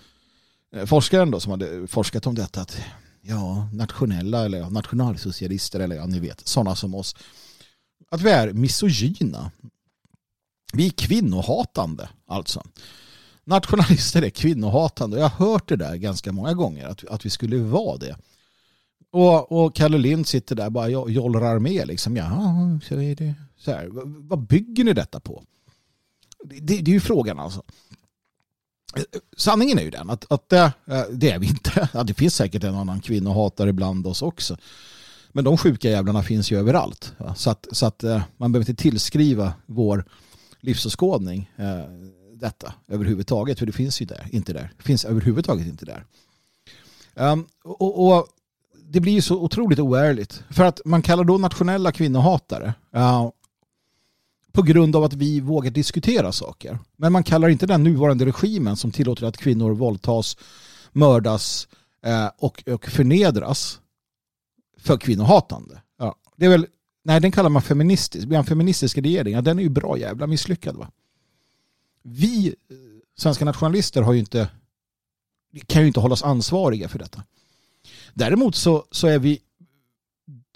eh, 0.76 0.86
forskare 0.86 1.26
då 1.26 1.40
som 1.40 1.52
hade 1.52 1.88
forskat 1.88 2.28
om 2.28 2.36
detta 2.36 2.62
att 2.62 2.78
ja, 3.22 3.70
nationella 3.74 4.46
eller 4.46 4.70
nationalsocialister 4.70 5.80
eller 5.80 5.96
ja, 5.96 6.06
ni 6.06 6.20
vet, 6.20 6.48
sådana 6.48 6.76
som 6.76 6.96
oss, 6.96 7.16
att 8.10 8.22
vi 8.22 8.30
är 8.30 8.54
misogyna. 8.54 9.52
Vi 10.74 10.86
är 10.86 10.90
kvinnohatande 10.90 12.10
alltså. 12.28 12.64
nationalister 13.44 14.22
är 14.22 14.30
kvinnohatande. 14.30 15.20
Jag 15.20 15.30
har 15.30 15.46
hört 15.48 15.70
det 15.70 15.76
där 15.76 15.96
ganska 15.96 16.32
många 16.32 16.54
gånger, 16.54 16.88
att, 16.88 17.06
att 17.06 17.26
vi 17.26 17.30
skulle 17.30 17.58
vara 17.58 17.98
det. 17.98 18.18
Och, 19.12 19.52
och 19.52 19.76
Kalle 19.76 19.98
Lind 19.98 20.28
sitter 20.28 20.56
där 20.56 20.66
och 20.66 20.72
bara 20.72 20.90
jollrar 20.90 21.60
med. 21.60 21.88
Liksom. 21.88 22.18
Ja, 22.18 22.56
så 22.88 23.02
är 23.02 23.16
det. 23.16 23.34
Så 23.58 23.72
här, 23.72 23.90
vad 24.30 24.40
bygger 24.40 24.84
ni 24.84 24.94
detta 24.94 25.20
på? 25.20 25.44
Det, 26.44 26.60
det, 26.60 26.82
det 26.82 26.92
är 26.92 26.94
ju 26.94 27.00
frågan 27.00 27.40
alltså. 27.40 27.64
Sanningen 29.38 29.80
är 29.80 29.84
ju 29.84 29.90
den 29.90 30.10
att, 30.10 30.32
att 30.32 30.50
det, 30.50 30.74
det 31.12 31.32
är 31.32 31.40
vi 31.40 31.48
inte. 31.48 31.90
Ja, 31.94 32.04
det 32.04 32.14
finns 32.14 32.36
säkert 32.36 32.64
en 32.64 32.76
annan 32.76 33.02
kvinnohatare 33.02 33.74
bland 33.74 34.08
oss 34.08 34.22
också. 34.22 34.58
Men 35.32 35.44
de 35.44 35.58
sjuka 35.58 35.90
jävlarna 35.90 36.24
finns 36.24 36.52
ju 36.52 36.60
överallt. 36.60 37.14
Så 37.36 37.50
att, 37.50 37.68
så 37.72 37.86
att 37.86 38.04
eh, 38.04 38.22
man 38.38 38.52
behöver 38.52 38.70
inte 38.70 38.82
tillskriva 38.82 39.54
vår 39.66 40.06
livsåskådning 40.60 41.52
eh, 41.56 41.84
detta 42.34 42.74
överhuvudtaget. 42.88 43.60
För 43.60 43.66
det 43.66 43.72
finns 43.72 44.02
ju 44.02 44.06
där, 44.06 44.28
inte 44.32 44.54
där. 44.54 44.72
Det 44.78 44.84
finns 44.84 45.06
överhuvudtaget 45.06 45.68
inte 45.68 45.86
där. 45.86 46.06
Um, 47.14 47.48
och, 47.64 48.08
och, 48.08 48.28
det 48.92 49.00
blir 49.00 49.14
ju 49.14 49.22
så 49.22 49.36
otroligt 49.42 49.80
oärligt. 49.80 50.44
För 50.50 50.64
att 50.64 50.82
man 50.86 51.02
kallar 51.02 51.24
då 51.24 51.38
nationella 51.38 51.92
kvinnohatare 51.92 52.74
uh, 52.96 53.30
på 54.52 54.62
grund 54.62 54.96
av 54.96 55.04
att 55.04 55.14
vi 55.14 55.40
vågar 55.40 55.72
diskutera 55.72 56.32
saker. 56.32 56.80
Men 56.98 57.12
man 57.12 57.24
kallar 57.24 57.50
inte 57.50 57.66
den 57.66 57.84
nuvarande 57.84 58.26
regimen 58.26 58.76
som 58.78 58.92
tillåter 58.92 59.26
att 59.26 59.38
kvinnor 59.38 59.72
våldtas, 59.72 60.38
mördas 60.92 61.68
uh, 62.08 62.30
och, 62.38 62.64
och 62.68 62.86
förnedras 62.86 63.80
för 64.82 64.98
kvinnohatande. 64.98 65.82
Ja, 65.98 66.16
det 66.36 66.46
är 66.46 66.50
väl, 66.50 66.68
nej, 67.04 67.22
den 67.22 67.32
kallar 67.32 67.50
man 67.50 67.62
feministisk. 67.62 68.28
Vi 68.28 68.36
har 68.36 68.40
en 68.40 68.48
feministisk 68.48 68.98
regering. 68.98 69.34
Ja, 69.34 69.42
den 69.42 69.60
är 69.60 69.64
ju 69.64 69.70
bra 69.70 69.98
jävla 69.98 70.28
misslyckad. 70.28 70.76
Va? 70.76 70.92
vi 72.04 72.48
eh, 72.48 72.76
svenska 73.18 73.46
nationalister 73.46 74.02
har 74.02 74.14
ju 74.14 74.20
inte, 74.20 74.50
kan 75.66 75.82
ju 75.82 75.88
inte 75.88 76.00
hållas 76.00 76.24
ansvariga 76.24 76.90
för 76.90 77.00
detta. 77.00 77.24
Däremot 78.14 78.56
så, 78.56 78.86
så 78.92 79.08
är 79.08 79.20
vi 79.20 79.40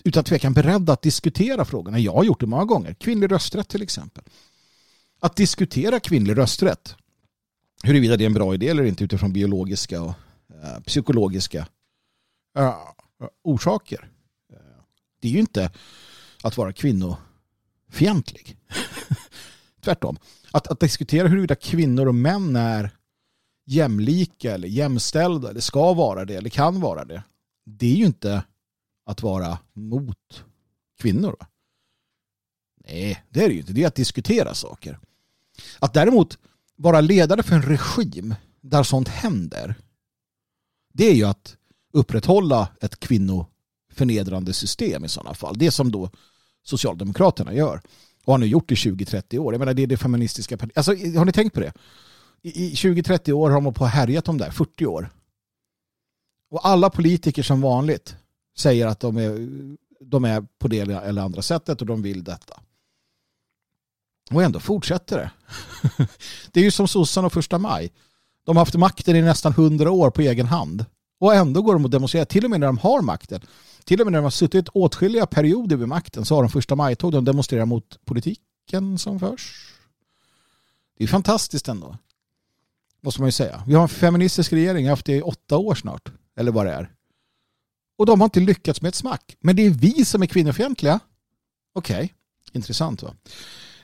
utan 0.04 0.24
tvekan 0.24 0.54
beredda 0.54 0.94
att 0.94 1.02
diskutera 1.02 1.66
frågorna. 1.66 2.00
Jag 2.00 2.14
har 2.14 2.24
gjort 2.24 2.40
det 2.40 2.46
många 2.46 2.66
gånger. 2.66 2.94
Kvinnlig 2.94 3.32
rösträtt 3.32 3.68
till 3.68 3.82
exempel. 3.82 4.24
Att 5.20 5.36
diskutera 5.36 6.00
kvinnlig 6.00 6.38
rösträtt, 6.38 6.96
huruvida 7.84 8.18
det 8.18 8.24
är 8.24 8.26
en 8.26 8.34
bra 8.34 8.54
idé 8.54 8.70
eller 8.70 8.84
inte 8.84 9.04
utifrån 9.04 9.34
biologiska 9.34 10.02
och 10.02 10.14
uh, 10.50 10.80
psykologiska 10.86 11.68
uh, 12.60 12.76
orsaker. 13.44 14.10
Det 15.24 15.30
är 15.30 15.32
ju 15.32 15.40
inte 15.40 15.72
att 16.44 16.58
vara 16.58 16.74
kvinnofientlig. 16.74 18.58
Tvärtom 19.82 20.18
att, 20.52 20.68
att 20.68 20.80
diskutera 20.80 21.28
huruvida 21.28 21.56
kvinnor 21.56 22.08
och 22.08 22.16
män 22.16 22.56
är 22.56 22.92
jämlika 23.66 24.54
eller 24.54 24.68
jämställda 24.68 25.50
eller 25.50 25.62
ska 25.62 25.94
vara 25.94 26.26
det 26.26 26.36
eller 26.36 26.50
kan 26.50 26.82
vara 26.82 27.06
det. 27.06 27.24
Det 27.66 27.92
är 27.92 27.96
ju 27.96 28.06
inte 28.06 28.44
att 29.06 29.22
vara 29.22 29.58
mot 29.74 30.44
kvinnor. 31.02 31.36
Va? 31.40 31.48
Nej, 32.86 33.24
det 33.30 33.44
är 33.44 33.48
det 33.48 33.54
ju 33.54 33.60
inte. 33.60 33.74
Det 33.74 33.84
är 33.84 33.88
att 33.88 33.96
diskutera 33.96 34.54
saker. 34.54 35.00
Att 35.80 35.94
däremot 35.94 36.38
vara 36.76 37.02
ledare 37.02 37.44
för 37.44 37.56
en 37.56 37.62
regim 37.62 38.36
där 38.62 38.84
sånt 38.84 39.08
händer 39.08 39.76
det 40.94 41.06
är 41.06 41.16
ju 41.16 41.24
att 41.24 41.58
upprätthålla 41.94 42.68
ett 42.82 43.00
förnedrande 43.93 44.53
system 44.53 45.06
i 45.06 45.10
sådana 45.10 45.34
fall. 45.34 45.58
Det 45.58 45.71
som 45.71 45.91
då 45.91 46.10
Socialdemokraterna 46.63 47.53
gör 47.53 47.82
och 48.25 48.34
har 48.34 48.38
nu 48.38 48.45
gjort 48.45 48.71
i 48.71 48.75
20-30 48.75 49.38
år. 49.38 49.53
Jag 49.53 49.60
menar, 49.60 49.73
det 49.73 49.84
är 49.84 49.88
det 49.88 49.97
feministiska 49.97 50.58
partiet. 50.58 50.77
Alltså, 50.77 50.91
har 50.91 51.25
ni 51.25 51.32
tänkt 51.32 51.53
på 51.53 51.60
det? 51.60 51.73
I, 52.41 52.65
i 52.65 52.73
20-30 52.73 53.32
år 53.32 53.49
har 53.49 53.62
de 53.62 53.73
på 53.73 53.86
härjat 53.86 54.29
om 54.29 54.38
där 54.38 54.51
40 54.51 54.86
år. 54.86 55.10
Och 56.51 56.67
alla 56.67 56.89
politiker 56.89 57.43
som 57.43 57.62
vanligt 57.62 58.15
säger 58.58 58.88
att 58.88 58.99
de 58.99 59.17
är, 59.17 59.49
de 59.99 60.25
är 60.25 60.45
på 60.60 60.67
det 60.67 60.79
eller 60.79 61.21
andra 61.21 61.41
sättet 61.41 61.82
och 61.82 61.88
de 61.88 62.01
vill 62.01 62.23
detta. 62.23 62.60
Och 64.32 64.43
ändå 64.43 64.60
fortsätter 64.60 65.17
det. 65.17 65.32
det 66.51 66.60
är 66.60 66.63
ju 66.63 66.71
som 66.71 66.88
sossarna 66.88 67.27
och 67.27 67.34
första 67.34 67.58
maj. 67.58 67.91
De 68.45 68.58
har 68.58 68.62
haft 68.62 68.75
makten 68.75 69.15
i 69.15 69.21
nästan 69.21 69.51
100 69.51 69.91
år 69.91 70.10
på 70.10 70.21
egen 70.21 70.45
hand. 70.45 70.86
Och 71.19 71.36
ändå 71.36 71.62
går 71.62 71.73
de 71.73 71.86
och 71.86 71.89
demonstrerar, 71.89 72.25
till 72.25 72.43
och 72.43 72.49
med 72.49 72.60
när 72.60 72.67
de 72.67 72.77
har 72.77 73.01
makten. 73.01 73.41
Till 73.86 74.02
och 74.02 74.08
med 74.08 74.12
när 74.12 74.19
de 74.19 74.24
har 74.24 74.32
suttit 74.32 74.69
åtskilliga 74.69 75.26
perioder 75.26 75.76
vid 75.76 75.88
makten 75.88 76.26
så 76.26 76.36
har 76.36 76.43
de 76.43 76.50
första 76.50 76.76
majtåg 76.76 77.12
de 77.12 77.26
demonstrerar 77.26 77.65
mot 77.65 78.06
politiken 78.06 78.98
som 78.98 79.19
förs. 79.19 79.74
Det 80.98 81.04
är 81.04 81.08
fantastiskt 81.08 81.67
ändå. 81.67 81.98
Måste 83.02 83.22
man 83.22 83.28
ju 83.28 83.32
säga. 83.32 83.63
Vi 83.67 83.74
har 83.74 83.82
en 83.82 83.89
feministisk 83.89 84.54
regering, 84.54 84.89
haft 84.89 85.06
det 85.06 85.15
i 85.15 85.22
åtta 85.22 85.58
år 85.58 85.76
snart. 85.76 86.12
Eller 86.36 86.52
vad 86.52 86.65
det 86.65 86.72
är. 86.72 86.91
Och 87.98 88.06
de 88.06 88.22
har 88.22 88.26
inte 88.26 88.39
lyckats 88.39 88.82
med 88.82 88.89
ett 88.89 88.96
smack. 88.96 89.38
Men 89.39 89.56
det 89.56 89.65
är 89.65 89.69
vi 89.69 90.06
som 90.06 90.22
är 90.22 90.26
kvinnofientliga. 90.26 91.00
Okej, 91.74 91.96
okay. 91.96 92.10
intressant 92.52 93.04
va? 93.04 93.13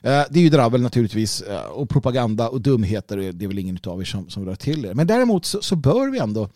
Eh, 0.02 0.24
det 0.30 0.40
är 0.40 0.44
ju 0.44 0.50
dravel 0.50 0.82
naturligtvis 0.82 1.42
eh, 1.42 1.66
och 1.66 1.90
propaganda 1.90 2.50
och 2.50 2.62
dumheter. 2.62 3.18
Det 3.18 3.46
är 3.46 3.48
väl 3.48 3.60
ingen 3.60 3.80
av 3.84 4.02
er 4.02 4.06
som, 4.06 4.30
som 4.30 4.46
rör 4.46 4.56
till 4.56 4.86
er. 4.86 4.94
Men 4.94 5.08
däremot 5.08 5.46
så, 5.46 5.62
så 5.62 5.76
bör 5.76 6.10
vi 6.10 6.20
ändå, 6.20 6.50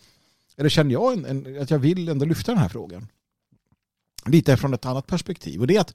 eller 0.56 0.68
känner 0.68 0.92
jag 0.92 1.12
en, 1.12 1.24
en, 1.24 1.62
att 1.62 1.70
jag 1.70 1.78
vill 1.78 2.08
ändå 2.08 2.24
lyfta 2.24 2.52
den 2.52 2.60
här 2.60 2.68
frågan 2.68 3.08
lite 4.26 4.56
från 4.56 4.74
ett 4.74 4.86
annat 4.86 5.06
perspektiv. 5.06 5.60
Och 5.60 5.66
det 5.66 5.76
är 5.76 5.80
att, 5.80 5.94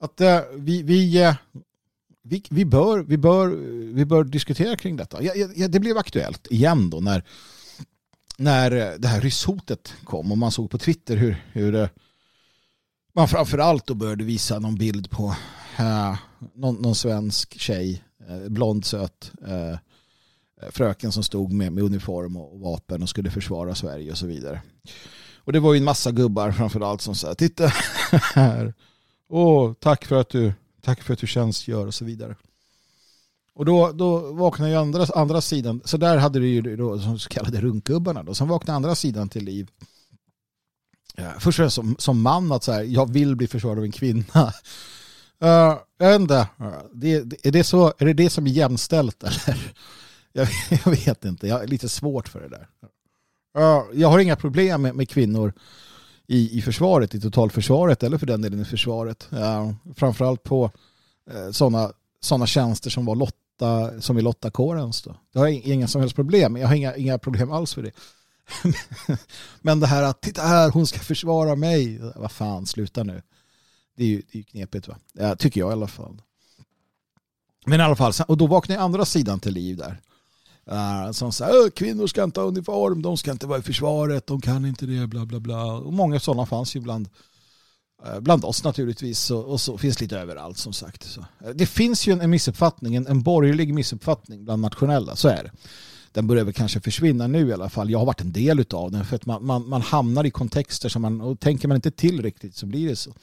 att 0.00 0.20
eh, 0.20 0.40
vi, 0.54 0.82
vi, 0.82 1.22
eh, 1.22 1.34
vi, 2.22 2.42
vi, 2.50 2.64
bör, 2.64 2.98
vi, 2.98 3.16
bör, 3.16 3.48
vi 3.94 4.04
bör 4.04 4.24
diskutera 4.24 4.76
kring 4.76 4.96
detta. 4.96 5.22
Ja, 5.22 5.32
ja, 5.56 5.68
det 5.68 5.80
blev 5.80 5.98
aktuellt 5.98 6.46
igen 6.50 6.90
då 6.90 7.00
när, 7.00 7.24
när 8.36 8.70
eh, 8.70 8.98
det 8.98 9.08
här 9.08 9.20
rysshotet 9.20 9.94
kom 10.04 10.32
och 10.32 10.38
man 10.38 10.52
såg 10.52 10.70
på 10.70 10.78
Twitter 10.78 11.16
hur, 11.16 11.44
hur 11.52 11.88
man 13.14 13.28
framförallt 13.28 13.86
då 13.86 13.94
började 13.94 14.24
visa 14.24 14.58
någon 14.58 14.74
bild 14.74 15.10
på 15.10 15.36
någon, 16.54 16.74
någon, 16.74 16.94
svensk 16.94 17.60
tjej, 17.60 18.04
blond 18.48 18.84
söt 18.84 19.32
fröken 20.70 21.12
som 21.12 21.22
stod 21.22 21.52
med, 21.52 21.72
med 21.72 21.84
uniform 21.84 22.36
och 22.36 22.60
vapen 22.60 23.02
och 23.02 23.08
skulle 23.08 23.30
försvara 23.30 23.74
Sverige 23.74 24.10
och 24.10 24.18
så 24.18 24.26
vidare. 24.26 24.62
Och 25.44 25.52
det 25.52 25.60
var 25.60 25.74
ju 25.74 25.78
en 25.78 25.84
massa 25.84 26.10
gubbar 26.10 26.52
framförallt 26.52 27.00
som 27.00 27.14
sa 27.14 27.34
titta 27.34 27.66
här. 28.34 28.74
Åh, 29.28 29.72
tack 29.72 30.04
för 30.04 30.20
att 30.20 30.28
du, 30.28 30.52
tack 30.82 31.02
för 31.02 31.12
att 31.12 31.18
du 31.18 31.26
tjänstgör 31.26 31.86
och 31.86 31.94
så 31.94 32.04
vidare. 32.04 32.36
Och 33.54 33.64
då, 33.64 33.92
då 33.92 34.32
vaknade 34.32 34.70
ju 34.70 34.76
andra, 34.76 35.04
andra 35.04 35.40
sidan, 35.40 35.80
så 35.84 35.96
där 35.96 36.16
hade 36.16 36.38
du 36.38 36.48
ju 36.48 36.76
då, 36.76 36.96
de 36.96 37.18
så 37.18 37.28
kallade 37.28 37.60
runkgubbarna 37.60 38.22
då. 38.22 38.34
Som 38.34 38.48
vaknade 38.48 38.76
andra 38.76 38.94
sidan 38.94 39.28
till 39.28 39.44
liv. 39.44 39.68
Ja, 41.16 41.32
först 41.38 41.60
och 41.60 41.72
som, 41.72 41.96
som 41.98 42.22
man 42.22 42.52
att 42.52 42.64
så 42.64 42.72
här, 42.72 42.82
jag 42.82 43.12
vill 43.12 43.36
bli 43.36 43.46
försvarad 43.46 43.78
av 43.78 43.84
en 43.84 43.92
kvinna. 43.92 44.52
Uh, 45.44 45.78
jag 45.98 46.08
vet 46.10 46.20
inte, 46.20 46.48
det, 46.92 47.12
är, 47.46 47.52
det 47.52 47.64
så, 47.64 47.92
är 47.98 48.04
det 48.06 48.12
det 48.12 48.30
som 48.30 48.46
är 48.46 48.50
jämställt 48.50 49.22
eller? 49.22 49.72
Jag, 50.36 50.48
jag 50.70 50.90
vet 50.90 51.24
inte, 51.24 51.46
jag 51.46 51.58
har 51.58 51.66
lite 51.66 51.88
svårt 51.88 52.28
för 52.28 52.40
det 52.40 52.48
där 52.48 52.68
jag 53.92 54.08
har 54.08 54.18
inga 54.18 54.36
problem 54.36 54.82
med, 54.82 54.94
med 54.94 55.08
kvinnor 55.08 55.52
i, 56.26 56.58
i 56.58 56.62
försvaret, 56.62 57.14
i 57.14 57.20
totalförsvaret 57.20 58.02
eller 58.02 58.18
för 58.18 58.26
den 58.26 58.42
delen 58.42 58.60
i 58.60 58.64
försvaret. 58.64 59.28
Framförallt 59.96 60.42
på 60.42 60.70
eh, 61.30 61.50
sådana 61.50 61.92
såna 62.24 62.46
tjänster 62.46 62.90
som 62.90 63.04
var 63.04 63.16
Lotta, 63.16 64.00
som 64.00 64.18
i 64.18 64.22
Lottakårens. 64.22 65.02
Då. 65.02 65.16
Det 65.32 65.38
har 65.38 65.48
inga 65.48 65.88
som 65.88 66.00
helst 66.00 66.16
problem. 66.16 66.56
Jag 66.56 66.68
har 66.68 66.74
inga, 66.74 66.96
inga 66.96 67.18
problem 67.18 67.52
alls 67.52 67.74
för 67.74 67.82
det. 67.82 67.92
Men 69.60 69.80
det 69.80 69.86
här 69.86 70.02
att 70.02 70.22
titta 70.22 70.42
här, 70.42 70.70
hon 70.70 70.86
ska 70.86 70.98
försvara 70.98 71.56
mig. 71.56 72.00
Vad 72.16 72.32
fan, 72.32 72.66
sluta 72.66 73.02
nu. 73.02 73.22
Det 73.96 74.04
är 74.04 74.08
ju, 74.08 74.16
det 74.16 74.34
är 74.34 74.36
ju 74.36 74.44
knepigt 74.44 74.88
va? 74.88 74.96
Ja, 75.12 75.36
tycker 75.36 75.60
jag 75.60 75.70
i 75.70 75.72
alla 75.72 75.86
fall. 75.86 76.22
Men 77.66 77.80
i 77.80 77.82
alla 77.82 77.96
fall, 77.96 78.12
och 78.28 78.36
då 78.36 78.46
vaknar 78.46 78.76
andra 78.76 79.04
sidan 79.04 79.40
till 79.40 79.52
liv 79.52 79.76
där. 79.76 80.00
Uh, 80.72 81.12
som 81.12 81.32
säger 81.32 81.70
kvinnor 81.70 82.06
ska 82.06 82.24
inte 82.24 82.40
ha 82.40 82.48
uniform, 82.48 83.02
de 83.02 83.16
ska 83.16 83.30
inte 83.30 83.46
vara 83.46 83.58
i 83.58 83.62
försvaret, 83.62 84.26
de 84.26 84.40
kan 84.40 84.66
inte 84.66 84.86
det, 84.86 85.06
bla 85.06 85.26
bla 85.26 85.40
bla. 85.40 85.72
Och 85.72 85.92
många 85.92 86.20
sådana 86.20 86.46
fanns 86.46 86.76
ju 86.76 86.80
bland, 86.80 87.08
uh, 88.06 88.20
bland 88.20 88.44
oss 88.44 88.64
naturligtvis 88.64 89.30
och, 89.30 89.44
och, 89.44 89.60
så 89.60 89.78
finns 89.78 90.00
lite 90.00 90.18
överallt 90.18 90.58
som 90.58 90.72
sagt. 90.72 91.02
Så. 91.02 91.20
Uh, 91.20 91.50
det 91.54 91.66
finns 91.66 92.06
ju 92.06 92.12
en, 92.12 92.20
en 92.20 92.30
missuppfattning, 92.30 92.94
en, 92.94 93.06
en 93.06 93.22
borgerlig 93.22 93.74
missuppfattning 93.74 94.44
bland 94.44 94.62
nationella, 94.62 95.16
så 95.16 95.28
är 95.28 95.42
det. 95.42 95.50
Den 96.12 96.26
börjar 96.26 96.44
väl 96.44 96.54
kanske 96.54 96.80
försvinna 96.80 97.26
nu 97.26 97.48
i 97.48 97.52
alla 97.52 97.68
fall. 97.68 97.90
Jag 97.90 97.98
har 97.98 98.06
varit 98.06 98.20
en 98.20 98.32
del 98.32 98.64
av 98.70 98.90
den 98.90 99.04
för 99.04 99.16
att 99.16 99.26
man, 99.26 99.46
man, 99.46 99.68
man 99.68 99.82
hamnar 99.82 100.24
i 100.26 100.30
kontexter 100.30 100.88
som 100.88 101.02
man, 101.02 101.20
och 101.20 101.40
tänker 101.40 101.68
man 101.68 101.74
inte 101.74 101.90
till 101.90 102.22
riktigt 102.22 102.56
så 102.56 102.66
blir 102.66 102.88
det 102.88 102.96
så. 102.96 103.14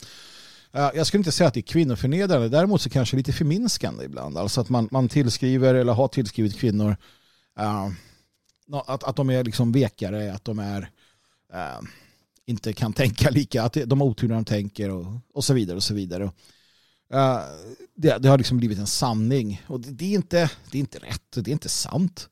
Jag 0.72 1.06
skulle 1.06 1.18
inte 1.18 1.32
säga 1.32 1.48
att 1.48 1.54
det 1.54 1.60
är 1.60 1.62
kvinnoförnedrande, 1.62 2.48
däremot 2.48 2.80
så 2.80 2.90
kanske 2.90 3.16
lite 3.16 3.32
förminskande 3.32 4.04
ibland. 4.04 4.38
Alltså 4.38 4.60
att 4.60 4.68
man, 4.68 4.88
man 4.90 5.08
tillskriver 5.08 5.74
eller 5.74 5.92
har 5.92 6.08
tillskrivit 6.08 6.56
kvinnor 6.56 6.96
Eh, 7.58 7.90
att, 8.86 9.04
att 9.04 9.16
de 9.16 9.30
är 9.30 9.44
liksom 9.44 9.72
vekare, 9.72 10.34
att 10.34 10.44
de 10.44 10.58
är 10.58 10.80
uh, 11.54 11.88
inte 12.46 12.72
kan 12.72 12.92
tänka 12.92 13.30
lika, 13.30 13.62
att 13.62 13.76
de 13.86 14.00
har 14.00 14.08
otur 14.08 14.28
när 14.28 14.34
de 14.34 14.44
tänker 14.44 14.90
och, 14.90 15.06
och 15.34 15.44
så 15.44 15.54
vidare. 15.54 15.76
och 15.76 15.82
så 15.82 15.94
vidare. 15.94 16.24
Uh, 16.24 17.40
det, 17.94 18.18
det, 18.18 18.28
har 18.28 18.38
liksom 18.38 18.58
blivit 18.58 18.78
en 18.78 18.86
sanning. 18.86 19.62
Och 19.66 19.80
det, 19.80 19.90
det, 19.90 20.04
är 20.04 20.14
inte, 20.14 20.50
det 20.70 20.78
är 20.78 20.80
inte 20.80 20.98
rätt, 20.98 21.32
det 21.34 21.50
är 21.50 21.52
inte 21.52 21.68
sant. 21.68 22.28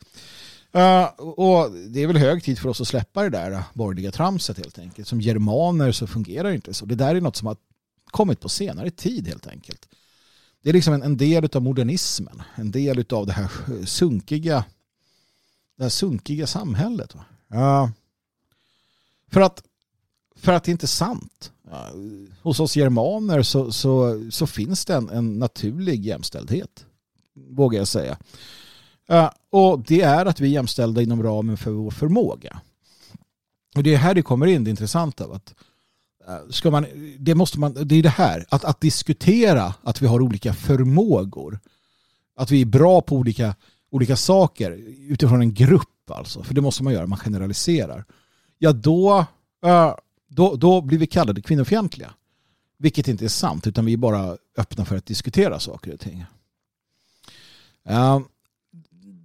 Uh, 0.76 1.04
och 1.20 1.72
det 1.72 2.02
är 2.02 2.06
väl 2.06 2.16
hög 2.16 2.44
tid 2.44 2.58
för 2.58 2.68
oss 2.68 2.80
att 2.80 2.88
släppa 2.88 3.22
det 3.22 3.28
där 3.28 3.62
borgerliga 3.74 4.12
tramset 4.12 4.58
helt 4.58 4.78
enkelt. 4.78 5.08
Som 5.08 5.20
germaner 5.20 5.92
så 5.92 6.06
fungerar 6.06 6.48
det 6.48 6.54
inte 6.54 6.74
så. 6.74 6.86
Det 6.86 6.94
där 6.94 7.14
är 7.14 7.20
något 7.20 7.36
som 7.36 7.46
har 7.46 7.56
kommit 8.04 8.40
på 8.40 8.48
senare 8.48 8.90
tid 8.90 9.28
helt 9.28 9.46
enkelt. 9.46 9.88
Det 10.62 10.68
är 10.68 10.72
liksom 10.72 10.94
en, 10.94 11.02
en 11.02 11.16
del 11.16 11.48
av 11.52 11.62
modernismen. 11.62 12.42
En 12.54 12.70
del 12.70 13.04
av 13.10 13.26
det 13.26 13.32
här 13.32 13.50
sunkiga, 13.86 14.64
det 15.80 15.84
här 15.84 15.90
sunkiga 15.90 16.46
samhället. 16.46 17.14
Uh, 17.54 17.88
för 19.28 19.40
att 19.40 19.62
för 20.36 20.52
att 20.52 20.64
det 20.64 20.70
inte 20.70 20.84
är 20.84 20.88
sant. 20.88 21.52
Hos 22.42 22.60
oss 22.60 22.76
germaner 22.76 23.42
så, 23.42 23.72
så, 23.72 24.20
så 24.30 24.46
finns 24.46 24.84
det 24.84 24.94
en, 24.94 25.08
en 25.08 25.38
naturlig 25.38 26.06
jämställdhet. 26.06 26.86
Vågar 27.34 27.78
jag 27.78 27.88
säga. 27.88 28.18
Och 29.50 29.80
det 29.80 30.00
är 30.00 30.26
att 30.26 30.40
vi 30.40 30.46
är 30.46 30.52
jämställda 30.52 31.02
inom 31.02 31.22
ramen 31.22 31.56
för 31.56 31.70
vår 31.70 31.90
förmåga. 31.90 32.60
Och 33.76 33.82
det 33.82 33.94
är 33.94 33.98
här 33.98 34.14
det 34.14 34.22
kommer 34.22 34.46
in 34.46 34.64
det 34.64 34.70
intressanta. 34.70 35.24
Att 35.24 35.54
ska 36.50 36.70
man, 36.70 36.86
det, 37.18 37.34
måste 37.34 37.60
man, 37.60 37.74
det 37.88 37.94
är 37.94 38.02
det 38.02 38.08
här, 38.08 38.46
att, 38.48 38.64
att 38.64 38.80
diskutera 38.80 39.74
att 39.82 40.02
vi 40.02 40.06
har 40.06 40.22
olika 40.22 40.54
förmågor. 40.54 41.60
Att 42.36 42.50
vi 42.50 42.60
är 42.60 42.66
bra 42.66 43.00
på 43.00 43.16
olika, 43.16 43.54
olika 43.90 44.16
saker 44.16 44.70
utifrån 45.08 45.40
en 45.40 45.54
grupp 45.54 46.10
alltså. 46.10 46.42
För 46.42 46.54
det 46.54 46.60
måste 46.60 46.82
man 46.82 46.92
göra, 46.92 47.06
man 47.06 47.18
generaliserar. 47.18 48.04
Ja, 48.58 48.72
då 48.72 49.26
eh, 49.64 49.94
då, 50.30 50.56
då 50.56 50.80
blir 50.80 50.98
vi 50.98 51.06
kallade 51.06 51.42
kvinnofientliga. 51.42 52.14
Vilket 52.78 53.08
inte 53.08 53.24
är 53.24 53.28
sant, 53.28 53.66
utan 53.66 53.84
vi 53.84 53.92
är 53.92 53.96
bara 53.96 54.36
öppna 54.56 54.84
för 54.84 54.96
att 54.96 55.06
diskutera 55.06 55.60
saker 55.60 55.94
och 55.94 56.00
ting. 56.00 56.24
Eh, 57.84 58.20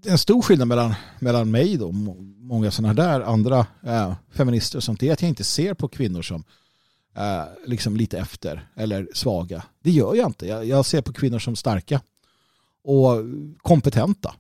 en 0.06 0.18
stor 0.18 0.42
skillnad 0.42 0.68
mellan, 0.68 0.94
mellan 1.20 1.52
mig 1.52 1.82
och 1.82 1.94
många 1.94 2.72
sådana 2.72 2.94
där 2.94 3.22
andra 3.22 3.68
eh, 3.84 4.14
feminister 4.32 4.78
och 4.78 4.84
sånt 4.84 5.04
är 5.04 5.14
att 5.14 5.22
jag 5.22 5.30
inte 5.30 5.44
ser 5.44 5.74
på 5.74 5.88
kvinnor 5.88 6.22
som 6.22 6.44
liksom 7.66 7.96
lite 7.96 8.20
efter 8.20 8.68
eller 8.76 9.08
svaga. 9.14 9.64
Det 9.84 9.92
gör 9.92 10.16
jag 10.16 10.30
inte. 10.30 10.48
Jag, 10.48 10.66
jag 10.66 10.86
ser 10.86 11.02
på 11.02 11.14
kvinnor 11.14 11.40
som 11.40 11.56
starka 11.56 12.02
och 12.84 13.24
kompetenta. 13.58 14.36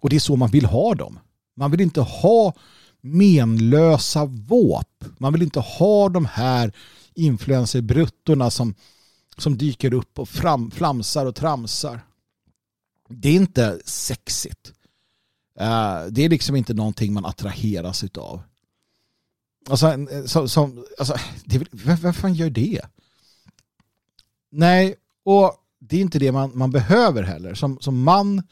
Och 0.00 0.10
det 0.10 0.16
är 0.16 0.20
så 0.20 0.36
man 0.36 0.50
vill 0.50 0.64
ha 0.64 0.94
dem. 0.94 1.18
Man 1.56 1.70
vill 1.70 1.80
inte 1.80 2.00
ha 2.00 2.54
menlösa 3.00 4.24
våp. 4.24 5.04
Man 5.18 5.32
vill 5.32 5.42
inte 5.42 5.60
ha 5.60 6.08
de 6.08 6.24
här 6.24 6.72
influencerbruttorna 7.14 8.50
som, 8.50 8.74
som 9.36 9.58
dyker 9.58 9.94
upp 9.94 10.18
och 10.18 10.28
fram, 10.28 10.70
flamsar 10.70 11.26
och 11.26 11.34
tramsar. 11.34 12.00
Det 13.08 13.28
är 13.28 13.34
inte 13.34 13.80
sexigt. 13.84 14.72
Eh, 15.60 16.04
det 16.10 16.24
är 16.24 16.28
liksom 16.28 16.56
inte 16.56 16.74
någonting 16.74 17.12
man 17.12 17.24
attraheras 17.24 18.04
utav. 18.04 18.42
Alltså, 19.68 20.06
som, 20.26 20.42
eh, 20.42 20.46
som, 20.46 20.84
alltså 20.98 21.16
det, 21.44 21.58
vem, 21.72 21.96
vem 21.96 22.14
fan 22.14 22.34
gör 22.34 22.50
det? 22.50 22.80
Nej, 24.50 24.94
och 25.24 25.54
det 25.78 25.96
är 25.96 26.00
inte 26.00 26.18
det 26.18 26.32
man, 26.32 26.50
man 26.54 26.70
behöver 26.70 27.22
heller. 27.22 27.54
Som, 27.54 27.80
som 27.80 28.02
man, 28.02 28.42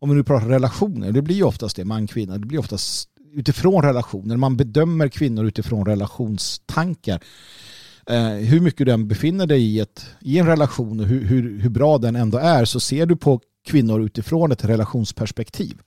om 0.00 0.08
vi 0.08 0.14
nu 0.14 0.24
pratar 0.24 0.48
relationer, 0.48 1.12
det 1.12 1.22
blir 1.22 1.36
ju 1.36 1.42
oftast 1.42 1.76
det, 1.76 1.84
man-kvinna, 1.84 2.38
det 2.38 2.46
blir 2.46 2.58
oftast 2.58 3.08
utifrån 3.32 3.82
relationer. 3.82 4.36
Man 4.36 4.56
bedömer 4.56 5.08
kvinnor 5.08 5.46
utifrån 5.46 5.86
relationstankar. 5.86 7.24
Eh, 8.06 8.30
hur 8.30 8.60
mycket 8.60 8.86
du 8.86 8.92
än 8.92 9.08
befinner 9.08 9.46
dig 9.46 9.62
i, 9.62 9.80
ett, 9.80 10.06
i 10.20 10.38
en 10.38 10.46
relation 10.46 11.00
och 11.00 11.06
hur, 11.06 11.24
hur, 11.24 11.60
hur 11.60 11.70
bra 11.70 11.98
den 11.98 12.16
ändå 12.16 12.38
är 12.38 12.64
så 12.64 12.80
ser 12.80 13.06
du 13.06 13.16
på 13.16 13.40
kvinnor 13.66 14.02
utifrån 14.02 14.52
ett 14.52 14.64
relationsperspektiv. 14.64 15.80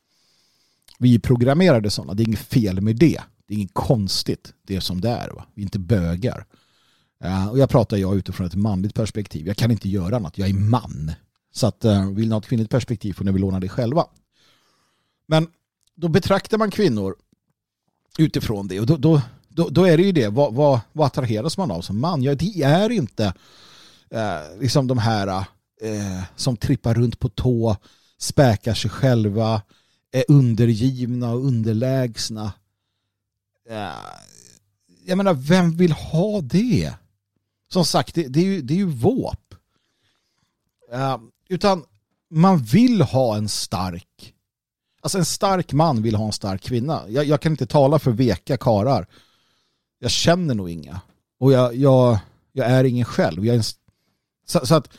Vi 1.00 1.16
är 1.16 1.20
programmerade 1.20 1.90
sådana, 1.90 2.14
det 2.14 2.24
är 2.24 2.28
inget 2.28 2.40
fel 2.40 2.82
med 2.82 2.96
det. 2.96 3.20
Det 3.48 3.54
är 3.54 3.58
inget 3.58 3.74
konstigt, 3.74 4.54
det 4.68 4.76
är 4.76 4.80
som 4.80 5.02
det 5.02 5.10
är. 5.10 5.30
Va? 5.30 5.46
Vi 5.54 5.62
är 5.62 5.64
inte 5.64 5.80
bögar. 5.80 6.46
Eh, 7.24 7.48
och 7.48 7.60
jag 7.60 7.70
pratar 7.70 7.98
jag 7.98 8.16
utifrån 8.16 8.48
ett 8.48 8.56
manligt 8.56 8.94
perspektiv. 8.94 9.48
Jag 9.48 9.58
kan 9.58 9.72
inte 9.72 9.90
göra 9.90 10.16
annat, 10.16 10.38
jag 10.38 10.50
är 10.50 10.54
man. 10.54 11.12
Så 11.56 11.68
att, 11.68 11.86
eh, 11.86 12.10
vill 12.10 12.28
ni 12.28 12.34
ha 12.34 12.40
ett 12.40 12.48
kvinnligt 12.48 12.72
perspektiv 12.72 13.14
får 13.14 13.26
ni 13.26 13.32
väl 13.32 13.42
låna 13.42 13.60
det 13.60 13.70
själva. 13.70 14.06
Men 15.28 15.48
då 15.96 16.08
betraktar 16.08 16.58
man 16.58 16.72
kvinnor 16.72 17.16
utifrån 18.18 18.68
det. 18.68 18.80
Och 18.80 18.86
då, 18.86 18.98
då, 18.98 19.22
då, 19.50 19.70
då, 19.70 19.86
är 19.86 19.98
det 19.98 20.04
ju 20.04 20.12
det, 20.12 20.28
vad, 20.28 20.54
vad, 20.54 20.80
vad 20.92 21.08
attraheras 21.08 21.58
man 21.58 21.72
av 21.72 21.82
som 21.82 22.00
man? 22.00 22.24
Ja, 22.24 22.36
det 22.36 22.64
är 22.64 22.90
inte 22.90 23.34
eh, 24.10 24.60
liksom 24.60 24.88
de 24.88 24.98
här 24.98 25.28
eh, 25.82 26.24
som 26.36 26.58
trippar 26.58 26.94
runt 26.94 27.20
på 27.20 27.30
tå, 27.30 27.78
späkar 28.18 28.74
sig 28.74 28.92
själva, 28.92 29.62
är 30.12 30.24
undergivna 30.28 31.32
och 31.32 31.46
underlägsna. 31.46 32.54
Eh, 33.70 33.90
jag 35.06 35.18
menar, 35.18 35.34
vem 35.34 35.78
vill 35.78 35.92
ha 35.92 36.42
det? 36.42 36.94
Som 37.74 37.86
sagt, 37.86 38.16
det, 38.16 38.28
det 38.28 38.40
är, 38.40 38.46
ju, 38.46 38.62
det 38.62 38.74
är 38.74 38.78
ju 38.78 38.86
våp. 38.86 39.43
Eh, 40.94 41.18
utan 41.50 41.84
man 42.30 42.58
vill 42.58 43.02
ha 43.02 43.38
en 43.38 43.50
stark 43.50 44.34
Alltså 45.04 45.18
en 45.18 45.26
stark 45.26 45.74
man 45.74 46.02
vill 46.02 46.16
ha 46.16 46.26
en 46.26 46.32
stark 46.32 46.62
kvinna. 46.62 47.02
Jag, 47.08 47.26
jag 47.26 47.42
kan 47.42 47.52
inte 47.52 47.66
tala 47.66 48.00
för 48.00 48.12
veka 48.12 48.58
karar. 48.58 49.08
Jag 50.00 50.12
känner 50.12 50.56
nog 50.56 50.70
inga. 50.70 51.02
Och 51.40 51.52
jag, 51.52 51.76
jag, 51.76 52.18
jag 52.52 52.68
är 52.68 52.84
ingen 52.84 53.06
själv. 53.06 53.46
Jag 53.46 53.54
är 53.54 53.58
en, 53.58 53.64
så, 54.46 54.66
så, 54.66 54.76
att 54.76 54.90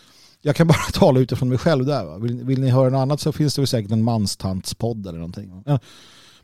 jag 0.41 0.57
kan 0.57 0.67
bara 0.67 0.91
tala 0.93 1.21
utifrån 1.21 1.49
mig 1.49 1.59
själv 1.59 1.87
där. 1.87 2.19
Vill, 2.19 2.45
vill, 2.45 2.61
ni 2.61 2.71
höra 2.71 2.91
något 2.91 2.99
annat 2.99 3.21
så 3.21 3.33
finns 3.33 3.55
det 3.55 3.61
väl 3.61 3.67
säkert 3.67 3.91
en 3.91 4.05
manstantspodd 4.05 5.07
eller 5.07 5.19
någonting. 5.19 5.65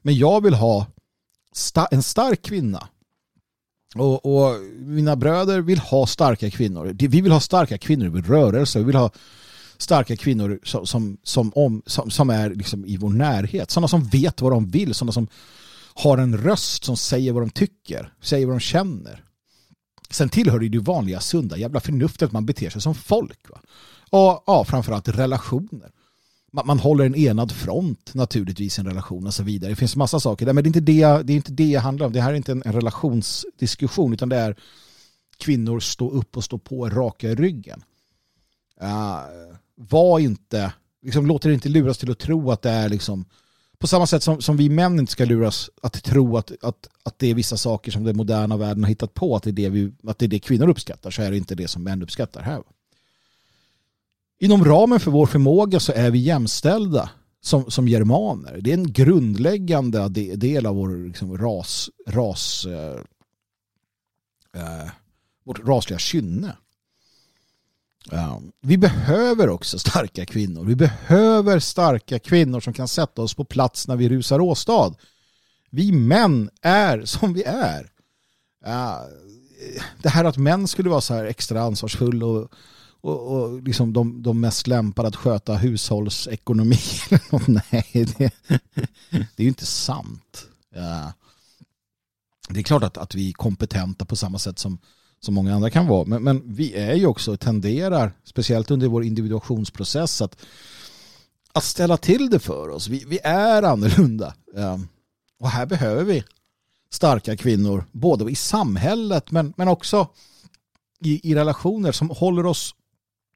Men 0.03 0.17
jag 0.17 0.43
vill 0.43 0.55
ha 0.55 0.87
sta, 1.53 1.87
en 1.87 2.03
stark 2.03 2.43
kvinna. 2.43 2.89
Och, 3.95 4.27
och, 4.27 4.61
mina 4.79 5.17
bröder 5.17 5.61
vill 5.61 5.79
ha 5.79 6.07
starka 6.07 6.51
kvinnor. 6.51 6.97
Vi 6.99 7.21
vill 7.21 7.33
ha 7.33 7.41
starka 7.41 7.79
kvinnor 7.79 8.19
i 8.19 8.23
rörelse. 8.23 8.79
Vi 8.79 8.85
vill 8.85 8.97
ha 8.97 9.11
starka 9.79 10.17
kvinnor 10.17 10.61
som, 10.63 10.87
som, 10.87 11.17
som, 11.23 11.53
om, 11.55 11.83
som, 11.87 12.11
som 12.11 12.31
är 12.31 12.51
liksom 12.51 12.87
i 12.87 12.97
vår 12.97 13.11
närhet. 13.11 13.71
Sådana 13.71 13.89
som 13.89 14.05
vet 14.05 14.41
vad 14.41 14.53
de 14.53 14.71
vill, 14.71 14.95
sådana 14.95 15.13
som 15.13 15.29
har 15.95 16.19
en 16.19 16.39
röst 16.39 16.85
som 16.85 16.97
säger 16.97 17.33
vad 17.33 17.43
de 17.43 17.51
tycker, 17.51 18.13
säger 18.21 18.47
vad 18.47 18.55
de 18.55 18.61
känner. 18.61 19.25
Sen 20.11 20.29
tillhör 20.29 20.59
det 20.59 20.65
ju 20.65 20.71
det 20.71 20.79
vanliga 20.79 21.21
sunda 21.21 21.57
jävla 21.57 21.81
förnuftet 21.81 22.27
att 22.27 22.33
man 22.33 22.47
beter 22.47 22.71
sig 22.71 22.83
som 22.83 22.95
folk. 22.95 23.51
Va? 23.51 23.61
Och 24.11 24.43
ja, 24.47 24.65
framförallt 24.65 25.09
relationer. 25.09 25.91
Man, 26.51 26.67
man 26.67 26.79
håller 26.79 27.05
en 27.05 27.15
enad 27.15 27.53
front 27.53 28.15
naturligtvis 28.15 28.79
i 28.79 28.81
en 28.81 28.87
relation 28.87 29.27
och 29.27 29.35
så 29.35 29.43
vidare. 29.43 29.71
Det 29.71 29.77
finns 29.77 29.97
massa 29.97 30.21
saker 30.21 30.47
där, 30.47 30.53
men 30.53 30.65
det 30.65 30.67
är 30.67 30.69
inte 30.69 30.81
det 30.81 31.23
det, 31.23 31.33
är 31.33 31.37
inte 31.37 31.53
det 31.53 31.75
handlar 31.75 32.07
om. 32.07 32.13
Det 32.13 32.21
här 32.21 32.31
är 32.31 32.37
inte 32.37 32.53
en, 32.53 32.63
en 32.65 32.73
relationsdiskussion 32.73 34.13
utan 34.13 34.29
det 34.29 34.37
är 34.37 34.57
kvinnor 35.39 35.81
stå 35.81 36.11
upp 36.11 36.37
och 36.37 36.45
stå 36.45 36.59
på 36.59 36.89
raka 36.89 37.29
i 37.29 37.35
ryggen. 37.35 37.83
Uh, 38.83 39.57
var 39.75 40.19
inte, 40.19 40.73
liksom, 41.03 41.27
låter 41.27 41.51
inte 41.51 41.69
luras 41.69 41.99
till 41.99 42.11
att 42.11 42.19
tro 42.19 42.51
att 42.51 42.63
det 42.63 42.71
är 42.71 42.89
liksom 42.89 43.25
på 43.81 43.87
samma 43.87 44.07
sätt 44.07 44.23
som, 44.23 44.41
som 44.41 44.57
vi 44.57 44.69
män 44.69 44.99
inte 44.99 45.13
ska 45.13 45.25
luras 45.25 45.71
att 45.83 46.03
tro 46.03 46.37
att, 46.37 46.53
att, 46.65 46.89
att 47.03 47.19
det 47.19 47.27
är 47.27 47.35
vissa 47.35 47.57
saker 47.57 47.93
som 47.93 48.05
den 48.05 48.17
moderna 48.17 48.57
världen 48.57 48.85
har 48.85 48.89
hittat 48.89 49.15
på, 49.15 49.37
att 49.37 49.43
det, 49.43 49.51
är 49.51 49.53
det 49.53 49.69
vi, 49.69 49.93
att 50.07 50.19
det 50.19 50.27
är 50.27 50.29
det 50.29 50.39
kvinnor 50.39 50.69
uppskattar, 50.69 51.11
så 51.11 51.23
är 51.23 51.31
det 51.31 51.37
inte 51.37 51.55
det 51.55 51.69
som 51.69 51.83
män 51.83 52.03
uppskattar 52.03 52.43
här. 52.43 52.63
Inom 54.43 54.65
ramen 54.65 55.01
för 55.01 55.11
vår 55.11 55.27
förmåga 55.27 55.81
så 55.81 55.93
är 55.93 56.11
vi 56.11 56.19
jämställda 56.19 57.11
som, 57.41 57.71
som 57.71 57.89
germaner. 57.89 58.59
Det 58.61 58.71
är 58.71 58.75
en 58.75 58.93
grundläggande 58.93 60.09
del 60.37 60.67
av 60.67 60.77
vår 60.77 61.07
liksom, 61.07 61.39
ras, 61.39 61.91
ras 62.07 62.67
eh, 62.67 63.01
eh 64.63 64.91
vårt 65.45 65.67
rasliga 65.67 65.99
kynne. 65.99 66.57
Ehm, 68.13 68.53
vi 68.61 68.79
behöver 68.79 69.49
också 69.49 69.79
starka 69.79 70.27
kvinnor. 70.27 70.65
Vi 70.65 70.77
behöver 70.77 71.59
starka 71.59 72.19
kvinnor 72.19 72.61
som 72.61 72.73
kan 72.73 72.89
sätta 72.89 73.23
oss 73.23 73.35
på 73.35 73.45
plats 73.45 73.89
när 73.89 73.97
vi 73.97 74.09
rusar 74.09 74.41
åstad. 74.41 74.95
Vi 75.71 75.93
män 75.93 76.51
är 76.63 77.05
som 77.05 77.33
vi 77.33 77.43
är. 77.43 77.91
Ehm, 78.65 79.11
det 80.03 80.09
här 80.09 80.25
att 80.25 80.37
män 80.37 80.69
skulle 80.69 80.91
vara 80.91 81.01
så 81.01 81.15
här 81.15 81.25
extra 81.25 81.63
ansvarsfulla 81.63 82.27
och, 82.27 82.53
och, 83.01 83.27
och 83.27 83.63
liksom 83.63 83.93
de, 83.93 84.23
de 84.23 84.41
mest 84.41 84.67
lämpade 84.67 85.09
att 85.09 85.17
sköta 85.17 85.55
hushållsekonomi. 85.55 86.79
Nej, 87.47 88.07
det, 88.19 88.35
det 89.11 89.37
är 89.37 89.43
ju 89.43 89.49
inte 89.49 89.67
sant. 89.67 90.47
Det 92.49 92.61
är 92.61 92.65
klart 92.65 92.83
att, 92.83 92.99
att 92.99 93.15
vi 93.15 93.29
är 93.29 93.33
kompetenta 93.33 94.05
på 94.05 94.17
samma 94.17 94.39
sätt 94.39 94.59
som 94.59 94.79
som 95.21 95.35
många 95.35 95.55
andra 95.55 95.71
kan 95.71 95.87
vara. 95.87 96.05
Men, 96.05 96.23
men 96.23 96.55
vi 96.55 96.75
är 96.75 96.95
ju 96.95 97.07
också, 97.07 97.37
tenderar, 97.37 98.13
speciellt 98.25 98.71
under 98.71 98.89
vår 98.89 99.05
individuationsprocess, 99.05 100.23
att, 100.23 100.37
att 101.53 101.65
ställa 101.65 101.97
till 101.97 102.31
det 102.31 102.39
för 102.39 102.69
oss. 102.69 102.89
Vi, 102.89 103.05
vi 103.07 103.19
är 103.23 103.63
annorlunda. 103.63 104.35
Ja. 104.55 104.81
och 105.41 105.51
här 105.51 105.67
behöver 105.67 106.05
vi 106.05 106.25
starka 106.93 107.37
kvinnor, 107.37 107.85
både 107.93 108.31
i 108.31 108.35
samhället 108.35 109.31
men, 109.31 109.53
men 109.57 109.69
också 109.69 110.09
i, 111.01 111.31
i 111.31 111.35
relationer 111.35 111.93
som 111.93 112.11
håller 112.11 112.47
oss 112.47 112.75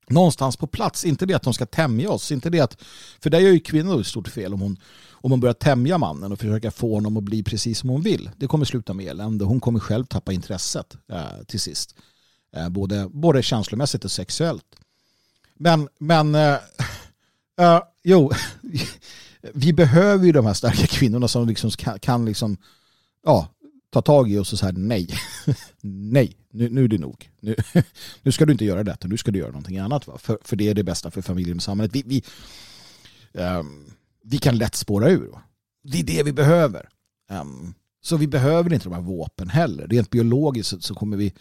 någonstans 0.09 0.57
på 0.57 0.67
plats. 0.67 1.05
Inte 1.05 1.27
det 1.27 1.35
att 1.35 1.43
de 1.43 1.55
ska 1.55 1.67
tämja 1.67 2.11
oss, 2.11 2.33
inte 2.33 2.51
det 2.51 2.61
att, 2.61 2.83
för 3.21 3.31
där 3.31 3.39
gör 3.39 3.51
ju 3.51 3.61
kvinnor 3.61 4.01
ett 4.01 4.07
stort 4.07 4.29
fel 4.29 4.55
om 4.55 4.61
hon, 4.61 4.77
om 5.11 5.31
hon 5.31 5.41
börjar 5.41 5.55
tämja 5.55 5.99
mannen 5.99 6.33
och 6.33 6.39
försöka 6.39 6.71
få 6.71 6.95
honom 6.95 7.17
att 7.17 7.25
bli 7.25 7.43
precis 7.43 7.79
som 7.79 7.91
hon 7.91 8.03
vill. 8.03 8.31
Det 8.37 8.47
kommer 8.47 8.65
sluta 8.65 8.95
med 8.95 9.07
elände. 9.07 9.45
Hon 9.45 9.61
kommer 9.61 9.81
själv 9.81 10.05
tappa 10.05 10.33
intresset 10.33 10.97
eh, 11.13 11.45
till 11.47 11.61
sist. 11.61 11.95
Eh, 12.57 12.69
både, 12.69 13.09
både 13.09 13.43
känslomässigt 13.43 14.05
och 14.05 14.11
sexuellt. 14.11 14.65
Men, 15.55 15.89
men 15.99 16.35
eh, 16.35 16.59
eh, 17.61 17.83
jo, 18.03 18.31
vi 19.55 19.73
behöver 19.73 20.27
ju 20.27 20.33
de 20.33 20.47
här 20.47 20.55
starka 20.55 20.87
kvinnorna 20.87 21.29
som 21.29 21.49
liksom 21.49 21.71
kan, 21.71 21.99
kan 21.99 22.25
liksom, 22.25 22.57
ja, 23.25 23.49
ta 23.95 24.03
tag 24.03 24.33
i 24.33 24.39
och 24.39 24.47
så 24.47 24.67
här 24.67 24.73
nej. 24.73 25.09
nej, 25.81 26.37
nu, 26.51 26.69
nu 26.69 26.85
är 26.85 26.89
det 26.89 26.99
nog. 26.99 27.31
Nu, 27.41 27.57
nu 28.23 28.33
ska 28.33 28.47
du 28.47 28.53
inte 28.53 28.65
göra 28.65 28.85
detta, 28.85 29.09
nu 29.09 29.17
ska 29.17 29.31
du 29.31 29.39
göra 29.39 29.51
någonting 29.51 29.79
annat. 29.79 30.07
Va? 30.07 30.19
För, 30.19 30.39
för 30.43 30.57
det 30.57 30.69
är 30.69 30.75
det 30.75 30.85
bästa 30.85 31.11
för 31.11 31.23
familjen 31.23 31.57
och 31.57 31.63
samhället. 31.63 31.95
Vi, 31.95 32.03
vi, 32.07 32.23
um, 33.41 33.93
vi 34.23 34.39
kan 34.39 34.59
lätt 34.59 34.75
spåra 34.75 35.11
ur. 35.11 35.27
Va? 35.27 35.43
Det 35.83 36.01
är 36.01 36.05
det 36.05 36.23
vi 36.23 36.33
behöver. 36.33 36.89
Um, 37.31 37.75
så 38.03 38.17
vi 38.17 38.27
behöver 38.27 38.73
inte 38.73 38.85
de 38.85 38.95
här 38.95 39.01
våpen 39.01 39.49
heller. 39.49 39.89
Rent 39.89 40.11
biologiskt 40.11 40.71
så, 40.71 40.81
så 40.81 40.95
kommer 40.95 41.17
vi 41.17 41.33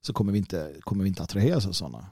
så 0.00 0.12
kommer 0.12 0.32
vi 0.32 0.38
inte, 0.38 0.74
kommer 0.80 1.04
vi 1.04 1.08
inte 1.08 1.22
attraheras 1.22 1.66
av 1.66 1.72
sådana. 1.72 2.06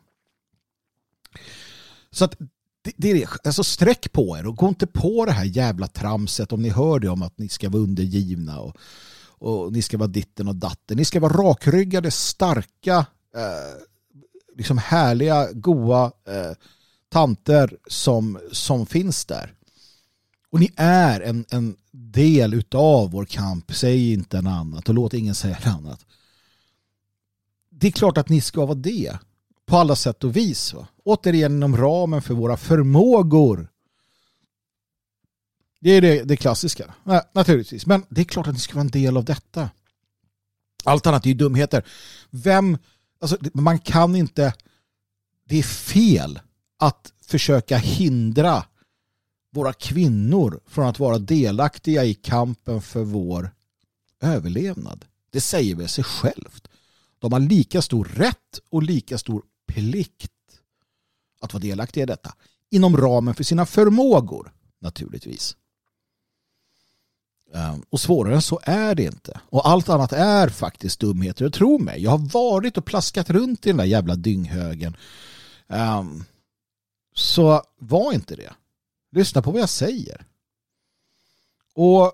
Så 2.11 2.25
att 2.25 2.37
det, 2.83 2.93
det 2.97 3.11
är 3.11 3.15
det. 3.15 3.29
Alltså 3.45 3.65
sträck 3.65 4.13
på 4.13 4.39
er 4.39 4.47
och 4.47 4.57
gå 4.57 4.69
inte 4.69 4.87
på 4.87 5.25
det 5.25 5.33
här 5.33 5.45
jävla 5.45 5.87
tramset 5.87 6.53
om 6.53 6.63
ni 6.63 6.69
hör 6.69 6.99
det 6.99 7.09
om 7.09 7.23
att 7.23 7.39
ni 7.39 7.49
ska 7.49 7.69
vara 7.69 7.83
undergivna 7.83 8.61
och, 8.61 8.77
och 9.41 9.73
ni 9.73 9.83
ska 9.83 9.99
vara 9.99 10.09
ditten 10.09 10.49
och 10.49 10.57
datten. 10.57 10.97
Ni 10.97 11.05
ska 11.05 11.21
vara 11.21 11.33
rakryggade, 11.33 12.11
starka, 12.11 13.07
eh, 13.37 13.77
liksom 14.57 14.79
härliga, 14.79 15.53
goa 15.53 16.05
eh, 16.05 16.53
tanter 17.09 17.77
som, 17.87 18.39
som 18.53 18.87
finns 18.87 19.25
där. 19.25 19.55
Och 20.51 20.61
ni 20.61 20.73
är 20.77 21.21
en, 21.21 21.45
en 21.51 21.77
del 21.91 22.55
utav 22.55 23.11
vår 23.11 23.25
kamp. 23.25 23.75
Säg 23.75 24.13
inte 24.13 24.39
en 24.39 24.47
annat 24.47 24.89
och 24.89 24.95
låt 24.95 25.15
ingen 25.15 25.35
säga 25.35 25.59
en 25.63 25.73
annat. 25.73 26.07
Det 27.71 27.87
är 27.87 27.91
klart 27.91 28.19
att 28.19 28.29
ni 28.29 28.41
ska 28.41 28.67
vara 28.67 28.75
det 28.75 29.19
på 29.67 29.77
alla 29.77 29.97
sätt 29.97 30.25
och 30.25 30.37
vis. 30.37 30.75
Va? 30.75 30.87
Återigen 31.05 31.53
inom 31.53 31.77
ramen 31.77 32.23
för 32.23 32.35
våra 32.35 32.57
förmågor. 32.57 33.70
Det 35.81 35.91
är 35.91 36.01
det, 36.01 36.23
det 36.23 36.37
klassiska, 36.37 36.95
Nej, 37.05 37.21
naturligtvis. 37.33 37.87
Men 37.87 38.05
det 38.09 38.21
är 38.21 38.25
klart 38.25 38.47
att 38.47 38.55
det 38.55 38.61
ska 38.61 38.75
vara 38.75 38.81
en 38.81 38.91
del 38.91 39.17
av 39.17 39.25
detta. 39.25 39.71
Allt 40.85 41.07
annat 41.07 41.25
är 41.25 41.29
ju 41.29 41.35
dumheter. 41.35 41.85
Vem, 42.31 42.79
alltså, 43.21 43.39
man 43.53 43.79
kan 43.79 44.17
inte, 44.17 44.55
det 45.49 45.59
är 45.59 45.63
fel 45.63 46.41
att 46.79 47.13
försöka 47.27 47.79
hindra 47.79 48.65
våra 49.53 49.73
kvinnor 49.73 50.61
från 50.67 50.87
att 50.87 50.99
vara 50.99 51.19
delaktiga 51.19 52.05
i 52.05 52.15
kampen 52.15 52.83
för 52.83 53.05
vår 53.05 53.51
överlevnad. 54.21 55.05
Det 55.31 55.41
säger 55.41 55.75
väl 55.75 55.89
sig 55.89 56.05
självt. 56.05 56.69
De 57.19 57.33
har 57.33 57.41
lika 57.41 57.83
stor 57.83 58.05
rätt 58.05 58.61
och 58.71 58.83
lika 58.83 59.19
stor 59.19 59.43
plikt 59.67 60.33
att 61.41 61.53
vara 61.53 61.63
delaktiga 61.63 62.03
i 62.03 62.07
detta. 62.07 62.35
Inom 62.71 62.97
ramen 62.97 63.35
för 63.35 63.45
sina 63.45 63.67
förmågor, 63.67 64.53
naturligtvis. 64.81 65.57
Och 67.91 68.01
svårare 68.01 68.35
än 68.35 68.43
så 68.43 68.61
är 68.63 68.95
det 68.95 69.03
inte. 69.03 69.41
Och 69.51 69.69
allt 69.69 69.89
annat 69.89 70.13
är 70.13 70.49
faktiskt 70.49 71.01
dumheter. 71.01 71.45
Och 71.45 71.53
tro 71.53 71.79
mig, 71.79 72.03
jag 72.03 72.11
har 72.11 72.19
varit 72.33 72.79
och 72.79 72.85
plaskat 72.85 73.31
runt 73.31 73.67
i 73.67 73.69
den 73.69 73.77
där 73.77 73.85
jävla 73.85 74.15
dynghögen. 74.15 74.97
Um, 75.67 76.25
så 77.15 77.63
var 77.79 78.13
inte 78.13 78.37
det. 78.37 78.53
Lyssna 79.13 79.43
på 79.43 79.51
vad 79.51 79.61
jag 79.61 79.69
säger. 79.69 80.27
Och 81.75 82.13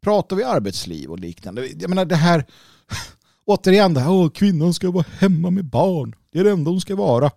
pratar 0.00 0.36
vi 0.36 0.44
arbetsliv 0.44 1.10
och 1.10 1.18
liknande. 1.18 1.66
Jag 1.66 1.88
menar 1.88 2.04
det 2.04 2.16
här, 2.16 2.46
återigen 3.44 3.94
det 3.94 4.00
här, 4.00 4.10
åh, 4.10 4.30
kvinnan 4.30 4.74
ska 4.74 4.90
vara 4.90 5.06
hemma 5.18 5.50
med 5.50 5.64
barn. 5.64 6.14
Det 6.30 6.38
är 6.38 6.44
det 6.44 6.50
enda 6.50 6.70
hon 6.70 6.80
ska 6.80 6.96
vara. 6.96 7.30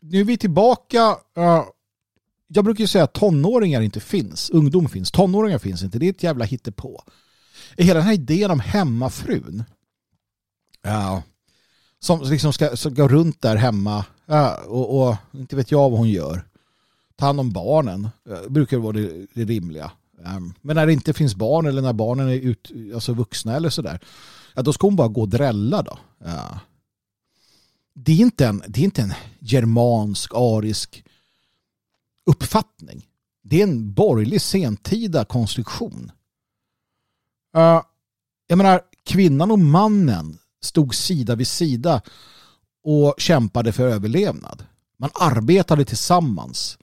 Nu 0.00 0.20
är 0.20 0.24
vi 0.24 0.38
tillbaka. 0.38 1.16
Uh, 1.38 1.64
jag 2.54 2.64
brukar 2.64 2.84
ju 2.84 2.88
säga 2.88 3.04
att 3.04 3.12
tonåringar 3.12 3.80
inte 3.80 4.00
finns. 4.00 4.50
Ungdom 4.50 4.88
finns. 4.88 5.10
Tonåringar 5.10 5.58
finns 5.58 5.82
inte. 5.82 5.98
Det 5.98 6.06
är 6.06 6.10
ett 6.10 6.22
jävla 6.22 6.44
hittepå. 6.44 7.02
Hela 7.76 7.94
den 7.94 8.06
här 8.06 8.14
idén 8.14 8.50
om 8.50 8.60
hemmafrun. 8.60 9.64
Ja, 10.82 11.22
som 11.98 12.22
liksom 12.22 12.52
ska, 12.52 12.76
ska 12.76 12.88
gå 12.88 13.08
runt 13.08 13.42
där 13.42 13.56
hemma 13.56 14.04
ja, 14.26 14.56
och, 14.66 15.08
och, 15.08 15.16
inte 15.32 15.56
vet 15.56 15.70
jag 15.70 15.90
vad 15.90 15.98
hon 15.98 16.10
gör. 16.10 16.44
Ta 17.16 17.26
hand 17.26 17.40
om 17.40 17.52
barnen. 17.52 18.08
Ja, 18.28 18.48
brukar 18.48 18.78
vara 18.78 18.92
det, 18.92 19.26
det 19.34 19.44
rimliga. 19.44 19.90
Um, 20.36 20.54
men 20.60 20.76
när 20.76 20.86
det 20.86 20.92
inte 20.92 21.12
finns 21.12 21.34
barn 21.34 21.66
eller 21.66 21.82
när 21.82 21.92
barnen 21.92 22.28
är 22.28 22.34
ut, 22.34 22.72
alltså 22.94 23.12
vuxna 23.12 23.56
eller 23.56 23.70
sådär. 23.70 24.00
Ja, 24.54 24.62
då 24.62 24.72
ska 24.72 24.86
hon 24.86 24.96
bara 24.96 25.08
gå 25.08 25.20
och 25.20 25.28
drälla 25.28 25.82
då. 25.82 25.98
Ja. 26.24 26.60
det 27.94 28.12
är 28.12 28.20
inte 28.20 28.46
en, 28.46 28.62
det 28.68 28.80
är 28.80 28.84
inte 28.84 29.02
en 29.02 29.14
germansk, 29.38 30.30
arisk 30.34 31.04
uppfattning. 32.26 33.08
Det 33.42 33.60
är 33.60 33.62
en 33.62 33.92
borgerlig 33.92 34.40
sentida 34.40 35.24
konstruktion. 35.24 36.12
Uh, 37.56 37.82
jag 38.46 38.56
menar, 38.56 38.80
kvinnan 39.04 39.50
och 39.50 39.58
mannen 39.58 40.38
stod 40.60 40.94
sida 40.94 41.34
vid 41.34 41.48
sida 41.48 42.02
och 42.84 43.14
kämpade 43.18 43.72
för 43.72 43.88
överlevnad. 43.88 44.66
Man 44.96 45.10
arbetade 45.14 45.84
tillsammans 45.84 46.78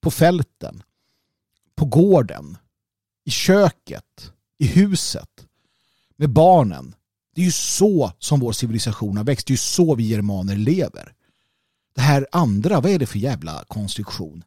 på 0.00 0.10
fälten, 0.10 0.82
på 1.74 1.84
gården, 1.84 2.56
i 3.24 3.30
köket, 3.30 4.32
i 4.58 4.66
huset, 4.66 5.46
med 6.16 6.30
barnen, 6.30 6.94
det 7.34 7.40
är 7.40 7.44
ju 7.44 7.52
så 7.52 8.12
som 8.18 8.40
vår 8.40 8.52
civilisation 8.52 9.16
har 9.16 9.24
växt. 9.24 9.46
Det 9.46 9.50
är 9.50 9.54
ju 9.54 9.58
så 9.58 9.94
vi 9.94 10.04
germaner 10.04 10.56
lever. 10.56 11.14
Det 11.94 12.00
här 12.00 12.26
andra, 12.32 12.80
vad 12.80 12.90
är 12.90 12.98
det 12.98 13.06
för 13.06 13.18
jävla 13.18 13.64
konstruktion? 13.68 14.44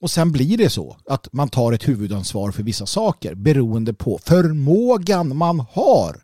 Och 0.00 0.10
sen 0.10 0.32
blir 0.32 0.58
det 0.58 0.70
så 0.70 0.96
att 1.06 1.32
man 1.32 1.48
tar 1.48 1.72
ett 1.72 1.88
huvudansvar 1.88 2.50
för 2.50 2.62
vissa 2.62 2.86
saker 2.86 3.34
beroende 3.34 3.94
på 3.94 4.18
förmågan 4.24 5.36
man 5.36 5.60
har. 5.60 6.22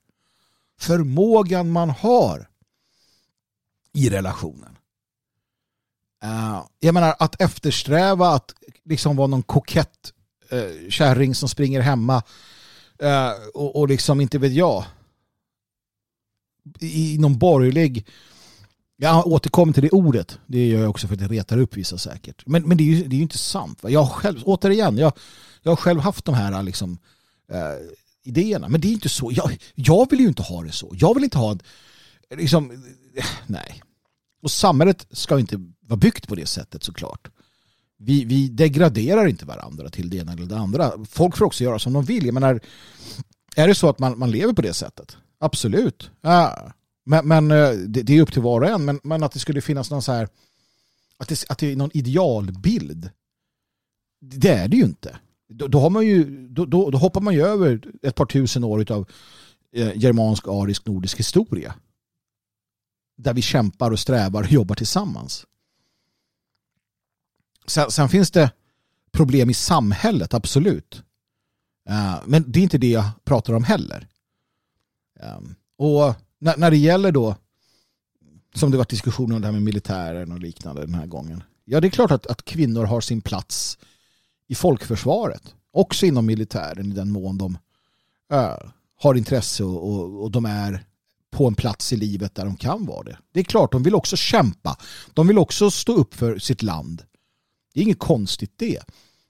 Förmågan 0.81 1.71
man 1.71 1.91
har 1.91 2.49
i 3.93 4.11
relationen. 4.11 4.79
Uh, 6.25 6.65
jag 6.81 6.95
menar 6.95 7.15
att 7.19 7.41
eftersträva 7.41 8.29
att 8.29 8.55
liksom 8.85 9.17
vara 9.17 9.27
någon 9.27 9.43
kokett 9.43 10.13
uh, 10.53 10.91
kärring 10.91 11.35
som 11.35 11.49
springer 11.49 11.81
hemma 11.81 12.23
uh, 13.03 13.49
och, 13.55 13.77
och 13.77 13.89
liksom 13.89 14.21
inte 14.21 14.39
vet 14.39 14.53
jag 14.53 14.85
i 16.81 17.19
någon 17.19 17.39
borgerlig 17.39 18.07
jag 18.97 19.27
återkommer 19.27 19.73
till 19.73 19.83
det 19.83 19.91
ordet. 19.91 20.39
Det 20.47 20.67
gör 20.67 20.81
jag 20.81 20.91
också 20.91 21.07
för 21.07 21.15
att 21.15 21.21
det 21.21 21.29
retar 21.29 21.59
upp 21.59 21.77
vissa 21.77 21.99
säkert. 21.99 22.43
Men, 22.47 22.63
men 22.63 22.77
det 22.77 22.83
är 22.85 22.97
ju 22.97 23.05
det 23.05 23.17
är 23.17 23.21
inte 23.21 23.39
sant. 23.39 23.83
Va? 23.83 23.91
Jag 23.91 24.09
själv, 24.11 24.43
återigen, 24.45 24.99
jag, 24.99 25.13
jag 25.63 25.71
har 25.71 25.77
själv 25.77 26.01
haft 26.01 26.25
de 26.25 26.35
här 26.35 26.63
liksom, 26.63 26.99
eh, 27.53 27.59
idéerna. 28.25 28.69
Men 28.69 28.81
det 28.81 28.89
är 28.89 28.93
inte 28.93 29.09
så. 29.09 29.31
Jag, 29.35 29.59
jag 29.75 30.11
vill 30.11 30.21
ju 30.21 30.29
inte 30.29 30.43
ha 30.43 30.63
det 30.63 30.73
så. 30.73 30.93
Jag 30.99 31.15
vill 31.15 31.25
inte 31.25 31.39
ha 31.39 31.51
en, 31.51 31.61
liksom, 32.37 32.85
nej. 33.47 33.83
Och 34.43 34.51
samhället 34.51 35.07
ska 35.11 35.39
inte 35.39 35.57
vara 35.81 35.97
byggt 35.97 36.29
på 36.29 36.35
det 36.35 36.47
sättet 36.47 36.83
såklart. 36.83 37.29
Vi, 37.99 38.25
vi 38.25 38.49
degraderar 38.49 39.27
inte 39.27 39.45
varandra 39.45 39.89
till 39.89 40.11
det 40.11 40.17
ena 40.17 40.33
eller 40.33 40.47
det 40.47 40.59
andra. 40.59 40.93
Folk 41.09 41.37
får 41.37 41.45
också 41.45 41.65
göra 41.65 41.79
som 41.79 41.93
de 41.93 42.05
vill. 42.05 42.25
Jag 42.27 42.35
menar, 42.35 42.61
är 43.57 43.69
det 43.69 43.75
så 43.75 43.89
att 43.89 43.99
man, 43.99 44.19
man 44.19 44.31
lever 44.31 44.53
på 44.53 44.63
det 44.63 44.75
sättet? 44.75 45.17
Absolut. 45.39 46.11
Ja. 46.21 46.73
Men, 47.05 47.29
men 47.29 47.51
eh, 47.51 47.71
det, 47.71 48.03
det, 48.03 48.17
är 48.17 48.23
upp 48.23 48.33
till 48.33 48.43
var 48.43 48.61
och 48.61 48.69
en. 48.69 48.85
Men, 48.85 49.01
men 49.03 49.23
att 49.23 49.33
det 49.33 49.39
skulle 49.39 49.61
finnas 49.61 49.91
någon 49.91 50.03
så 50.03 50.13
här 50.13 50.29
att 51.17 51.29
det, 51.29 51.45
att 51.49 51.59
det 51.59 51.73
är 51.73 51.77
någon 51.77 51.91
idealbild. 51.95 53.11
Det 54.21 54.49
är 54.49 54.69
det 54.69 54.77
ju 54.77 54.85
inte. 54.85 55.19
Då, 55.49 55.69
då 55.69 55.81
har 55.81 55.91
man 55.91 56.07
ju, 56.07 56.49
då, 56.49 56.67
då, 56.67 56.91
då, 56.91 56.99
hoppar 56.99 57.21
man 57.21 57.35
ju 57.35 57.43
över 57.43 57.93
ett 58.03 58.15
par 58.15 58.27
tusen 58.27 58.65
år 58.65 58.93
av 58.93 59.11
eh, 59.73 59.97
germansk, 59.97 60.49
arisk, 60.49 60.87
nordisk 60.87 61.19
historia. 61.19 61.75
Där 63.17 63.35
vi 63.35 63.43
kämpar 63.43 63.91
och 63.91 63.99
strävar 63.99 64.43
och 64.43 64.53
jobbar 64.53 64.75
tillsammans. 64.75 65.47
Sen, 67.67 67.91
sen 67.91 68.09
finns 68.09 68.31
det 68.31 68.51
problem 69.13 69.51
i 69.51 69.55
samhället, 69.55 70.35
absolut. 70.35 71.03
Uh, 71.91 72.19
men 72.27 72.45
det 72.53 72.59
är 72.59 72.63
inte 72.63 72.79
det 72.79 72.91
jag 72.91 73.05
pratar 73.25 73.53
om 73.53 73.65
heller. 73.65 74.09
Um, 75.21 75.55
och 75.77 76.15
när, 76.45 76.57
när 76.57 76.71
det 76.71 76.77
gäller 76.77 77.13
då, 77.13 77.37
som 78.55 78.71
det 78.71 78.77
var 78.77 78.85
diskussion 78.85 79.33
om 79.33 79.41
det 79.41 79.47
här 79.47 79.53
med 79.53 79.63
militären 79.63 80.33
och 80.33 80.39
liknande 80.39 80.81
den 80.81 80.95
här 80.95 81.07
gången. 81.07 81.43
Ja, 81.65 81.81
det 81.81 81.89
är 81.89 81.91
klart 81.91 82.11
att, 82.11 82.27
att 82.27 82.45
kvinnor 82.45 82.85
har 82.85 83.01
sin 83.01 83.21
plats 83.21 83.79
i 84.49 84.55
folkförsvaret. 84.55 85.55
Också 85.73 86.07
inom 86.07 86.27
militären 86.27 86.93
i 86.93 86.95
den 86.95 87.11
mån 87.11 87.39
de 87.39 87.59
äh, 88.33 88.57
har 88.97 89.15
intresse 89.15 89.65
och, 89.65 89.91
och, 89.91 90.23
och, 90.23 90.31
de 90.31 90.45
är 90.45 90.85
på 91.31 91.47
en 91.47 91.55
plats 91.55 91.93
i 91.93 91.97
livet 91.97 92.35
där 92.35 92.45
de 92.45 92.57
kan 92.57 92.87
vara 92.87 93.03
det. 93.03 93.19
Det 93.33 93.41
är 93.41 93.45
klart, 93.45 93.73
de 93.73 93.83
vill 93.83 93.95
också 93.95 94.17
kämpa. 94.17 94.77
De 95.15 95.27
vill 95.27 95.39
också 95.39 95.71
stå 95.71 95.93
upp 95.93 96.15
för 96.15 96.39
sitt 96.39 96.63
land. 96.63 97.03
Det 97.75 97.81
är 97.81 97.85
inget 97.85 97.99
konstigt 97.99 98.53
det. 98.57 98.81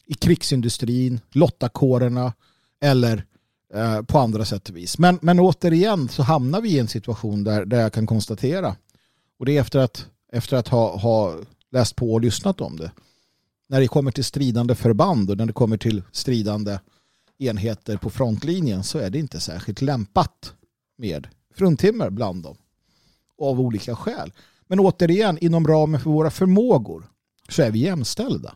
I 0.07 0.15
krigsindustrin, 0.15 1.21
lottakårerna 1.33 2.33
eller 2.81 3.25
eh, 3.75 4.03
på 4.03 4.19
andra 4.19 4.45
sätt 4.45 4.69
och 4.69 4.77
vis. 4.77 4.99
Men, 4.99 5.19
men 5.23 5.41
återigen 5.41 6.09
så 6.09 6.23
hamnar 6.23 6.61
vi 6.61 6.69
i 6.69 6.79
en 6.79 6.89
situation 6.89 7.45
där, 7.45 7.65
där 7.65 7.81
jag 7.81 7.93
kan 7.93 8.07
konstatera 8.07 8.77
och 9.39 9.47
det 9.47 9.57
är 9.57 9.61
efter 9.61 9.79
att, 9.79 10.07
efter 10.33 10.57
att 10.57 10.69
ha, 10.69 10.97
ha 10.97 11.35
läst 11.71 11.97
på 11.97 12.13
och 12.13 12.21
lyssnat 12.21 12.61
om 12.61 12.77
det. 12.77 12.93
När 13.69 13.81
det 13.81 13.89
kommer 13.89 14.11
till 14.11 14.25
stridande 14.25 14.75
förband 14.75 15.31
och 15.31 15.37
när 15.37 15.47
det 15.47 15.53
kommer 15.53 15.77
till 15.77 16.03
stridande 16.13 16.79
enheter 17.39 17.97
på 17.97 18.11
frontlinjen 18.11 18.85
så 18.85 18.99
är 18.99 19.11
det 19.11 19.19
inte 19.19 19.41
särskilt 19.41 19.83
lämpat 19.83 20.55
med 20.99 21.29
fruntimmer 21.55 22.11
bland 22.11 22.43
dem. 22.43 22.57
Av 23.39 23.61
olika 23.61 23.97
skäl. 23.97 24.33
Men 24.67 24.81
återigen, 24.81 25.39
inom 25.39 25.67
ramen 25.67 26.01
för 26.01 26.11
våra 26.11 26.31
förmågor 26.31 27.11
så 27.49 27.63
är 27.63 27.71
vi 27.71 27.79
jämställda. 27.79 28.55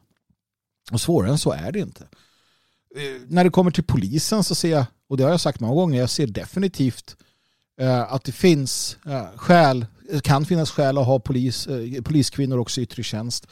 Och 0.92 1.00
svårare 1.00 1.30
än 1.30 1.38
så 1.38 1.52
är 1.52 1.72
det 1.72 1.78
inte. 1.78 2.08
Eh, 2.96 3.20
när 3.28 3.44
det 3.44 3.50
kommer 3.50 3.70
till 3.70 3.84
polisen 3.84 4.44
så 4.44 4.54
ser 4.54 4.70
jag, 4.70 4.84
och 5.08 5.16
det 5.16 5.22
har 5.22 5.30
jag 5.30 5.40
sagt 5.40 5.60
många 5.60 5.74
gånger, 5.74 6.00
jag 6.00 6.10
ser 6.10 6.26
definitivt 6.26 7.16
eh, 7.80 8.12
att 8.12 8.24
det 8.24 8.32
finns 8.32 8.96
eh, 9.06 9.26
skäl, 9.36 9.86
kan 10.22 10.44
finnas 10.44 10.70
skäl 10.70 10.98
att 10.98 11.06
ha 11.06 11.18
polis, 11.18 11.66
eh, 11.66 12.02
poliskvinnor 12.02 12.58
också 12.58 12.80
i 12.80 12.84
yttre 12.84 13.02
tjänst. 13.02 13.46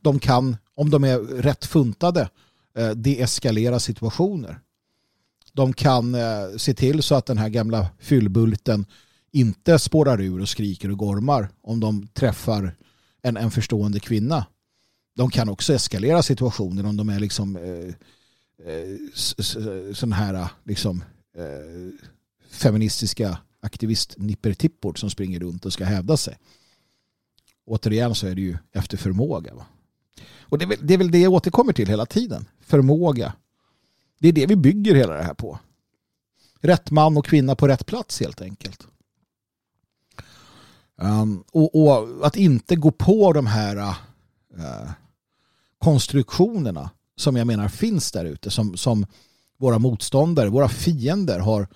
De 0.00 0.18
kan, 0.18 0.56
om 0.74 0.90
de 0.90 1.04
är 1.04 1.18
rätt 1.18 1.64
funtade, 1.64 2.28
eh, 2.78 2.90
deeskalera 2.90 3.80
situationer. 3.80 4.60
De 5.52 5.72
kan 5.72 6.14
eh, 6.14 6.56
se 6.56 6.74
till 6.74 7.02
så 7.02 7.14
att 7.14 7.26
den 7.26 7.38
här 7.38 7.48
gamla 7.48 7.88
fyllbulten 7.98 8.86
inte 9.32 9.78
spårar 9.78 10.20
ur 10.20 10.40
och 10.40 10.48
skriker 10.48 10.90
och 10.90 10.98
gormar 10.98 11.48
om 11.62 11.80
de 11.80 12.06
träffar 12.06 12.76
en, 13.22 13.36
en 13.36 13.50
förstående 13.50 14.00
kvinna. 14.00 14.46
De 15.16 15.30
kan 15.30 15.48
också 15.48 15.74
eskalera 15.74 16.22
situationer 16.22 16.86
om 16.86 16.96
de 16.96 17.08
är 17.08 17.20
liksom 17.20 17.56
eh, 17.56 17.94
Eh, 18.64 19.12
sån 19.94 20.12
här 20.12 20.34
eh, 20.34 20.48
liksom 20.64 21.04
eh, 21.36 22.06
feministiska 22.50 23.38
aktivist-nippertippor 23.60 24.94
som 24.94 25.10
springer 25.10 25.40
runt 25.40 25.66
och 25.66 25.72
ska 25.72 25.84
hävda 25.84 26.16
sig. 26.16 26.38
Återigen 27.64 28.14
så 28.14 28.26
är 28.26 28.34
det 28.34 28.40
ju 28.40 28.56
efter 28.72 28.96
förmåga. 28.96 29.54
Va? 29.54 29.66
Och 30.40 30.58
det 30.58 30.64
är, 30.64 30.68
väl, 30.68 30.78
det 30.82 30.94
är 30.94 30.98
väl 30.98 31.10
det 31.10 31.18
jag 31.18 31.32
återkommer 31.32 31.72
till 31.72 31.88
hela 31.88 32.06
tiden. 32.06 32.46
Förmåga. 32.60 33.32
Det 34.18 34.28
är 34.28 34.32
det 34.32 34.46
vi 34.46 34.56
bygger 34.56 34.94
hela 34.94 35.14
det 35.14 35.22
här 35.22 35.34
på. 35.34 35.58
Rätt 36.60 36.90
man 36.90 37.16
och 37.16 37.26
kvinna 37.26 37.56
på 37.56 37.68
rätt 37.68 37.86
plats 37.86 38.20
helt 38.20 38.42
enkelt. 38.42 38.86
Um, 40.96 41.44
och, 41.52 41.74
och, 41.82 42.26
att 42.26 42.36
inte 42.36 42.76
gå 42.76 42.90
på 42.90 43.32
de 43.32 43.46
här 43.46 43.76
uh, 43.76 44.90
konstruktionerna 45.78 46.90
som 47.16 47.36
jag 47.36 47.46
menar 47.46 47.68
finns 47.68 48.12
där 48.12 48.24
ute 48.24 48.50
som, 48.50 48.76
som 48.76 49.06
våra 49.58 49.78
motståndare, 49.78 50.48
våra 50.48 50.68
fiender 50.68 51.38
har 51.38 51.68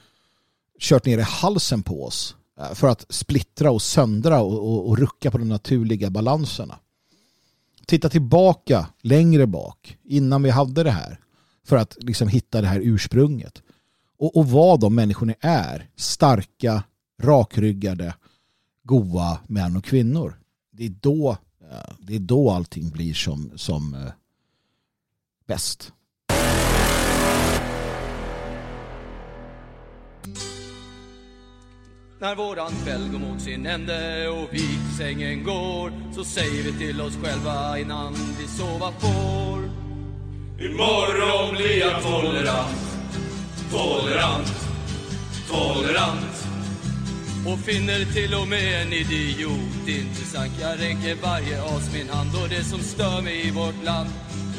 kört 0.78 1.07
ner 1.07 1.18
i 1.18 1.22
halsen 1.22 1.82
på 1.82 2.05
oss 2.05 2.36
eh, 2.61 2.74
för 2.74 2.88
att 2.88 3.07
splittra 3.09 3.70
och 3.70 3.82
söndra 3.82 4.41
och, 4.41 4.59
och, 4.59 4.88
och 4.88 4.99
rucka 4.99 5.30
på 5.30 5.38
de 5.38 5.49
naturliga 5.49 6.11
balanserna. 6.11 6.78
Titta 7.86 8.09
tillbaka 8.09 8.86
längre 9.03 9.47
bak 9.47 9.99
innan 10.05 10.43
vi 10.43 10.51
hade 10.51 10.82
det 10.82 10.91
här 10.91 11.20
för 11.64 11.76
att 11.76 11.97
liksom 12.01 12.28
hitta 12.28 12.61
det 12.61 12.66
här 12.66 12.80
ursprunget. 12.80 13.62
Och, 14.18 14.36
och 14.36 14.49
vad 14.49 14.80
de 14.80 14.95
människorna 14.95 15.34
är. 15.41 15.88
Starka, 15.97 16.82
rakryggade, 17.22 18.14
goa 18.84 19.38
män 19.47 19.76
och 19.76 19.84
kvinnor. 19.84 20.41
Det 20.72 20.84
är 20.84 20.95
då, 21.01 21.30
eh, 21.70 21.95
det 21.99 22.14
är 22.14 22.20
då 22.20 22.51
allting 22.51 22.91
blir 22.91 23.14
som, 23.14 23.53
som 23.57 23.95
eh, 23.95 24.12
bäst. 25.51 25.92
När 32.20 32.34
våran 32.34 32.72
kväll 32.84 33.09
går 33.12 33.18
mot 33.18 33.40
sin 33.40 33.66
ände 33.66 34.28
och 34.28 34.48
vi 34.51 34.59
till 34.59 34.96
sängen 34.98 35.44
går 35.44 35.92
så 36.14 36.24
säger 36.24 36.62
vi 36.62 36.78
till 36.78 37.01
oss 37.01 37.16
själva 37.22 37.78
innan 37.78 38.14
vi 38.38 38.46
sova 38.46 38.92
får. 38.92 39.59
Imorgon 40.66 41.55
blir 41.57 41.80
jag 41.80 42.03
tolerant, 42.03 42.82
tolerant, 43.70 44.55
tolerant 45.48 46.30
och 47.46 47.59
finner 47.59 48.05
till 48.05 48.34
och 48.34 48.48
med 48.48 48.82
en 48.82 48.92
idiot 48.92 49.88
intressant. 49.88 50.53
Jag 50.61 50.80
räcker 50.80 51.14
varje 51.22 51.62
as 51.62 51.92
min 51.92 52.09
hand 52.09 52.30
och 52.42 52.48
det 52.48 52.64
som 52.64 52.80
stör 52.80 53.22
mig 53.22 53.48
i 53.48 53.51
vårt 53.51 53.84
land. 53.84 54.11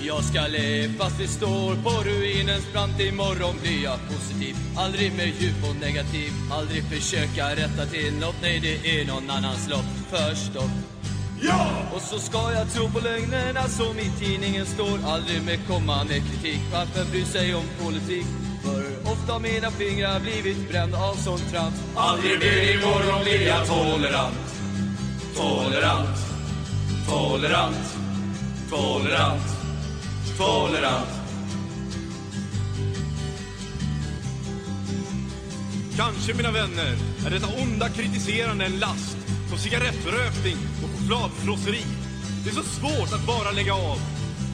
Jag 0.03 0.23
ska 0.23 0.47
le 0.47 0.89
fast 0.99 1.19
vi 1.19 1.27
står 1.27 1.75
på 1.75 2.03
ruinens 2.09 2.71
brant. 2.73 2.99
Imorgon 2.99 3.55
blir 3.61 3.83
jag 3.83 3.99
positiv, 4.09 4.55
aldrig 4.77 5.13
mer 5.13 5.25
djup 5.39 5.69
och 5.69 5.75
negativ. 5.75 6.31
Aldrig 6.51 6.83
försöka 6.83 7.55
rätta 7.55 7.85
till 7.85 8.13
nåt, 8.13 8.35
nej 8.41 8.59
det 8.59 9.01
är 9.01 9.05
någon 9.05 9.29
annans 9.29 9.69
lott. 9.69 9.91
Förstått? 10.09 10.71
Ja! 11.41 11.67
Och 11.95 12.01
så 12.01 12.19
ska 12.19 12.53
jag 12.53 12.73
tro 12.73 12.89
på 12.89 12.99
lögnerna 12.99 13.67
som 13.67 13.99
i 13.99 14.11
tidningen 14.19 14.65
står. 14.65 14.99
Aldrig 15.05 15.43
mer 15.45 15.59
komma 15.67 16.03
med 16.03 16.21
kritik. 16.29 16.61
Varför 16.73 17.11
bry 17.11 17.25
sig 17.25 17.55
om 17.55 17.65
politik? 17.83 18.25
För 18.63 19.11
ofta 19.11 19.39
mina 19.39 19.71
fingrar 19.71 20.19
blivit 20.19 20.69
brända 20.69 20.97
av 20.97 21.13
sån 21.13 21.39
trams 21.39 21.73
Aldrig 21.95 22.39
mer 22.39 22.73
imorgon 22.73 23.23
blir 23.23 23.47
jag 23.47 23.67
tolerant 23.67 24.35
Tolerant 25.35 26.17
Tolerant 27.07 27.97
Tolerant 28.69 29.60
Tolerant 30.41 31.07
Kanske, 35.97 36.33
mina 36.33 36.51
vänner, 36.51 36.95
är 37.25 37.29
detta 37.29 37.47
onda 37.63 37.89
kritiserande 37.89 38.65
en 38.65 38.79
last 38.79 39.17
som 39.49 39.57
cigarettrökning 39.57 40.57
och 40.83 40.89
chokladfrosseri. 40.89 41.85
Det 42.43 42.49
är 42.49 42.53
så 42.53 42.63
svårt 42.63 43.13
att 43.13 43.27
bara 43.27 43.51
lägga 43.51 43.73
av. 43.73 43.99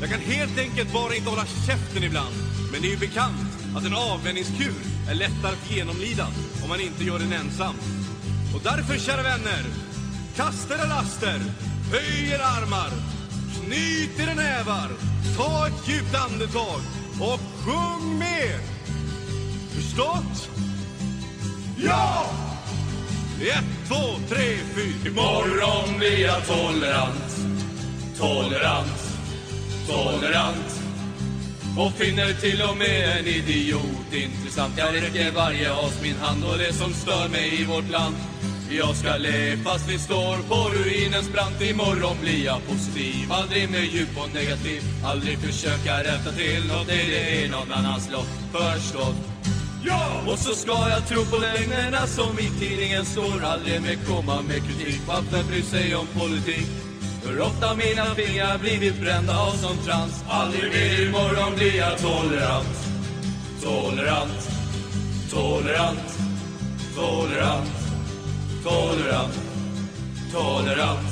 Jag 0.02 0.10
kan 0.10 0.20
helt 0.20 0.58
enkelt 0.60 0.94
bara 0.94 1.16
inte 1.16 1.30
hålla 1.30 1.46
käften 1.46 2.04
ibland. 2.04 2.36
Men 2.72 2.82
det 2.82 2.88
är 2.88 2.92
ju 2.92 2.98
bekant 2.98 3.50
att 3.76 3.86
en 3.86 3.96
avvänjningskur 3.96 4.82
är 5.10 5.16
lättare 5.16 5.52
att 5.52 5.72
genomlida 5.72 6.28
om 6.64 6.70
man 6.70 6.80
inte 6.80 7.04
gör 7.04 7.20
den 7.20 7.34
ensam. 7.34 7.76
Och 8.56 8.62
därför, 8.64 8.98
kära 8.98 9.24
vänner, 9.24 9.64
kasta 10.36 10.76
era 10.76 10.86
laster, 10.86 11.40
höj 11.92 12.32
era 12.34 12.46
armar, 12.46 12.92
knyt 13.68 14.20
era 14.20 14.34
nävar, 14.34 14.90
ta 15.38 15.68
ett 15.68 15.88
djupt 15.88 16.16
andetag 16.16 16.82
och 17.20 17.40
sjung 17.66 18.20
med! 18.20 18.60
Förstått? 19.76 20.50
Ja! 21.78 22.26
Ett, 23.42 23.88
två, 23.88 24.36
tre, 24.36 24.58
fyra. 24.76 25.10
Imorgon 25.10 25.98
blir 25.98 26.20
jag 26.20 26.46
tolerant, 26.46 27.38
tolerant, 28.18 29.20
tolerant 29.88 30.82
och 31.78 31.92
finner 31.92 32.34
till 32.34 32.62
och 32.62 32.78
med 32.78 33.20
en 33.20 33.26
idiot 33.26 34.14
intressant 34.14 34.74
Jag 34.78 34.96
räcker 34.96 35.32
varje 35.32 35.74
as 35.74 36.02
min 36.02 36.16
hand 36.16 36.44
och 36.44 36.58
det 36.58 36.74
som 36.74 36.94
stör 36.94 37.30
mig 37.30 37.62
i 37.62 37.66
vårt 37.66 37.90
land 37.90 38.16
jag 38.70 38.96
ska 38.96 39.18
le 39.18 39.58
fast 39.58 39.90
vi 39.90 40.00
står 40.00 40.38
på 40.50 40.70
ruinens 40.78 41.32
brant. 41.34 41.62
Imorgon 41.62 42.18
blir 42.22 42.46
jag 42.46 42.68
positiv 42.68 43.32
Aldrig 43.32 43.70
mer 43.70 43.80
djup 43.80 44.18
och 44.18 44.34
negativ. 44.34 44.82
Aldrig 45.06 45.38
försöka 45.38 46.00
rätta 46.00 46.32
till 46.32 46.68
nåt 46.68 46.88
Nej, 46.88 47.06
det 47.10 47.46
är 47.46 47.50
någon 47.50 47.72
annans 47.72 48.12
lott 48.12 48.28
Förstått? 48.52 49.16
Ja! 49.84 50.22
Och 50.28 50.40
så 50.40 50.56
ska 50.56 50.90
jag 50.90 51.08
tro 51.08 51.26
på 51.26 51.38
lögnerna 51.38 52.08
som 52.08 52.40
i 52.40 52.50
tidningen 52.60 53.06
står. 53.06 53.44
Aldrig 53.44 53.82
mer 53.82 53.98
komma 54.08 54.42
med 54.42 54.58
kritik 54.68 55.02
Varför 55.08 55.44
bry 55.44 55.62
sig 55.62 55.96
om 55.96 56.08
politik? 56.08 56.68
För 57.24 57.42
ofta 57.42 57.76
mina 57.76 58.06
fingrar 58.06 58.58
blivit 58.58 59.02
brända 59.02 59.40
av 59.40 59.52
sån 59.52 59.78
trans. 59.78 60.24
Aldrig 60.30 60.72
mer 60.72 61.08
imorgon 61.08 61.56
blir 61.56 61.76
jag 61.76 61.98
tolerant. 61.98 62.78
Tolerant. 63.64 64.50
Tolerant. 65.32 66.20
Tolerant. 66.96 67.77
Tolerant 68.64 69.34
Tolerant 70.32 71.08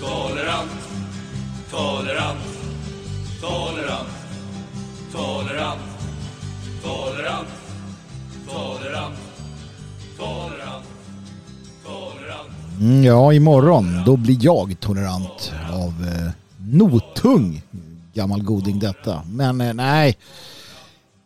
Tolerant 0.00 0.70
Tolerant 1.70 2.38
Tolerant 3.40 4.08
Tolerant 5.12 5.12
Tolerant 5.12 5.80
Tolerant 6.82 7.48
Tolerant 8.46 9.16
Tolerant 10.18 10.84
Mm, 12.80 13.04
ja, 13.04 13.32
imorgon 13.32 14.02
då 14.06 14.16
blir 14.16 14.38
jag 14.40 14.80
tolerant 14.80 15.52
av 15.72 16.08
eh, 16.08 16.30
notung 16.58 17.62
gammal 18.14 18.42
goding 18.42 18.78
detta. 18.78 19.22
Men 19.28 19.60
eh, 19.60 19.74
nej, 19.74 20.18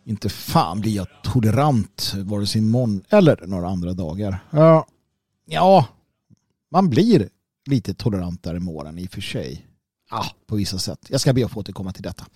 inte 0.05 0.29
fan 0.29 0.81
blir 0.81 0.97
jag 0.97 1.07
tolerant 1.23 2.15
vare 2.25 2.47
sig 2.47 2.61
imorgon 2.61 3.03
eller 3.11 3.47
några 3.47 3.69
andra 3.69 3.93
dagar. 3.93 4.39
Ja, 4.51 4.87
Ja, 5.53 5.87
man 6.71 6.91
blir 6.91 7.29
lite 7.67 7.95
tolerantare 7.95 8.61
med 8.61 8.75
åren 8.75 8.99
i 8.99 9.07
och 9.07 9.11
för 9.11 9.21
sig. 9.21 9.67
Ja, 10.11 10.27
på 10.47 10.57
vissa 10.57 10.79
sätt. 10.79 11.07
Jag 11.09 11.21
ska 11.21 11.33
be 11.33 11.45
att 11.45 11.51
få 11.51 11.61
återkomma 11.61 11.93
till 11.93 12.03
detta. 12.03 12.27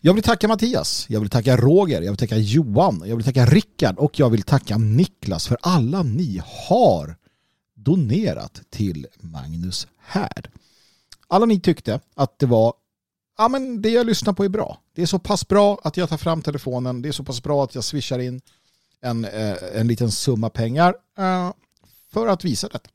Jag 0.00 0.14
vill 0.14 0.22
tacka 0.22 0.48
Mattias, 0.48 1.06
jag 1.08 1.20
vill 1.20 1.30
tacka 1.30 1.56
Roger, 1.56 2.02
jag 2.02 2.10
vill 2.10 2.18
tacka 2.18 2.36
Johan, 2.36 3.02
jag 3.06 3.16
vill 3.16 3.24
tacka 3.24 3.46
Rickard 3.46 3.98
och 3.98 4.18
jag 4.18 4.30
vill 4.30 4.42
tacka 4.42 4.78
Niklas 4.78 5.48
för 5.48 5.58
alla 5.62 6.02
ni 6.02 6.42
har 6.44 7.16
donerat 7.74 8.62
till 8.70 9.06
Magnus 9.20 9.86
Härd. 9.98 10.50
Alla 11.28 11.46
ni 11.46 11.60
tyckte 11.60 12.00
att 12.14 12.38
det 12.38 12.46
var 12.46 12.74
ja, 13.38 13.48
men 13.48 13.82
det 13.82 13.90
jag 13.90 14.06
lyssnar 14.06 14.32
på 14.32 14.44
är 14.44 14.48
bra. 14.48 14.78
Det 14.94 15.02
är 15.02 15.06
så 15.06 15.18
pass 15.18 15.48
bra 15.48 15.80
att 15.84 15.96
jag 15.96 16.08
tar 16.08 16.16
fram 16.16 16.42
telefonen. 16.42 17.02
Det 17.02 17.08
är 17.08 17.12
så 17.12 17.24
pass 17.24 17.42
bra 17.42 17.64
att 17.64 17.74
jag 17.74 17.84
swishar 17.84 18.18
in 18.18 18.40
en, 19.00 19.24
eh, 19.24 19.56
en 19.74 19.88
liten 19.88 20.10
summa 20.10 20.50
pengar 20.50 20.94
eh, 21.18 21.52
för 22.12 22.26
att 22.26 22.44
visa 22.44 22.68
detta. 22.68 22.90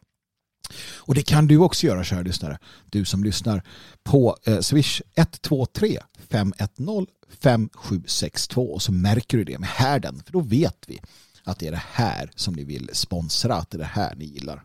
Och 0.98 1.16
det 1.16 1.24
kan 1.24 1.48
du 1.48 1.58
också 1.58 1.88
göra, 1.88 2.04
kära 2.04 2.22
lyssnare. 2.22 2.60
Du 2.90 3.06
som 3.06 3.24
lyssnar 3.24 3.64
på 4.04 4.38
eh, 4.44 4.60
Swish 4.60 5.02
123 5.16 6.00
510 6.30 7.06
5762 7.40 8.74
och 8.74 8.82
så 8.82 8.92
märker 8.92 9.38
du 9.38 9.44
det 9.44 9.60
med 9.60 9.70
härden 9.70 10.22
för 10.26 10.34
då 10.34 10.40
vet 10.40 10.78
vi 10.88 11.02
att 11.44 11.60
det 11.60 11.68
är 11.68 11.72
det 11.72 11.84
här 11.92 12.32
som 12.36 12.54
ni 12.54 12.64
vill 12.64 12.90
sponsra, 12.94 13.56
att 13.56 13.70
det 13.70 13.78
är 13.78 13.80
det 13.80 13.86
här 13.86 14.16
ni 14.16 14.26
gillar. 14.26 14.64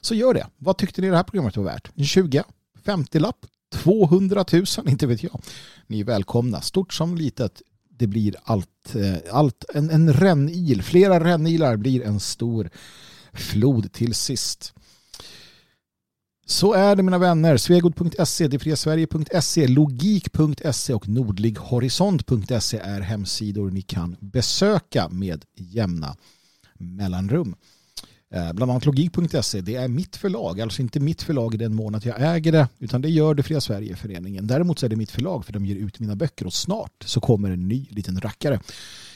Så 0.00 0.14
gör 0.14 0.34
det. 0.34 0.46
Vad 0.56 0.76
tyckte 0.76 1.00
ni 1.00 1.08
det 1.08 1.16
här 1.16 1.22
programmet 1.22 1.56
var 1.56 1.64
värt? 1.64 1.90
20? 2.06 2.44
50 2.84 3.18
lapp? 3.18 3.46
200 3.72 4.44
000? 4.52 4.64
Inte 4.86 5.06
vet 5.06 5.22
jag. 5.22 5.42
Ni 5.86 6.00
är 6.00 6.04
välkomna, 6.04 6.60
stort 6.60 6.92
som 6.94 7.16
litet. 7.16 7.62
Det 7.88 8.06
blir 8.06 8.36
allt, 8.42 8.94
eh, 8.94 9.16
allt 9.32 9.64
en, 9.74 9.90
en 9.90 10.12
rännil, 10.12 10.82
flera 10.82 11.24
rännilar 11.24 11.76
blir 11.76 12.02
en 12.02 12.20
stor 12.20 12.70
flod 13.36 13.92
till 13.92 14.14
sist. 14.14 14.72
Så 16.46 16.72
är 16.72 16.96
det 16.96 17.02
mina 17.02 17.18
vänner. 17.18 17.56
Svegot.se, 17.56 18.48
detfriasverige.se, 18.48 19.66
logik.se 19.66 20.94
och 20.94 21.08
nordlighorisont.se 21.08 22.78
är 22.78 23.00
hemsidor 23.00 23.70
ni 23.70 23.82
kan 23.82 24.16
besöka 24.20 25.08
med 25.08 25.44
jämna 25.56 26.16
mellanrum. 26.78 27.56
Eh, 28.34 28.52
bland 28.52 28.70
annat 28.70 28.86
logik.se, 28.86 29.60
det 29.60 29.74
är 29.74 29.88
mitt 29.88 30.16
förlag, 30.16 30.60
alltså 30.60 30.82
inte 30.82 31.00
mitt 31.00 31.22
förlag 31.22 31.54
i 31.54 31.56
den 31.56 31.74
mån 31.74 31.94
att 31.94 32.04
jag 32.04 32.36
äger 32.36 32.52
det, 32.52 32.68
utan 32.78 33.02
det 33.02 33.08
gör 33.08 33.34
det 33.34 33.42
Fria 33.42 33.60
Sverigeföreningen. 33.60 34.46
Däremot 34.46 34.78
så 34.78 34.86
är 34.86 34.90
det 34.90 34.96
mitt 34.96 35.10
förlag 35.10 35.44
för 35.44 35.52
de 35.52 35.66
ger 35.66 35.76
ut 35.76 36.00
mina 36.00 36.16
böcker 36.16 36.46
och 36.46 36.54
snart 36.54 37.04
så 37.04 37.20
kommer 37.20 37.50
en 37.50 37.68
ny 37.68 37.86
liten 37.90 38.20
rackare. 38.20 38.60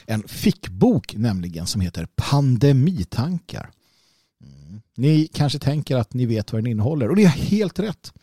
En 0.05 0.23
fickbok 0.27 1.15
nämligen 1.15 1.67
som 1.67 1.81
heter 1.81 2.07
Pandemitankar. 2.15 3.69
Ni 5.01 5.27
kanske 5.27 5.59
tänker 5.59 5.95
att 5.95 6.13
ni 6.13 6.25
vet 6.25 6.53
vad 6.53 6.63
den 6.63 6.71
innehåller 6.71 7.09
och 7.09 7.15
ni 7.15 7.23
har 7.23 7.31
helt 7.31 7.79
rätt. 7.79 8.13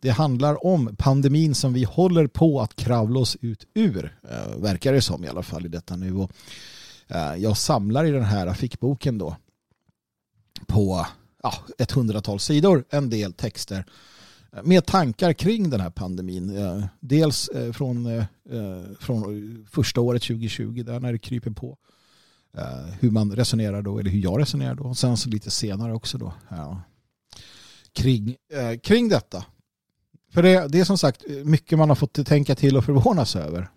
Det 0.00 0.10
handlar 0.10 0.66
om 0.66 0.96
pandemin 0.98 1.54
som 1.54 1.72
vi 1.72 1.84
håller 1.84 2.26
på 2.26 2.60
att 2.60 2.76
kravla 2.76 3.20
oss 3.20 3.36
ut 3.40 3.66
ur, 3.74 4.18
eh, 4.30 4.56
verkar 4.56 4.92
det 4.92 5.02
som 5.02 5.24
i 5.24 5.28
alla 5.28 5.42
fall 5.42 5.66
i 5.66 5.68
detta 5.68 5.96
nu. 5.96 6.14
Och, 6.14 6.30
eh, 7.08 7.34
jag 7.34 7.56
samlar 7.56 8.04
i 8.04 8.10
den 8.10 8.24
här 8.24 8.54
fickboken 8.54 9.18
då 9.18 9.36
på 10.66 11.06
ja, 11.42 11.54
ett 11.78 11.92
hundratal 11.92 12.40
sidor, 12.40 12.84
en 12.90 13.10
del 13.10 13.32
texter 13.32 13.84
eh, 14.52 14.62
med 14.62 14.86
tankar 14.86 15.32
kring 15.32 15.70
den 15.70 15.80
här 15.80 15.90
pandemin. 15.90 16.58
Dels 17.00 17.50
från, 17.72 18.24
från 19.00 19.66
första 19.70 20.00
året 20.00 20.22
2020 20.22 20.82
där 20.86 21.00
när 21.00 21.12
det 21.12 21.18
kryper 21.18 21.50
på 21.50 21.78
Eh, 22.56 22.94
hur 23.00 23.10
man 23.10 23.32
resonerar 23.32 23.82
då 23.82 23.98
eller 23.98 24.10
hur 24.10 24.18
jag 24.18 24.40
resonerar 24.40 24.74
då. 24.74 24.84
Och 24.84 24.98
sen 24.98 25.16
så 25.16 25.28
lite 25.28 25.50
senare 25.50 25.92
också 25.94 26.18
då. 26.18 26.32
Ja. 26.48 26.82
Kring, 27.92 28.36
eh, 28.52 28.78
kring 28.78 29.08
detta. 29.08 29.44
För 30.32 30.42
det, 30.42 30.68
det 30.68 30.80
är 30.80 30.84
som 30.84 30.98
sagt 30.98 31.24
mycket 31.44 31.78
man 31.78 31.88
har 31.88 31.96
fått 31.96 32.26
tänka 32.26 32.54
till 32.54 32.76
och 32.76 32.84
förvånas 32.84 33.36
över 33.36 33.68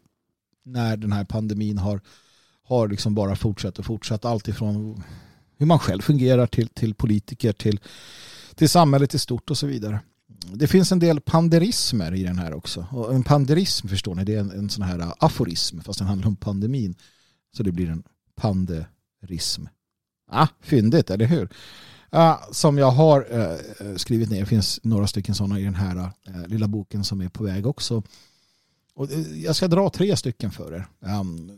när 0.65 0.97
den 0.97 1.11
här 1.11 1.25
pandemin 1.25 1.77
har, 1.77 2.01
har 2.63 2.87
liksom 2.87 3.15
bara 3.15 3.35
fortsatt 3.35 3.79
och 3.79 3.85
fortsatt. 3.85 4.25
Allt 4.25 4.47
ifrån 4.47 5.03
hur 5.57 5.65
man 5.65 5.79
själv 5.79 6.01
fungerar 6.01 6.47
till, 6.47 6.67
till 6.67 6.93
politiker, 6.93 7.53
till, 7.53 7.79
till 8.55 8.69
samhället 8.69 9.13
i 9.13 9.19
stort 9.19 9.49
och 9.49 9.57
så 9.57 9.67
vidare. 9.67 9.99
Det 10.53 10.67
finns 10.67 10.91
en 10.91 10.99
del 10.99 11.21
panderismer 11.21 12.13
i 12.13 12.23
den 12.23 12.39
här 12.39 12.53
också. 12.53 12.87
Och 12.91 13.15
en 13.15 13.23
panderism 13.23 13.87
förstår 13.87 14.15
ni, 14.15 14.23
det 14.23 14.35
är 14.35 14.39
en, 14.39 14.51
en 14.51 14.69
sån 14.69 14.83
här 14.83 15.13
aforism 15.19 15.79
fast 15.79 15.99
den 15.99 16.07
handlar 16.07 16.27
om 16.27 16.35
pandemin. 16.35 16.95
Så 17.57 17.63
det 17.63 17.71
blir 17.71 17.89
en 17.89 18.03
panderism. 18.37 19.65
Ah, 20.31 20.47
fyndigt, 20.61 21.09
eller 21.09 21.25
hur? 21.25 21.49
Uh, 22.15 22.37
som 22.51 22.77
jag 22.77 22.91
har 22.91 23.33
uh, 23.37 23.95
skrivit 23.95 24.29
ner, 24.29 24.39
det 24.39 24.45
finns 24.45 24.79
några 24.83 25.07
stycken 25.07 25.35
sådana 25.35 25.59
i 25.59 25.63
den 25.63 25.75
här 25.75 25.95
uh, 25.97 26.47
lilla 26.47 26.67
boken 26.67 27.03
som 27.03 27.21
är 27.21 27.29
på 27.29 27.43
väg 27.43 27.67
också. 27.67 28.03
Och, 28.93 29.09
jag 29.35 29.55
ska 29.55 29.67
dra 29.67 29.89
tre 29.89 30.17
stycken 30.17 30.51
för 30.51 30.73
er. 30.73 30.87
Um, 30.99 31.51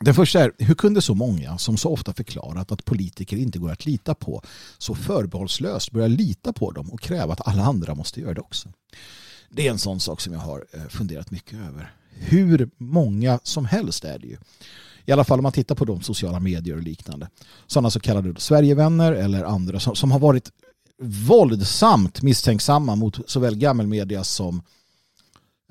den 0.00 0.14
första 0.14 0.44
är, 0.44 0.52
hur 0.58 0.74
kunde 0.74 1.02
så 1.02 1.14
många 1.14 1.58
som 1.58 1.76
så 1.76 1.90
ofta 1.90 2.12
förklarat 2.12 2.72
att 2.72 2.84
politiker 2.84 3.36
inte 3.36 3.58
går 3.58 3.70
att 3.70 3.86
lita 3.86 4.14
på 4.14 4.42
så 4.78 4.94
förbehållslöst 4.94 5.90
börja 5.90 6.06
lita 6.06 6.52
på 6.52 6.70
dem 6.70 6.90
och 6.90 7.00
kräva 7.00 7.32
att 7.32 7.48
alla 7.48 7.62
andra 7.62 7.94
måste 7.94 8.20
göra 8.20 8.34
det 8.34 8.40
också? 8.40 8.68
Det 9.50 9.66
är 9.66 9.70
en 9.70 9.78
sån 9.78 10.00
sak 10.00 10.20
som 10.20 10.32
jag 10.32 10.40
har 10.40 10.64
funderat 10.88 11.30
mycket 11.30 11.58
över. 11.58 11.94
Hur 12.10 12.70
många 12.76 13.40
som 13.42 13.64
helst 13.64 14.04
är 14.04 14.18
det 14.18 14.26
ju. 14.26 14.36
I 15.10 15.12
alla 15.12 15.24
fall 15.24 15.38
om 15.38 15.42
man 15.42 15.52
tittar 15.52 15.74
på 15.74 15.84
de 15.84 16.02
sociala 16.02 16.40
medier 16.40 16.76
och 16.76 16.82
liknande. 16.82 17.28
Sådana 17.66 17.90
så 17.90 18.00
kallade 18.00 18.40
Sverigevänner 18.40 19.12
eller 19.12 19.44
andra 19.44 19.80
som, 19.80 19.96
som 19.96 20.10
har 20.10 20.18
varit 20.18 20.52
våldsamt 21.02 22.22
misstänksamma 22.22 22.96
mot 22.96 23.30
såväl 23.30 23.56
gammelmedia 23.56 24.24
som 24.24 24.62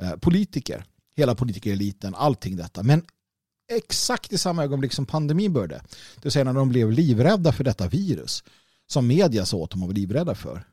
eh, 0.01 0.15
politiker. 0.15 0.85
Hela 1.15 1.35
politikereliten, 1.35 2.15
allting 2.15 2.55
detta. 2.55 2.83
Men 2.83 3.05
exakt 3.71 4.33
i 4.33 4.37
samma 4.37 4.63
ögonblick 4.63 4.93
som 4.93 5.05
pandemin 5.05 5.53
började. 5.53 5.75
Det 6.15 6.23
vill 6.23 6.31
säga 6.31 6.45
när 6.45 6.53
de 6.53 6.69
blev 6.69 6.91
livrädda 6.91 7.51
för 7.51 7.63
detta 7.63 7.87
virus 7.87 8.43
som 8.87 9.07
media 9.07 9.45
sa 9.45 9.63
att 9.63 9.69
de 9.69 9.81
var 9.81 9.93
livrädda 9.93 10.35
för. 10.35 10.63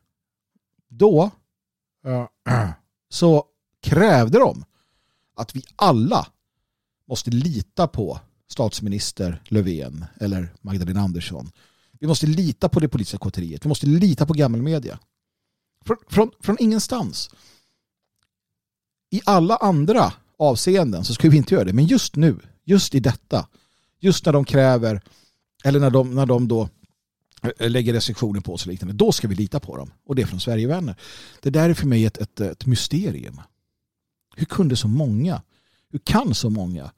Då 0.89 1.31
så 3.09 3.45
krävde 3.81 4.39
de 4.39 4.65
att 5.35 5.55
vi 5.55 5.63
alla 5.75 6.27
måste 7.07 7.31
lita 7.31 7.87
på 7.87 8.19
statsminister 8.47 9.41
Löfven 9.45 10.05
eller 10.19 10.53
Magdalena 10.61 11.01
Andersson. 11.01 11.51
Vi 11.99 12.07
måste 12.07 12.27
lita 12.27 12.69
på 12.69 12.79
det 12.79 12.89
politiska 12.89 13.17
kotteriet. 13.17 13.65
Vi 13.65 13.69
måste 13.69 13.87
lita 13.87 14.25
på 14.25 14.33
gammelmedia. 14.33 14.99
Från, 15.85 15.97
från, 16.09 16.31
från 16.39 16.57
ingenstans. 16.59 17.29
I 19.11 19.21
alla 19.25 19.55
andra 19.55 20.13
avseenden 20.39 21.03
så 21.03 21.13
ska 21.13 21.29
vi 21.29 21.37
inte 21.37 21.53
göra 21.53 21.65
det. 21.65 21.73
Men 21.73 21.85
just 21.85 22.15
nu 22.15 22.39
Just 22.67 22.95
i 22.95 22.99
detta. 22.99 23.47
Just 23.99 24.25
när 24.25 24.33
de 24.33 24.45
kräver, 24.45 25.01
eller 25.63 25.79
när 25.79 25.89
de, 25.89 26.15
när 26.15 26.25
de 26.25 26.47
då 26.47 26.69
eh, 27.59 27.69
lägger 27.69 27.93
restriktioner 27.93 28.41
på 28.41 28.53
oss 28.53 28.65
och 28.65 28.71
liknande. 28.71 28.93
Då 28.93 29.11
ska 29.11 29.27
vi 29.27 29.35
lita 29.35 29.59
på 29.59 29.77
dem. 29.77 29.91
Och 30.05 30.15
det 30.15 30.21
är 30.21 30.25
från 30.25 30.39
Sverigevänner. 30.39 30.95
Det 31.41 31.49
där 31.49 31.69
är 31.69 31.73
för 31.73 31.87
mig 31.87 32.05
ett, 32.05 32.17
ett, 32.17 32.39
ett 32.39 32.65
mysterium. 32.65 33.41
Hur 34.35 34.45
kunde 34.45 34.75
så 34.75 34.87
många, 34.87 35.41
hur 35.91 35.99
kan 35.99 36.35
så 36.35 36.49
många 36.49 36.91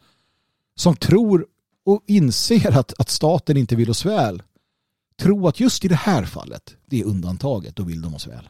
som 0.80 0.96
tror 0.96 1.46
och 1.86 2.04
inser 2.08 2.78
att, 2.78 3.00
att 3.00 3.10
staten 3.10 3.58
inte 3.58 3.76
vill 3.76 3.90
oss 3.90 4.06
väl 4.06 4.44
tro 5.22 5.48
att 5.48 5.60
just 5.60 5.86
i 5.86 5.88
det 5.88 5.96
här 5.96 6.26
fallet, 6.26 6.76
det 6.86 7.00
är 7.00 7.06
undantaget, 7.06 7.76
då 7.76 7.84
vill 7.84 8.02
de 8.02 8.16
oss 8.16 8.28
väl. 8.28 8.50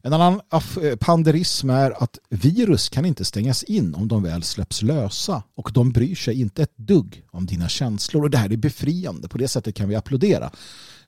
En 0.00 0.12
annan 0.12 0.40
eh, 0.82 0.96
panderism 0.96 1.70
är 1.70 2.02
att 2.02 2.18
virus 2.28 2.88
kan 2.88 3.04
inte 3.04 3.24
stängas 3.24 3.62
in 3.62 3.94
om 3.94 4.08
de 4.08 4.22
väl 4.22 4.42
släpps 4.42 4.82
lösa 4.82 5.42
och 5.54 5.70
de 5.74 5.92
bryr 5.92 6.14
sig 6.14 6.40
inte 6.40 6.62
ett 6.62 6.76
dugg 6.76 7.24
om 7.30 7.46
dina 7.46 7.68
känslor 7.68 8.22
och 8.22 8.30
det 8.30 8.38
här 8.38 8.52
är 8.52 8.56
befriande. 8.56 9.28
På 9.28 9.38
det 9.38 9.48
sättet 9.48 9.74
kan 9.74 9.88
vi 9.88 9.94
applådera 9.94 10.50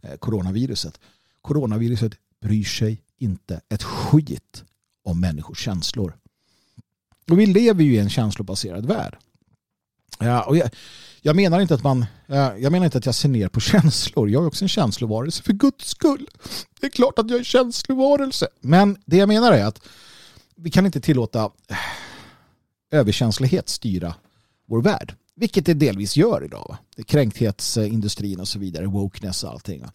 eh, 0.00 0.16
coronaviruset. 0.16 1.00
Coronaviruset 1.42 2.12
bryr 2.40 2.64
sig 2.64 3.02
inte 3.18 3.60
ett 3.68 3.82
skit 3.82 4.64
om 5.04 5.20
människors 5.20 5.64
känslor. 5.64 6.16
Och 7.30 7.38
vi 7.38 7.46
lever 7.46 7.84
ju 7.84 7.94
i 7.94 7.98
en 7.98 8.10
känslobaserad 8.10 8.86
värld. 8.86 9.16
Ja, 10.18 10.42
och 10.42 10.56
jag, 10.56 10.70
jag 11.22 11.36
menar 11.36 11.60
inte 11.60 11.74
att 11.74 11.82
man, 11.82 12.06
jag 12.58 12.72
menar 12.72 12.84
inte 12.84 12.98
att 12.98 13.06
jag 13.06 13.14
ser 13.14 13.28
ner 13.28 13.48
på 13.48 13.60
känslor. 13.70 14.30
Jag 14.30 14.42
är 14.42 14.46
också 14.46 14.64
en 14.64 14.68
känslovarelse 14.68 15.42
för 15.42 15.52
guds 15.52 15.88
skull. 15.88 16.28
Det 16.80 16.86
är 16.86 16.90
klart 16.90 17.18
att 17.18 17.30
jag 17.30 17.34
är 17.34 17.38
en 17.38 17.44
känslovarelse. 17.44 18.48
Men 18.60 18.96
det 19.04 19.16
jag 19.16 19.28
menar 19.28 19.52
är 19.52 19.64
att 19.64 19.80
vi 20.56 20.70
kan 20.70 20.86
inte 20.86 21.00
tillåta 21.00 21.50
eh, 21.68 21.76
överkänslighet 22.90 23.68
styra 23.68 24.14
vår 24.66 24.82
värld. 24.82 25.14
Vilket 25.36 25.66
det 25.66 25.74
delvis 25.74 26.16
gör 26.16 26.44
idag. 26.44 26.66
Va? 26.68 27.02
Kränkthetsindustrin 27.04 28.40
och 28.40 28.48
så 28.48 28.58
vidare, 28.58 28.86
wokeness 28.86 29.44
och 29.44 29.50
allting. 29.50 29.80
Va? 29.80 29.92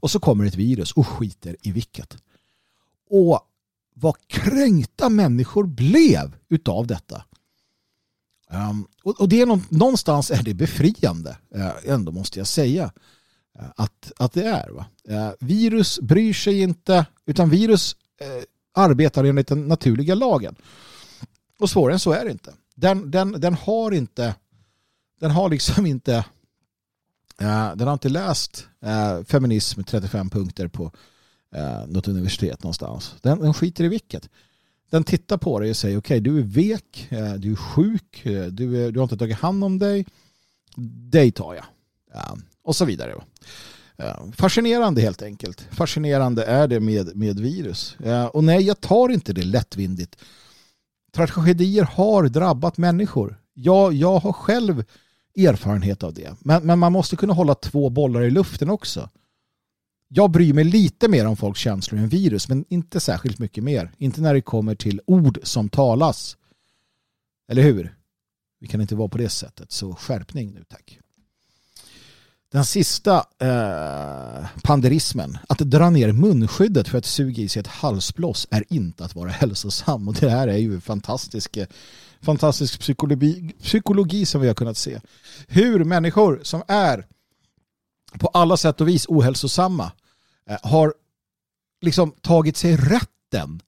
Och 0.00 0.10
så 0.10 0.20
kommer 0.20 0.44
ett 0.44 0.54
virus 0.54 0.92
och 0.92 1.06
skiter 1.06 1.56
i 1.62 1.72
vilket. 1.72 2.16
Och 3.10 3.40
vad 3.94 4.14
kränkta 4.26 5.08
människor 5.08 5.64
blev 5.64 6.36
utav 6.48 6.86
detta. 6.86 7.24
Um, 8.50 8.86
och, 9.02 9.20
och, 9.20 9.28
det 9.28 9.40
är 9.40 9.74
någonstans 9.74 10.30
är 10.30 10.42
det 10.42 10.54
befriande, 10.54 11.36
uh, 11.56 11.70
ändå 11.84 12.12
måste 12.12 12.38
jag 12.40 12.46
säga. 12.46 12.92
Eh, 13.58 13.66
att, 13.76 14.12
att 14.16 14.32
det 14.32 14.44
är. 14.44 14.68
Va? 14.70 14.86
Eh, 15.08 15.30
virus 15.40 16.00
bryr 16.00 16.32
sig 16.32 16.60
inte, 16.60 17.06
utan 17.26 17.50
virus 17.50 17.96
arbetar 18.74 19.24
enligt 19.24 19.48
den 19.48 19.68
naturliga 19.68 20.14
lagen. 20.14 20.54
Och 21.58 21.70
svårare 21.70 21.92
än 21.92 22.00
så 22.00 22.12
är 22.12 22.24
det 22.24 22.30
inte. 22.30 22.54
Den, 22.74 23.10
den, 23.10 23.32
den 23.32 23.54
har 23.54 23.92
inte 23.92 24.34
den 25.20 25.30
har 25.30 25.48
liksom 25.48 25.86
inte 25.86 26.24
den 27.74 27.80
har 27.80 27.92
inte 27.92 28.08
läst 28.08 28.66
feminism 29.26 29.82
35 29.82 30.30
punkter 30.30 30.68
på 30.68 30.92
något 31.86 32.08
universitet 32.08 32.62
någonstans. 32.62 33.14
Den, 33.20 33.40
den 33.40 33.54
skiter 33.54 33.84
i 33.84 33.88
vilket. 33.88 34.28
Den 34.90 35.04
tittar 35.04 35.36
på 35.36 35.60
dig 35.60 35.70
och 35.70 35.76
säger 35.76 35.98
okej 35.98 36.20
okay, 36.20 36.32
du 36.32 36.38
är 36.38 36.42
vek, 36.42 37.06
eh, 37.10 37.32
du 37.32 37.52
är 37.52 37.56
sjuk, 37.56 38.26
eh, 38.26 38.46
du, 38.46 38.84
är, 38.84 38.92
du 38.92 38.98
har 38.98 39.04
inte 39.04 39.16
tagit 39.16 39.38
hand 39.38 39.64
om 39.64 39.78
dig. 39.78 40.06
Dig 41.10 41.30
tar 41.30 41.54
jag. 41.54 41.64
Eh, 42.14 42.34
och 42.62 42.76
så 42.76 42.84
vidare. 42.84 43.14
Fascinerande 44.36 45.00
helt 45.00 45.22
enkelt. 45.22 45.68
Fascinerande 45.70 46.44
är 46.44 46.68
det 46.68 46.80
med, 46.80 47.16
med 47.16 47.40
virus. 47.40 47.96
Och 48.32 48.44
nej, 48.44 48.62
jag 48.62 48.80
tar 48.80 49.08
inte 49.08 49.32
det 49.32 49.42
lättvindigt. 49.42 50.16
Tragedier 51.12 51.82
har 51.82 52.28
drabbat 52.28 52.76
människor. 52.76 53.40
Jag, 53.54 53.92
jag 53.92 54.18
har 54.18 54.32
själv 54.32 54.84
erfarenhet 55.36 56.02
av 56.02 56.14
det. 56.14 56.34
Men, 56.40 56.66
men 56.66 56.78
man 56.78 56.92
måste 56.92 57.16
kunna 57.16 57.32
hålla 57.32 57.54
två 57.54 57.90
bollar 57.90 58.22
i 58.22 58.30
luften 58.30 58.70
också. 58.70 59.08
Jag 60.08 60.30
bryr 60.30 60.52
mig 60.52 60.64
lite 60.64 61.08
mer 61.08 61.26
om 61.26 61.36
folks 61.36 61.60
känslor 61.60 62.00
än 62.00 62.08
virus, 62.08 62.48
men 62.48 62.64
inte 62.68 63.00
särskilt 63.00 63.38
mycket 63.38 63.64
mer. 63.64 63.92
Inte 63.98 64.20
när 64.20 64.34
det 64.34 64.40
kommer 64.40 64.74
till 64.74 65.00
ord 65.06 65.38
som 65.42 65.68
talas. 65.68 66.36
Eller 67.48 67.62
hur? 67.62 67.94
Vi 68.60 68.66
kan 68.66 68.80
inte 68.80 68.94
vara 68.94 69.08
på 69.08 69.18
det 69.18 69.28
sättet, 69.28 69.72
så 69.72 69.94
skärpning 69.94 70.52
nu 70.54 70.64
tack. 70.68 70.98
Den 72.52 72.64
sista 72.64 73.24
eh, 73.38 74.46
panderismen, 74.62 75.38
att 75.48 75.58
dra 75.58 75.90
ner 75.90 76.12
munskyddet 76.12 76.88
för 76.88 76.98
att 76.98 77.04
suga 77.04 77.42
i 77.42 77.48
sig 77.48 77.60
ett 77.60 77.66
halsblås 77.66 78.48
är 78.50 78.64
inte 78.68 79.04
att 79.04 79.14
vara 79.14 79.30
hälsosam. 79.30 80.08
Och 80.08 80.14
det 80.14 80.30
här 80.30 80.48
är 80.48 80.56
ju 80.56 80.80
fantastisk, 80.80 81.56
eh, 81.56 81.66
fantastisk 82.22 82.80
psykologi, 82.80 83.54
psykologi 83.62 84.26
som 84.26 84.40
vi 84.40 84.46
har 84.46 84.54
kunnat 84.54 84.76
se. 84.76 85.00
Hur 85.48 85.84
människor 85.84 86.40
som 86.42 86.62
är 86.68 87.06
på 88.18 88.28
alla 88.28 88.56
sätt 88.56 88.80
och 88.80 88.88
vis 88.88 89.06
ohälsosamma 89.08 89.92
eh, 90.50 90.56
har 90.62 90.94
liksom 91.80 92.10
tagit 92.10 92.56
sig 92.56 92.76
rätten 92.76 93.62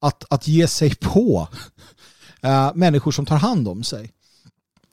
att, 0.00 0.24
att 0.30 0.48
ge 0.48 0.68
sig 0.68 0.94
på 0.94 1.48
eh, 2.40 2.74
människor 2.74 3.12
som 3.12 3.26
tar 3.26 3.36
hand 3.36 3.68
om 3.68 3.84
sig. 3.84 4.12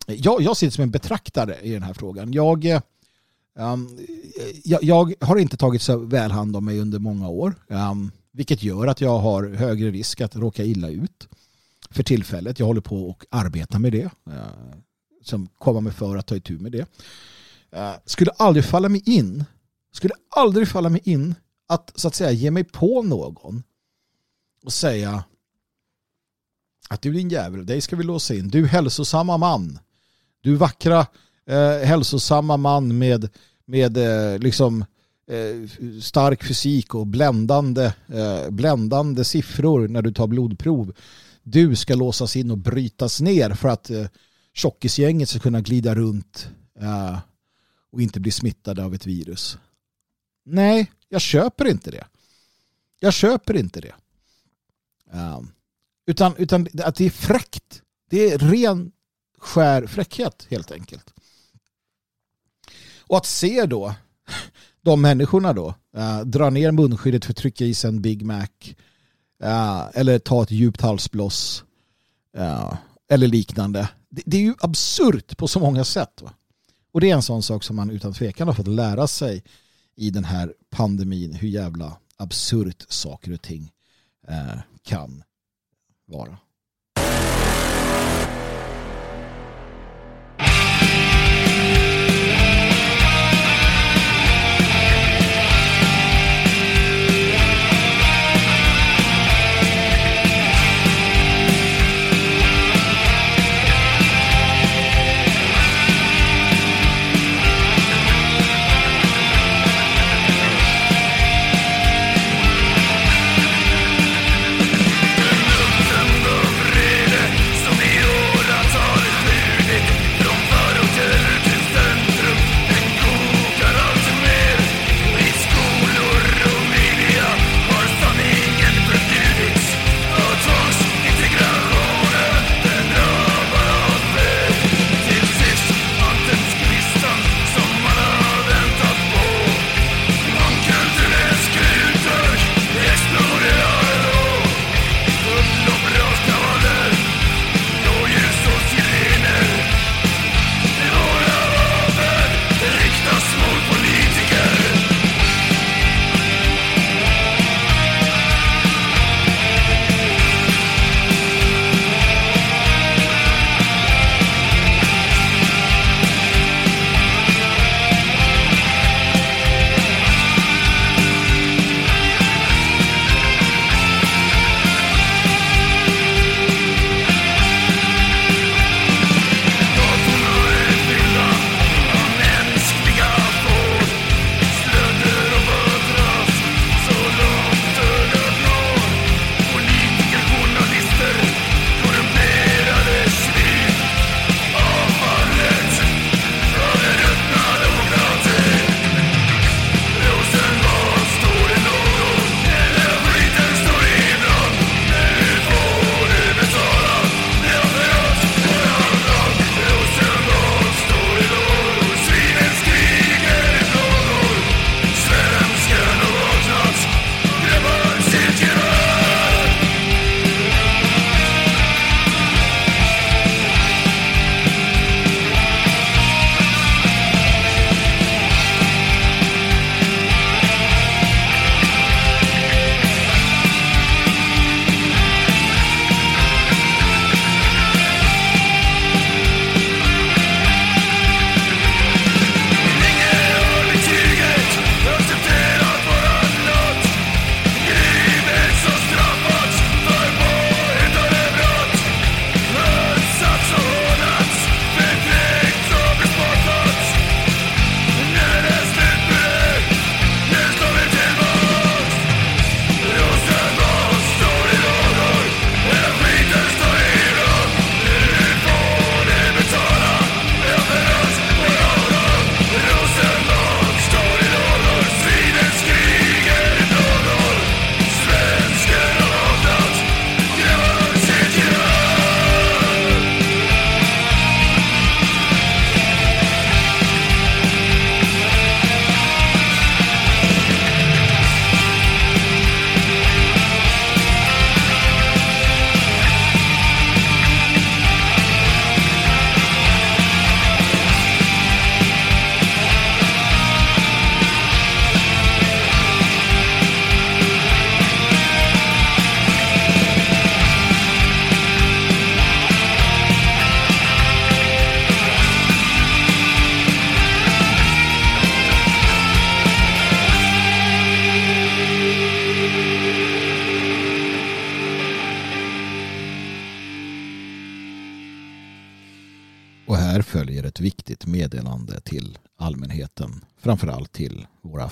Jag, 0.07 0.41
jag 0.41 0.57
sitter 0.57 0.71
som 0.73 0.83
en 0.83 0.91
betraktare 0.91 1.59
i 1.61 1.71
den 1.71 1.83
här 1.83 1.93
frågan. 1.93 2.33
Jag 2.33 2.81
Um, 3.55 3.99
jag, 4.63 4.83
jag, 4.83 5.13
har 5.19 5.37
inte 5.37 5.57
tagit 5.57 5.81
så 5.81 5.97
väl 5.97 6.31
hand 6.31 6.55
om 6.55 6.65
mig 6.65 6.79
under 6.79 6.99
många 6.99 7.29
år. 7.29 7.53
Um, 7.67 8.11
vilket 8.31 8.63
gör 8.63 8.87
att 8.87 9.01
jag 9.01 9.19
har 9.19 9.49
högre 9.49 9.91
risk 9.91 10.21
att 10.21 10.35
råka 10.35 10.63
illa 10.63 10.89
ut 10.89 11.27
för 11.89 12.03
tillfället. 12.03 12.59
Jag 12.59 12.65
håller 12.65 12.81
på 12.81 13.09
och 13.09 13.25
arbetar 13.29 13.79
med 13.79 13.91
det. 13.91 14.09
Uh, 14.27 14.33
som 15.23 15.47
kommer 15.47 15.81
mig 15.81 15.93
för 15.93 16.17
att 16.17 16.27
ta 16.27 16.35
itu 16.35 16.59
med 16.59 16.71
det. 16.71 16.85
Skulle 18.05 18.31
aldrig 18.31 18.65
falla 18.65 18.89
mig 18.89 19.01
in 19.05 19.43
skulle 19.91 20.13
aldrig 20.35 20.67
falla 20.67 20.89
mig 20.89 21.01
in 21.03 21.35
att 21.67 21.91
så 21.95 22.07
att 22.07 22.15
säga 22.15 22.31
ge 22.31 22.51
mig 22.51 22.63
på 22.63 23.01
någon 23.01 23.63
och 24.63 24.73
säga 24.73 25.23
att 26.89 27.01
du 27.01 27.13
din 27.13 27.29
jävel, 27.29 27.65
dig 27.65 27.81
ska 27.81 27.95
vi 27.95 28.03
låsa 28.03 28.35
in. 28.35 28.47
Du 28.47 28.67
hälsosamma 28.67 29.37
man. 29.37 29.79
Du 30.41 30.55
vackra 30.55 31.07
eh, 31.45 31.77
hälsosamma 31.87 32.57
man 32.57 32.97
med, 32.97 33.29
med 33.65 33.97
eh, 33.97 34.39
liksom 34.39 34.85
eh, 35.31 35.69
stark 36.01 36.43
fysik 36.43 36.95
och 36.95 37.07
bländande, 37.07 37.93
eh, 38.07 38.49
bländande 38.49 39.23
siffror 39.23 39.87
när 39.87 40.01
du 40.01 40.13
tar 40.13 40.27
blodprov. 40.27 40.93
Du 41.43 41.75
ska 41.75 41.95
låsas 41.95 42.35
in 42.35 42.51
och 42.51 42.57
brytas 42.57 43.21
ner 43.21 43.49
för 43.49 43.69
att 43.69 43.89
eh, 43.89 44.05
tjockisgänget 44.53 45.29
ska 45.29 45.39
kunna 45.39 45.61
glida 45.61 45.95
runt 45.95 46.49
eh, 46.79 47.17
och 47.91 48.01
inte 48.01 48.19
bli 48.19 48.31
smittade 48.31 48.85
av 48.85 48.93
ett 48.93 49.05
virus. 49.05 49.57
Nej, 50.43 50.91
jag 51.09 51.21
köper 51.21 51.67
inte 51.67 51.91
det. 51.91 52.07
Jag 52.99 53.13
köper 53.13 53.57
inte 53.57 53.81
det. 53.81 53.93
Um, 55.11 55.51
utan, 56.05 56.35
utan 56.37 56.67
att 56.83 56.95
det 56.95 57.05
är 57.05 57.09
fräckt. 57.09 57.81
Det 58.09 58.31
är 58.31 58.37
ren 58.37 58.91
skär 59.37 59.87
fräckhet 59.87 60.47
helt 60.49 60.71
enkelt. 60.71 61.13
Och 62.99 63.17
att 63.17 63.25
se 63.25 63.65
då 63.65 63.95
de 64.81 65.01
människorna 65.01 65.53
då 65.53 65.75
uh, 65.97 66.21
dra 66.21 66.49
ner 66.49 66.71
munskyddet 66.71 67.25
för 67.25 67.33
att 67.33 67.37
trycka 67.37 67.65
i 67.65 67.73
sig 67.73 67.87
en 67.87 68.01
Big 68.01 68.25
Mac 68.25 68.47
uh, 69.43 69.89
eller 69.93 70.19
ta 70.19 70.43
ett 70.43 70.51
djupt 70.51 70.81
halsbloss 70.81 71.63
uh, 72.37 72.73
eller 73.09 73.27
liknande. 73.27 73.89
Det, 74.09 74.21
det, 74.25 74.37
är 74.37 74.41
ju 74.41 74.55
absurt 74.59 75.37
på 75.37 75.47
så 75.47 75.59
många 75.59 75.83
sätt. 75.83 76.21
Va? 76.21 76.33
Och 76.91 77.01
det 77.01 77.09
är 77.09 77.15
en 77.15 77.21
sån 77.21 77.43
sak 77.43 77.63
som 77.63 77.75
man 77.75 77.89
utan 77.89 78.13
tvekan 78.13 78.47
har 78.47 78.55
fått 78.55 78.67
lära 78.67 79.07
sig 79.07 79.43
i 79.95 80.09
den 80.09 80.23
här 80.23 80.53
pandemin 80.69 81.33
hur 81.33 81.47
jävla 81.47 81.97
absurt 82.17 82.85
saker 82.89 83.33
och 83.33 83.41
ting 83.41 83.71
eh, 84.27 84.59
kan 84.83 85.23
vara. 86.05 86.37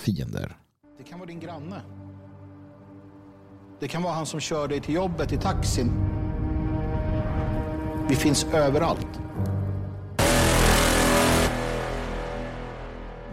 Fiender. 0.10 0.58
Det 0.98 1.04
kan 1.04 1.20
vara 1.20 1.28
din 1.28 1.40
granne. 1.40 1.82
Det 3.80 3.88
kan 3.88 4.04
vara 4.04 4.14
han 4.14 4.26
som 4.26 4.40
kör 4.40 4.68
dig 4.68 4.82
till 4.82 4.96
jobbet 4.96 5.34
i 5.34 5.38
taxin. 5.38 5.92
Vi 8.10 8.16
finns 8.16 8.46
överallt. 8.54 9.20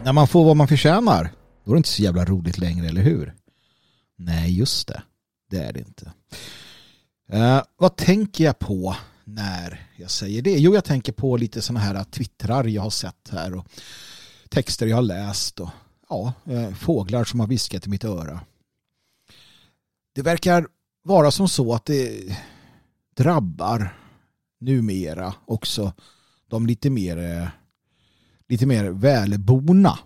När 0.04 0.12
man 0.12 0.28
får 0.28 0.44
vad 0.44 0.56
man 0.56 0.68
förtjänar, 0.68 1.30
då 1.64 1.70
är 1.70 1.74
det 1.74 1.78
inte 1.78 1.88
så 1.88 2.02
jävla 2.02 2.24
roligt 2.24 2.58
längre, 2.58 2.86
eller 2.86 3.02
hur? 3.02 3.34
Nej, 4.16 4.58
just 4.58 4.88
det. 4.88 5.02
Det 5.50 5.58
är 5.58 5.72
det 5.72 5.80
inte. 5.80 6.12
Uh, 7.34 7.62
vad 7.76 7.96
tänker 7.96 8.44
jag 8.44 8.58
på 8.58 8.96
när 9.24 9.88
jag 9.96 10.10
säger 10.10 10.42
det? 10.42 10.58
Jo, 10.58 10.74
jag 10.74 10.84
tänker 10.84 11.12
på 11.12 11.36
lite 11.36 11.62
sådana 11.62 11.80
här 11.80 12.04
twittrar 12.04 12.64
jag 12.64 12.82
har 12.82 12.90
sett 12.90 13.28
här 13.30 13.54
och 13.54 13.66
texter 14.48 14.86
jag 14.86 14.96
har 14.96 15.02
läst 15.02 15.60
och 15.60 15.70
ja, 16.08 16.32
eh, 16.44 16.74
fåglar 16.74 17.24
som 17.24 17.40
har 17.40 17.46
viskat 17.46 17.86
i 17.86 17.90
mitt 17.90 18.04
öra. 18.04 18.40
Det 20.14 20.22
verkar 20.22 20.66
vara 21.02 21.30
som 21.30 21.48
så 21.48 21.74
att 21.74 21.84
det 21.84 22.36
drabbar 23.16 23.98
numera 24.60 25.34
också 25.44 25.92
de 26.48 26.66
lite 26.66 26.90
mer 26.90 27.18
eh, 27.18 27.48
lite 28.48 28.66
mer 28.66 28.84
välborna. 28.84 29.98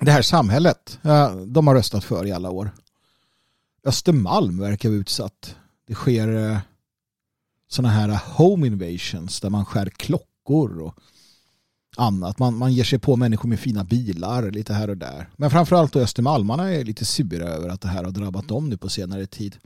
Det 0.00 0.10
här 0.10 0.22
samhället 0.22 0.98
de 1.46 1.66
har 1.66 1.74
röstat 1.74 2.04
för 2.04 2.26
i 2.26 2.32
alla 2.32 2.50
år. 2.50 2.70
Östermalm 3.86 4.58
verkar 4.60 4.88
vara 4.88 4.98
utsatt. 4.98 5.56
Det 5.86 5.94
sker 5.94 6.50
eh, 6.50 6.58
sådana 7.68 7.94
här 7.94 8.20
home 8.24 8.66
invasions 8.66 9.40
där 9.40 9.50
man 9.50 9.64
skär 9.64 9.90
klockor 9.90 10.80
och 10.80 10.94
annat. 11.96 12.38
Man, 12.38 12.56
man 12.56 12.72
ger 12.72 12.84
sig 12.84 12.98
på 12.98 13.16
människor 13.16 13.48
med 13.48 13.60
fina 13.60 13.84
bilar 13.84 14.50
lite 14.50 14.74
här 14.74 14.90
och 14.90 14.96
där. 14.96 15.28
Men 15.36 15.50
framförallt 15.50 15.92
då 15.92 15.98
Östermalmarna 15.98 16.72
är 16.72 16.84
lite 16.84 17.04
sura 17.04 17.48
över 17.48 17.68
att 17.68 17.80
det 17.80 17.88
här 17.88 18.04
har 18.04 18.10
drabbat 18.10 18.48
dem 18.48 18.68
nu 18.68 18.76
på 18.76 18.88
senare 18.88 19.26
tid. 19.26 19.56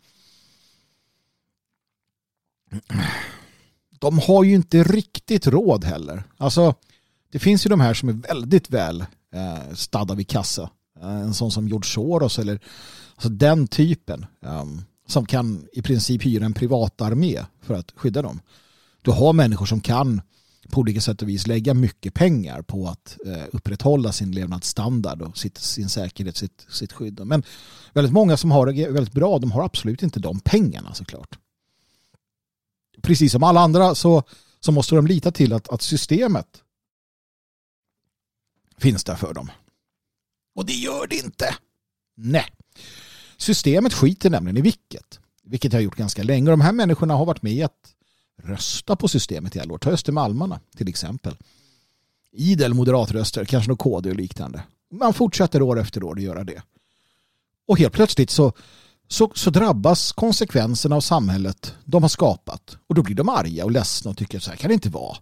De 3.98 4.18
har 4.18 4.44
ju 4.44 4.54
inte 4.54 4.82
riktigt 4.82 5.46
råd 5.46 5.84
heller. 5.84 6.24
Alltså 6.36 6.74
det 7.32 7.38
finns 7.38 7.66
ju 7.66 7.68
de 7.68 7.80
här 7.80 7.94
som 7.94 8.08
är 8.08 8.12
väldigt 8.12 8.70
väl 8.70 9.00
eh, 9.34 9.74
stadda 9.74 10.14
vid 10.14 10.28
kassa. 10.28 10.70
Eh, 11.00 11.20
en 11.20 11.34
sån 11.34 11.50
som 11.50 11.68
George 11.68 11.88
Soros 11.88 12.38
eller 12.38 12.60
alltså 13.14 13.28
den 13.28 13.66
typen. 13.66 14.26
Um, 14.40 14.82
som 15.10 15.26
kan 15.26 15.66
i 15.72 15.82
princip 15.82 16.26
hyra 16.26 16.44
en 16.44 16.52
privatarmé 16.52 17.44
för 17.62 17.74
att 17.74 17.92
skydda 17.96 18.22
dem. 18.22 18.40
Du 19.02 19.10
har 19.10 19.32
människor 19.32 19.66
som 19.66 19.80
kan 19.80 20.20
på 20.70 20.80
olika 20.80 21.00
sätt 21.00 21.22
och 21.22 21.28
vis 21.28 21.46
lägga 21.46 21.74
mycket 21.74 22.14
pengar 22.14 22.62
på 22.62 22.88
att 22.88 23.16
eh, 23.26 23.44
upprätthålla 23.52 24.12
sin 24.12 24.32
levnadsstandard 24.32 25.22
och 25.22 25.38
sitt, 25.38 25.58
sin 25.58 25.88
säkerhet, 25.88 26.36
sitt, 26.36 26.66
sitt 26.68 26.92
skydd. 26.92 27.26
Men 27.26 27.42
väldigt 27.92 28.12
många 28.12 28.36
som 28.36 28.50
har 28.50 28.66
det 28.66 28.88
väldigt 28.88 29.14
bra, 29.14 29.38
de 29.38 29.50
har 29.50 29.64
absolut 29.64 30.02
inte 30.02 30.20
de 30.20 30.40
pengarna 30.40 30.94
såklart. 30.94 31.38
Precis 33.02 33.32
som 33.32 33.42
alla 33.42 33.60
andra 33.60 33.94
så, 33.94 34.22
så 34.60 34.72
måste 34.72 34.94
de 34.94 35.06
lita 35.06 35.30
till 35.32 35.52
att, 35.52 35.68
att 35.68 35.82
systemet 35.82 36.62
finns 38.78 39.04
där 39.04 39.16
för 39.16 39.34
dem. 39.34 39.50
Och 40.54 40.66
det 40.66 40.72
gör 40.72 41.06
det 41.06 41.16
inte. 41.16 41.54
Nej. 42.16 42.46
Systemet 43.36 43.94
skiter 43.94 44.30
nämligen 44.30 44.56
i 44.56 44.60
vilket. 44.60 45.20
Vilket 45.42 45.72
jag 45.72 45.80
har 45.80 45.84
gjort 45.84 45.96
ganska 45.96 46.22
länge. 46.22 46.50
De 46.50 46.60
här 46.60 46.72
människorna 46.72 47.14
har 47.14 47.24
varit 47.24 47.42
med 47.42 47.52
i 47.52 47.62
att 47.62 47.94
rösta 48.44 48.96
på 48.96 49.08
systemet 49.08 49.56
i 49.56 49.60
alla 49.60 49.74
år. 49.74 49.78
Ta 49.78 49.90
Östermalmarna 49.90 50.60
till 50.76 50.88
exempel. 50.88 51.36
Idel 52.32 52.74
moderatröster, 52.74 53.44
kanske 53.44 53.70
något 53.70 53.78
KD 53.78 54.10
och 54.10 54.16
liknande. 54.16 54.62
Man 54.92 55.14
fortsätter 55.14 55.62
år 55.62 55.80
efter 55.80 56.02
år 56.02 56.16
att 56.16 56.22
göra 56.22 56.44
det. 56.44 56.62
Och 57.66 57.78
helt 57.78 57.92
plötsligt 57.92 58.30
så, 58.30 58.52
så, 59.08 59.32
så 59.34 59.50
drabbas 59.50 60.12
konsekvenserna 60.12 60.96
av 60.96 61.00
samhället 61.00 61.74
de 61.84 62.02
har 62.02 62.08
skapat. 62.08 62.76
Och 62.86 62.94
då 62.94 63.02
blir 63.02 63.14
de 63.14 63.28
arga 63.28 63.64
och 63.64 63.70
ledsna 63.70 64.10
och 64.10 64.16
tycker 64.16 64.38
så 64.38 64.50
här 64.50 64.56
kan 64.56 64.68
det 64.68 64.74
inte 64.74 64.88
vara. 64.88 65.16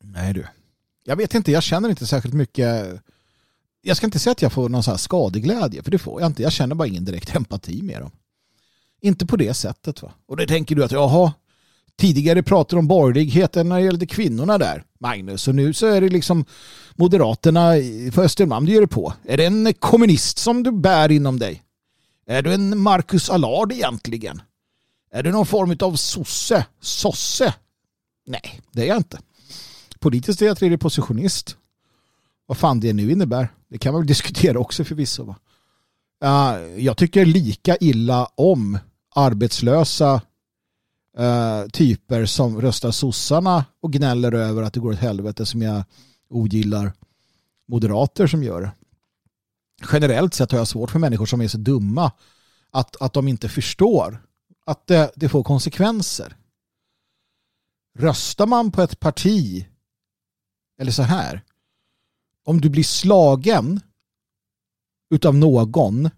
Nej 0.00 0.34
du. 0.34 0.46
Jag 1.04 1.16
vet 1.16 1.34
inte, 1.34 1.52
jag 1.52 1.62
känner 1.62 1.88
inte 1.88 2.06
särskilt 2.06 2.34
mycket. 2.34 3.00
Jag 3.82 3.96
ska 3.96 4.06
inte 4.06 4.18
säga 4.18 4.32
att 4.32 4.42
jag 4.42 4.52
får 4.52 4.68
någon 4.68 4.82
så 4.82 4.90
här 4.90 4.98
skadeglädje, 4.98 5.82
för 5.82 5.90
det 5.90 5.98
får 5.98 6.20
jag 6.20 6.26
inte. 6.26 6.42
Jag 6.42 6.52
känner 6.52 6.74
bara 6.74 6.88
ingen 6.88 7.04
direkt 7.04 7.36
empati 7.36 7.82
med 7.82 8.00
dem. 8.00 8.10
Inte 9.00 9.26
på 9.26 9.36
det 9.36 9.54
sättet. 9.54 10.02
Va? 10.02 10.12
Och 10.26 10.36
det 10.36 10.46
tänker 10.46 10.76
du 10.76 10.84
att, 10.84 10.92
jaha, 10.92 11.32
tidigare 11.96 12.42
pratade 12.42 12.80
om 12.80 12.86
borgerligheten 12.88 13.68
när 13.68 13.76
det 13.76 13.82
gällde 13.82 14.06
kvinnorna 14.06 14.58
där, 14.58 14.84
Magnus. 15.00 15.48
Och 15.48 15.54
nu 15.54 15.72
så 15.72 15.86
är 15.86 16.00
det 16.00 16.08
liksom 16.08 16.44
Moderaterna 16.94 17.72
på 18.14 18.22
Östermalm 18.22 18.66
du 18.66 18.72
gör 18.72 18.80
det 18.80 18.86
på. 18.86 19.12
Är 19.24 19.36
det 19.36 19.44
en 19.44 19.74
kommunist 19.74 20.38
som 20.38 20.62
du 20.62 20.72
bär 20.72 21.10
inom 21.10 21.38
dig? 21.38 21.62
Är 22.26 22.42
du 22.42 22.54
en 22.54 22.78
Marcus 22.78 23.30
Allard 23.30 23.72
egentligen? 23.72 24.42
Är 25.12 25.22
du 25.22 25.32
någon 25.32 25.46
form 25.46 25.76
av 25.80 25.96
sosse? 25.96 26.66
Sosse? 26.80 27.54
Nej, 28.26 28.60
det 28.72 28.82
är 28.82 28.86
jag 28.86 28.96
inte. 28.96 29.18
Politiskt 29.98 30.42
är 30.42 30.46
jag 30.46 30.58
tredje 30.58 30.78
positionist. 30.78 31.56
Vad 32.46 32.58
fan 32.58 32.80
det 32.80 32.92
nu 32.92 33.12
innebär. 33.12 33.48
Det 33.68 33.78
kan 33.78 33.92
man 33.92 34.00
väl 34.00 34.06
diskutera 34.14 34.58
också 34.58 34.84
förvisso. 34.84 35.24
Va? 35.24 35.36
Uh, 36.24 36.84
jag 36.84 36.96
tycker 36.96 37.24
lika 37.24 37.76
illa 37.76 38.26
om 38.34 38.78
arbetslösa 39.14 40.22
eh, 41.18 41.66
typer 41.66 42.26
som 42.26 42.60
röstar 42.60 42.90
sossarna 42.90 43.64
och 43.80 43.92
gnäller 43.92 44.32
över 44.32 44.62
att 44.62 44.72
det 44.72 44.80
går 44.80 44.92
åt 44.92 44.98
helvete 44.98 45.46
som 45.46 45.62
jag 45.62 45.84
ogillar 46.28 46.92
moderater 47.68 48.26
som 48.26 48.42
gör 48.42 48.60
det. 48.60 48.72
Generellt 49.92 50.34
sett 50.34 50.50
har 50.50 50.58
jag 50.58 50.68
svårt 50.68 50.90
för 50.90 50.98
människor 50.98 51.26
som 51.26 51.40
är 51.40 51.48
så 51.48 51.58
dumma 51.58 52.12
att, 52.70 53.02
att 53.02 53.12
de 53.12 53.28
inte 53.28 53.48
förstår 53.48 54.26
att 54.66 54.86
det, 54.86 55.12
det 55.16 55.28
får 55.28 55.42
konsekvenser. 55.42 56.36
Röstar 57.98 58.46
man 58.46 58.72
på 58.72 58.82
ett 58.82 59.00
parti 59.00 59.66
eller 60.78 60.92
så 60.92 61.02
här. 61.02 61.44
Om 62.44 62.60
du 62.60 62.70
blir 62.70 62.84
slagen 62.84 63.80
utav 65.10 65.34
någon 65.34 66.10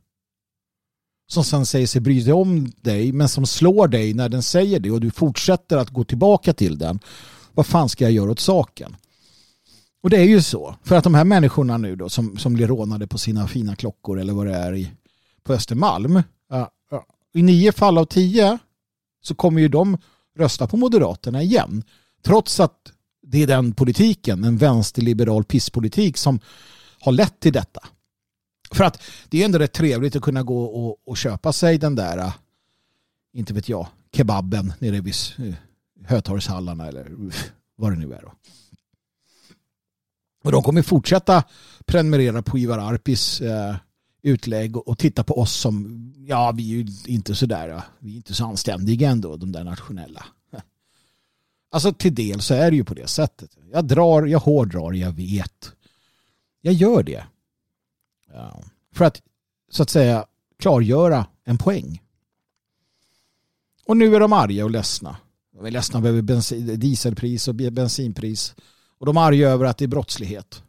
som 1.33 1.45
sen 1.45 1.67
säger 1.67 1.87
sig 1.87 2.01
bry 2.01 2.25
sig 2.25 2.33
om 2.33 2.73
dig 2.81 3.13
men 3.13 3.29
som 3.29 3.47
slår 3.47 3.89
dig 3.89 4.15
när 4.15 4.29
den 4.29 4.43
säger 4.43 4.81
det 4.81 4.91
och 4.91 5.01
du 5.01 5.11
fortsätter 5.11 5.77
att 5.77 5.91
gå 5.91 6.05
tillbaka 6.05 6.53
till 6.53 6.79
den. 6.79 6.99
Vad 7.55 7.67
fan 7.67 7.89
ska 7.89 8.05
jag 8.05 8.13
göra 8.13 8.31
åt 8.31 8.41
saken? 8.41 8.97
Och 10.03 10.11
det 10.11 10.17
är 10.17 10.25
ju 10.25 10.43
så. 10.43 10.75
För 10.85 10.97
att 10.97 11.05
de 11.05 11.15
här 11.15 11.25
människorna 11.25 11.79
nu 11.79 11.97
då 11.97 12.09
som, 12.09 12.39
som 12.39 12.55
blir 12.55 12.67
rånade 12.67 13.07
på 13.07 13.19
sina 13.19 13.49
fina 13.49 13.77
klockor 13.77 14.21
eller 14.21 14.33
vad 14.33 14.47
det 14.47 14.55
är 14.55 14.75
i, 14.75 14.91
på 15.45 15.53
Östermalm. 15.53 16.23
Ja, 16.51 16.71
ja. 16.91 17.07
I 17.35 17.43
nio 17.43 17.73
fall 17.73 17.99
av 17.99 18.05
tio 18.05 18.59
så 19.23 19.35
kommer 19.35 19.61
ju 19.61 19.69
de 19.69 19.99
rösta 20.39 20.67
på 20.67 20.77
Moderaterna 20.77 21.43
igen. 21.43 21.83
Trots 22.25 22.61
att 22.61 22.93
det 23.23 23.43
är 23.43 23.47
den 23.47 23.73
politiken, 23.73 24.45
en 24.45 24.57
vänsterliberal 24.57 25.45
pisspolitik 25.45 26.17
som 26.17 26.41
har 27.01 27.13
lett 27.13 27.41
till 27.41 27.53
detta. 27.53 27.81
För 28.75 28.85
att 28.85 29.03
det 29.29 29.41
är 29.41 29.45
ändå 29.45 29.59
rätt 29.59 29.73
trevligt 29.73 30.17
att 30.17 30.23
kunna 30.23 30.43
gå 30.43 30.65
och, 30.65 31.09
och 31.09 31.17
köpa 31.17 31.53
sig 31.53 31.79
den 31.79 31.95
där, 31.95 32.19
äh, 32.19 32.35
inte 33.33 33.55
vet 33.55 33.69
jag, 33.69 33.87
kebaben 34.13 34.73
nere 34.79 35.01
vid 35.01 35.15
äh, 35.39 35.55
Hötorgshallarna 36.05 36.89
eller 36.89 37.01
äh, 37.01 37.35
vad 37.77 37.93
det 37.93 37.99
nu 37.99 38.15
är. 38.15 38.23
Då. 38.23 38.33
Och 40.45 40.53
de 40.53 40.63
kommer 40.63 40.83
fortsätta 40.83 41.45
prenumerera 41.87 42.43
på 42.43 42.59
Ivar 42.59 42.79
Arpis 42.79 43.41
eh, 43.41 43.77
utlägg 44.23 44.77
och, 44.77 44.89
och 44.89 44.99
titta 44.99 45.25
på 45.25 45.39
oss 45.39 45.53
som, 45.53 45.99
ja 46.27 46.53
vi 46.53 46.73
är 46.73 46.77
ju 46.77 46.87
inte 47.07 47.35
så 47.35 47.47
där, 47.47 47.83
vi 47.99 48.13
är 48.13 48.17
inte 48.17 48.35
så 48.35 48.45
anständiga 48.45 49.11
ändå, 49.11 49.37
de 49.37 49.53
där 49.53 49.65
nationella. 49.65 50.25
Alltså 51.71 51.93
till 51.93 52.15
del 52.15 52.41
så 52.41 52.55
är 52.55 52.71
det 52.71 52.77
ju 52.77 52.85
på 52.85 52.95
det 52.95 53.07
sättet. 53.07 53.57
Jag 53.73 53.85
drar, 53.85 54.27
jag 54.27 54.39
hårdrar, 54.39 54.93
jag 54.93 55.13
vet. 55.13 55.73
Jag 56.61 56.75
gör 56.75 57.03
det. 57.03 57.25
För 58.93 59.05
att 59.05 59.23
så 59.71 59.83
att 59.83 59.91
säga 59.91 60.27
klargöra 60.59 61.27
en 61.45 61.59
poäng. 61.59 62.03
Och 63.87 63.97
nu 63.97 64.17
är 64.17 64.21
de 64.21 64.33
arga 64.33 64.65
och 64.65 64.71
ledsna. 64.71 65.17
De 65.53 65.67
är 65.67 65.71
ledsna 65.71 66.09
över 66.09 66.23
bensin, 66.23 66.81
dieselpris 66.81 67.49
och 67.49 67.55
bensinpris. 67.55 68.55
Och 68.99 69.07
de 69.07 69.17
är 69.17 69.21
arga 69.21 69.49
över 69.49 69.65
att 69.65 69.79
det 69.79 69.85
är 69.85 69.89
brottslighet. 69.89 70.63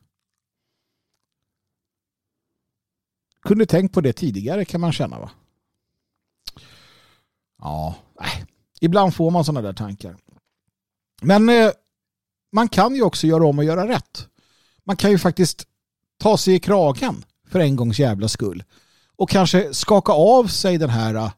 Kunde 3.41 3.65
tänkt 3.65 3.93
på 3.93 4.01
det 4.01 4.13
tidigare 4.13 4.65
kan 4.65 4.81
man 4.81 4.93
känna 4.93 5.19
va? 5.19 5.31
Ja, 7.57 7.95
nej. 8.19 8.45
Ibland 8.81 9.15
får 9.15 9.31
man 9.31 9.45
sådana 9.45 9.61
där 9.61 9.73
tankar. 9.73 10.17
Men 11.21 11.49
eh, 11.49 11.71
man 12.51 12.69
kan 12.69 12.95
ju 12.95 13.01
också 13.01 13.27
göra 13.27 13.45
om 13.45 13.57
och 13.59 13.65
göra 13.65 13.87
rätt. 13.87 14.27
Man 14.83 14.97
kan 14.97 15.11
ju 15.11 15.17
faktiskt 15.17 15.67
ta 16.17 16.37
sig 16.37 16.55
i 16.55 16.59
kragen 16.59 17.25
för 17.53 17.59
en 17.59 17.75
gångs 17.75 17.99
jävla 17.99 18.27
skull. 18.27 18.63
Och 19.15 19.29
kanske 19.29 19.73
skaka 19.73 20.11
av 20.11 20.47
sig 20.47 20.77
den 20.77 20.89
här 20.89 21.15
uh, 21.15 21.31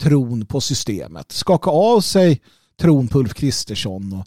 tron 0.00 0.46
på 0.46 0.60
systemet. 0.60 1.32
Skaka 1.32 1.70
av 1.70 2.00
sig 2.00 2.42
tron 2.80 3.08
på 3.08 3.18
Ulf 3.18 3.34
Kristersson 3.34 4.12
och 4.12 4.26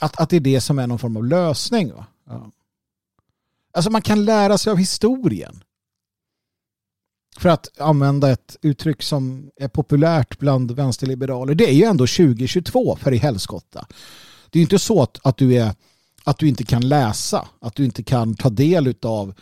att, 0.00 0.20
att 0.20 0.30
det 0.30 0.36
är 0.36 0.40
det 0.40 0.60
som 0.60 0.78
är 0.78 0.86
någon 0.86 0.98
form 0.98 1.16
av 1.16 1.24
lösning. 1.24 1.92
Va? 1.92 2.06
Ja. 2.26 2.50
Alltså 3.72 3.90
man 3.90 4.02
kan 4.02 4.24
lära 4.24 4.58
sig 4.58 4.70
av 4.70 4.76
historien. 4.76 5.64
För 7.38 7.48
att 7.48 7.80
använda 7.80 8.30
ett 8.30 8.56
uttryck 8.62 9.02
som 9.02 9.50
är 9.56 9.68
populärt 9.68 10.38
bland 10.38 10.70
vänsterliberaler. 10.70 11.54
Det 11.54 11.70
är 11.70 11.74
ju 11.74 11.84
ändå 11.84 12.06
2022 12.06 12.96
för 12.96 13.12
i 13.12 13.16
helskotta. 13.16 13.86
Det 14.50 14.58
är 14.58 14.60
ju 14.60 14.64
inte 14.64 14.78
så 14.78 15.02
att, 15.02 15.18
att, 15.22 15.36
du 15.36 15.54
är, 15.54 15.74
att 16.24 16.38
du 16.38 16.48
inte 16.48 16.64
kan 16.64 16.88
läsa, 16.88 17.48
att 17.60 17.74
du 17.74 17.84
inte 17.84 18.02
kan 18.02 18.34
ta 18.34 18.50
del 18.50 18.94
av 19.02 19.34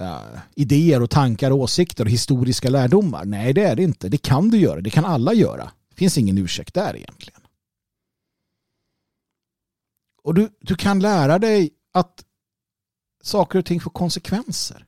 uh, 0.00 0.38
idéer 0.54 1.02
och 1.02 1.10
tankar, 1.10 1.50
och 1.50 1.58
åsikter 1.58 2.04
och 2.04 2.10
historiska 2.10 2.70
lärdomar. 2.70 3.24
Nej, 3.24 3.52
det 3.52 3.64
är 3.64 3.76
det 3.76 3.82
inte. 3.82 4.08
Det 4.08 4.18
kan 4.18 4.48
du 4.48 4.58
göra. 4.58 4.80
Det 4.80 4.90
kan 4.90 5.04
alla 5.04 5.34
göra. 5.34 5.70
Det 5.88 5.96
finns 5.96 6.18
ingen 6.18 6.38
ursäkt 6.38 6.74
där 6.74 6.96
egentligen. 6.96 7.40
Och 10.22 10.34
du, 10.34 10.48
du 10.60 10.74
kan 10.74 11.00
lära 11.00 11.38
dig 11.38 11.70
att 11.92 12.24
saker 13.22 13.58
och 13.58 13.66
ting 13.66 13.80
får 13.80 13.90
konsekvenser. 13.90 14.86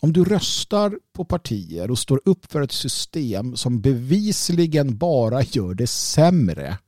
Om 0.00 0.12
du 0.12 0.24
röstar 0.24 0.98
på 1.12 1.24
partier 1.24 1.90
och 1.90 1.98
står 1.98 2.20
upp 2.24 2.52
för 2.52 2.62
ett 2.62 2.72
system 2.72 3.56
som 3.56 3.80
bevisligen 3.80 4.98
bara 4.98 5.42
gör 5.42 5.74
det 5.74 5.86
sämre. 5.86 6.78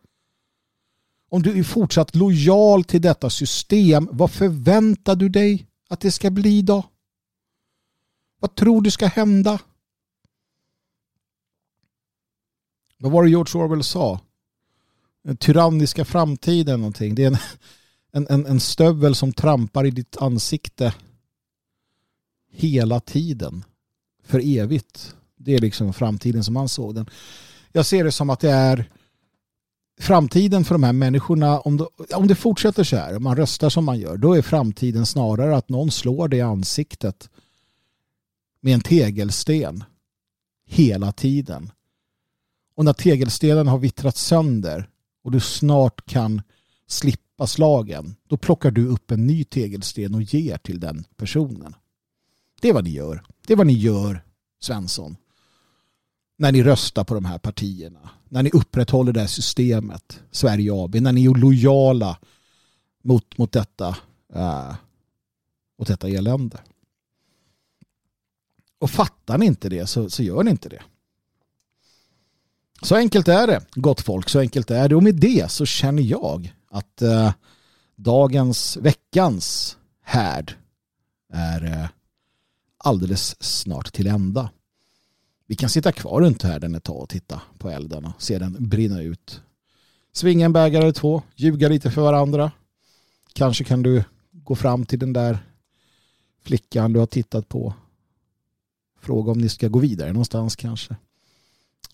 Om 1.28 1.42
du 1.42 1.58
är 1.58 1.62
fortsatt 1.62 2.14
lojal 2.14 2.84
till 2.84 3.02
detta 3.02 3.30
system, 3.30 4.08
vad 4.12 4.30
förväntar 4.30 5.16
du 5.16 5.28
dig 5.28 5.66
att 5.88 6.00
det 6.00 6.10
ska 6.10 6.30
bli 6.30 6.62
då? 6.62 6.82
Vad 8.40 8.54
tror 8.54 8.82
du 8.82 8.90
ska 8.90 9.06
hända? 9.06 9.60
Vad 12.98 13.12
var 13.12 13.24
det 13.24 13.30
George 13.30 13.62
Orwell 13.62 13.84
sa? 13.84 14.20
Den 15.24 15.36
tyranniska 15.36 16.04
framtiden 16.04 16.80
någonting. 16.80 17.14
Det 17.14 17.24
är 17.24 17.26
en, 17.26 17.36
en, 18.12 18.26
en, 18.30 18.46
en 18.46 18.60
stövel 18.60 19.14
som 19.14 19.32
trampar 19.32 19.84
i 19.84 19.90
ditt 19.90 20.16
ansikte 20.16 20.94
hela 22.50 23.00
tiden. 23.00 23.64
För 24.24 24.58
evigt. 24.58 25.14
Det 25.36 25.54
är 25.54 25.58
liksom 25.58 25.92
framtiden 25.92 26.44
som 26.44 26.56
han 26.56 26.68
såg 26.68 26.94
den. 26.94 27.10
Jag 27.72 27.86
ser 27.86 28.04
det 28.04 28.12
som 28.12 28.30
att 28.30 28.40
det 28.40 28.50
är 28.50 28.90
framtiden 30.00 30.64
för 30.64 30.74
de 30.74 30.82
här 30.82 30.92
människorna, 30.92 31.60
om 31.60 31.76
det, 31.76 31.86
om 32.14 32.26
det 32.26 32.34
fortsätter 32.34 32.84
så 32.84 32.96
här, 32.96 33.16
om 33.16 33.22
man 33.22 33.36
röstar 33.36 33.70
som 33.70 33.84
man 33.84 33.98
gör, 33.98 34.16
då 34.16 34.34
är 34.34 34.42
framtiden 34.42 35.06
snarare 35.06 35.56
att 35.56 35.68
någon 35.68 35.90
slår 35.90 36.28
det 36.28 36.36
i 36.36 36.40
ansiktet 36.40 37.30
med 38.60 38.74
en 38.74 38.80
tegelsten 38.80 39.84
hela 40.66 41.12
tiden. 41.12 41.72
Och 42.74 42.84
när 42.84 42.92
tegelstenen 42.92 43.68
har 43.68 43.78
vittrat 43.78 44.16
sönder 44.16 44.88
och 45.24 45.32
du 45.32 45.40
snart 45.40 46.06
kan 46.06 46.42
slippa 46.86 47.46
slagen, 47.46 48.16
då 48.28 48.36
plockar 48.36 48.70
du 48.70 48.86
upp 48.86 49.10
en 49.10 49.26
ny 49.26 49.44
tegelsten 49.44 50.14
och 50.14 50.22
ger 50.22 50.58
till 50.58 50.80
den 50.80 51.04
personen. 51.16 51.74
Det 52.60 52.68
är 52.68 52.72
vad 52.72 52.84
ni 52.84 52.90
gör. 52.90 53.22
Det 53.46 53.52
är 53.52 53.56
vad 53.56 53.66
ni 53.66 53.72
gör, 53.72 54.24
Svensson. 54.60 55.16
När 56.36 56.52
ni 56.52 56.62
röstar 56.62 57.04
på 57.04 57.14
de 57.14 57.24
här 57.24 57.38
partierna. 57.38 58.10
När 58.28 58.42
ni 58.42 58.50
upprätthåller 58.50 59.12
det 59.12 59.20
här 59.20 59.26
systemet, 59.26 60.20
Sverige 60.30 60.72
AB. 60.74 60.94
När 60.94 61.12
ni 61.12 61.24
är 61.24 61.34
lojala 61.34 62.18
mot, 63.02 63.38
mot, 63.38 63.52
detta, 63.52 63.96
äh, 64.34 64.74
detta 65.86 66.08
elände. 66.08 66.58
Och 68.78 68.90
fattar 68.90 69.38
ni 69.38 69.46
inte 69.46 69.68
det 69.68 69.86
så, 69.86 70.10
så 70.10 70.22
gör 70.22 70.42
ni 70.42 70.50
inte 70.50 70.68
det. 70.68 70.82
Så 72.82 72.96
enkelt 72.96 73.28
är 73.28 73.46
det, 73.46 73.64
gott 73.74 74.00
folk. 74.00 74.28
Så 74.28 74.38
enkelt 74.40 74.70
är 74.70 74.88
det. 74.88 74.96
Och 74.96 75.02
med 75.02 75.14
det 75.14 75.50
så 75.50 75.66
känner 75.66 76.02
jag 76.02 76.54
att 76.70 77.02
äh, 77.02 77.32
dagens, 77.96 78.76
veckans 78.76 79.76
härd 80.02 80.54
är 81.32 81.64
äh, 81.64 81.88
alldeles 82.78 83.42
snart 83.42 83.92
till 83.92 84.06
ända. 84.06 84.50
Vi 85.50 85.56
kan 85.56 85.68
sitta 85.68 85.92
kvar 85.92 86.20
runt 86.20 86.42
härden 86.42 86.74
ett 86.74 86.84
tag 86.84 87.02
och 87.02 87.08
titta 87.08 87.42
på 87.58 87.70
elden 87.70 88.04
och 88.04 88.22
se 88.22 88.38
den 88.38 88.68
brinna 88.68 89.02
ut. 89.02 89.42
Svinga 90.12 90.44
en 90.44 90.52
bägare 90.52 90.82
eller 90.82 90.92
två, 90.92 91.22
ljuga 91.36 91.68
lite 91.68 91.90
för 91.90 92.02
varandra. 92.02 92.52
Kanske 93.32 93.64
kan 93.64 93.82
du 93.82 94.04
gå 94.32 94.54
fram 94.54 94.86
till 94.86 94.98
den 94.98 95.12
där 95.12 95.38
flickan 96.42 96.92
du 96.92 96.98
har 96.98 97.06
tittat 97.06 97.48
på. 97.48 97.74
Fråga 99.00 99.32
om 99.32 99.38
ni 99.38 99.48
ska 99.48 99.68
gå 99.68 99.78
vidare 99.78 100.12
någonstans 100.12 100.56
kanske. 100.56 100.96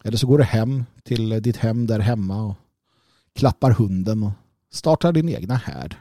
Eller 0.05 0.16
så 0.16 0.26
går 0.26 0.38
du 0.38 0.44
hem 0.44 0.84
till 1.02 1.42
ditt 1.42 1.57
hem 1.57 1.86
där 1.86 1.98
hemma 1.98 2.42
och 2.42 2.57
klappar 3.32 3.70
hunden 3.70 4.22
och 4.22 4.32
startar 4.70 5.12
din 5.12 5.28
egna 5.28 5.55
härd. 5.55 5.96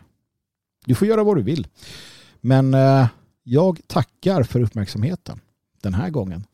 Du 0.86 0.96
får 0.96 1.08
göra 1.08 1.24
vad 1.24 1.38
du 1.38 1.42
vill. 1.42 1.68
Men 2.42 2.74
eh, 2.74 3.08
jag 3.44 3.80
tackar 3.88 4.44
för 4.44 4.62
uppmärksamheten 4.62 5.40
den 5.82 5.94
här 5.94 6.10
gången 6.10 6.46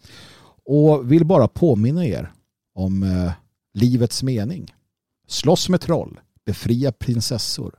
och 0.70 1.12
vill 1.12 1.26
bara 1.26 1.48
påminna 1.48 2.06
er 2.06 2.32
om 2.74 3.04
eh, 3.04 3.32
livets 3.74 4.24
mening. 4.24 4.74
Slåss 5.28 5.70
med 5.70 5.82
troll, 5.82 6.20
befria 6.46 6.92
prinsessor, 6.92 7.76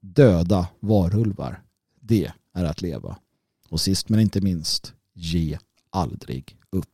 döda 0.00 0.68
varulvar. 0.80 1.62
Det 2.00 2.32
är 2.54 2.64
att 2.64 2.82
leva. 2.82 3.16
Och 3.68 3.80
sist 3.80 4.08
men 4.08 4.20
inte 4.20 4.40
minst, 4.40 4.94
ge 5.14 5.58
aldrig 5.90 6.58
upp. 6.70 6.86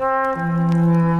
Mm-hmm. 0.00 1.17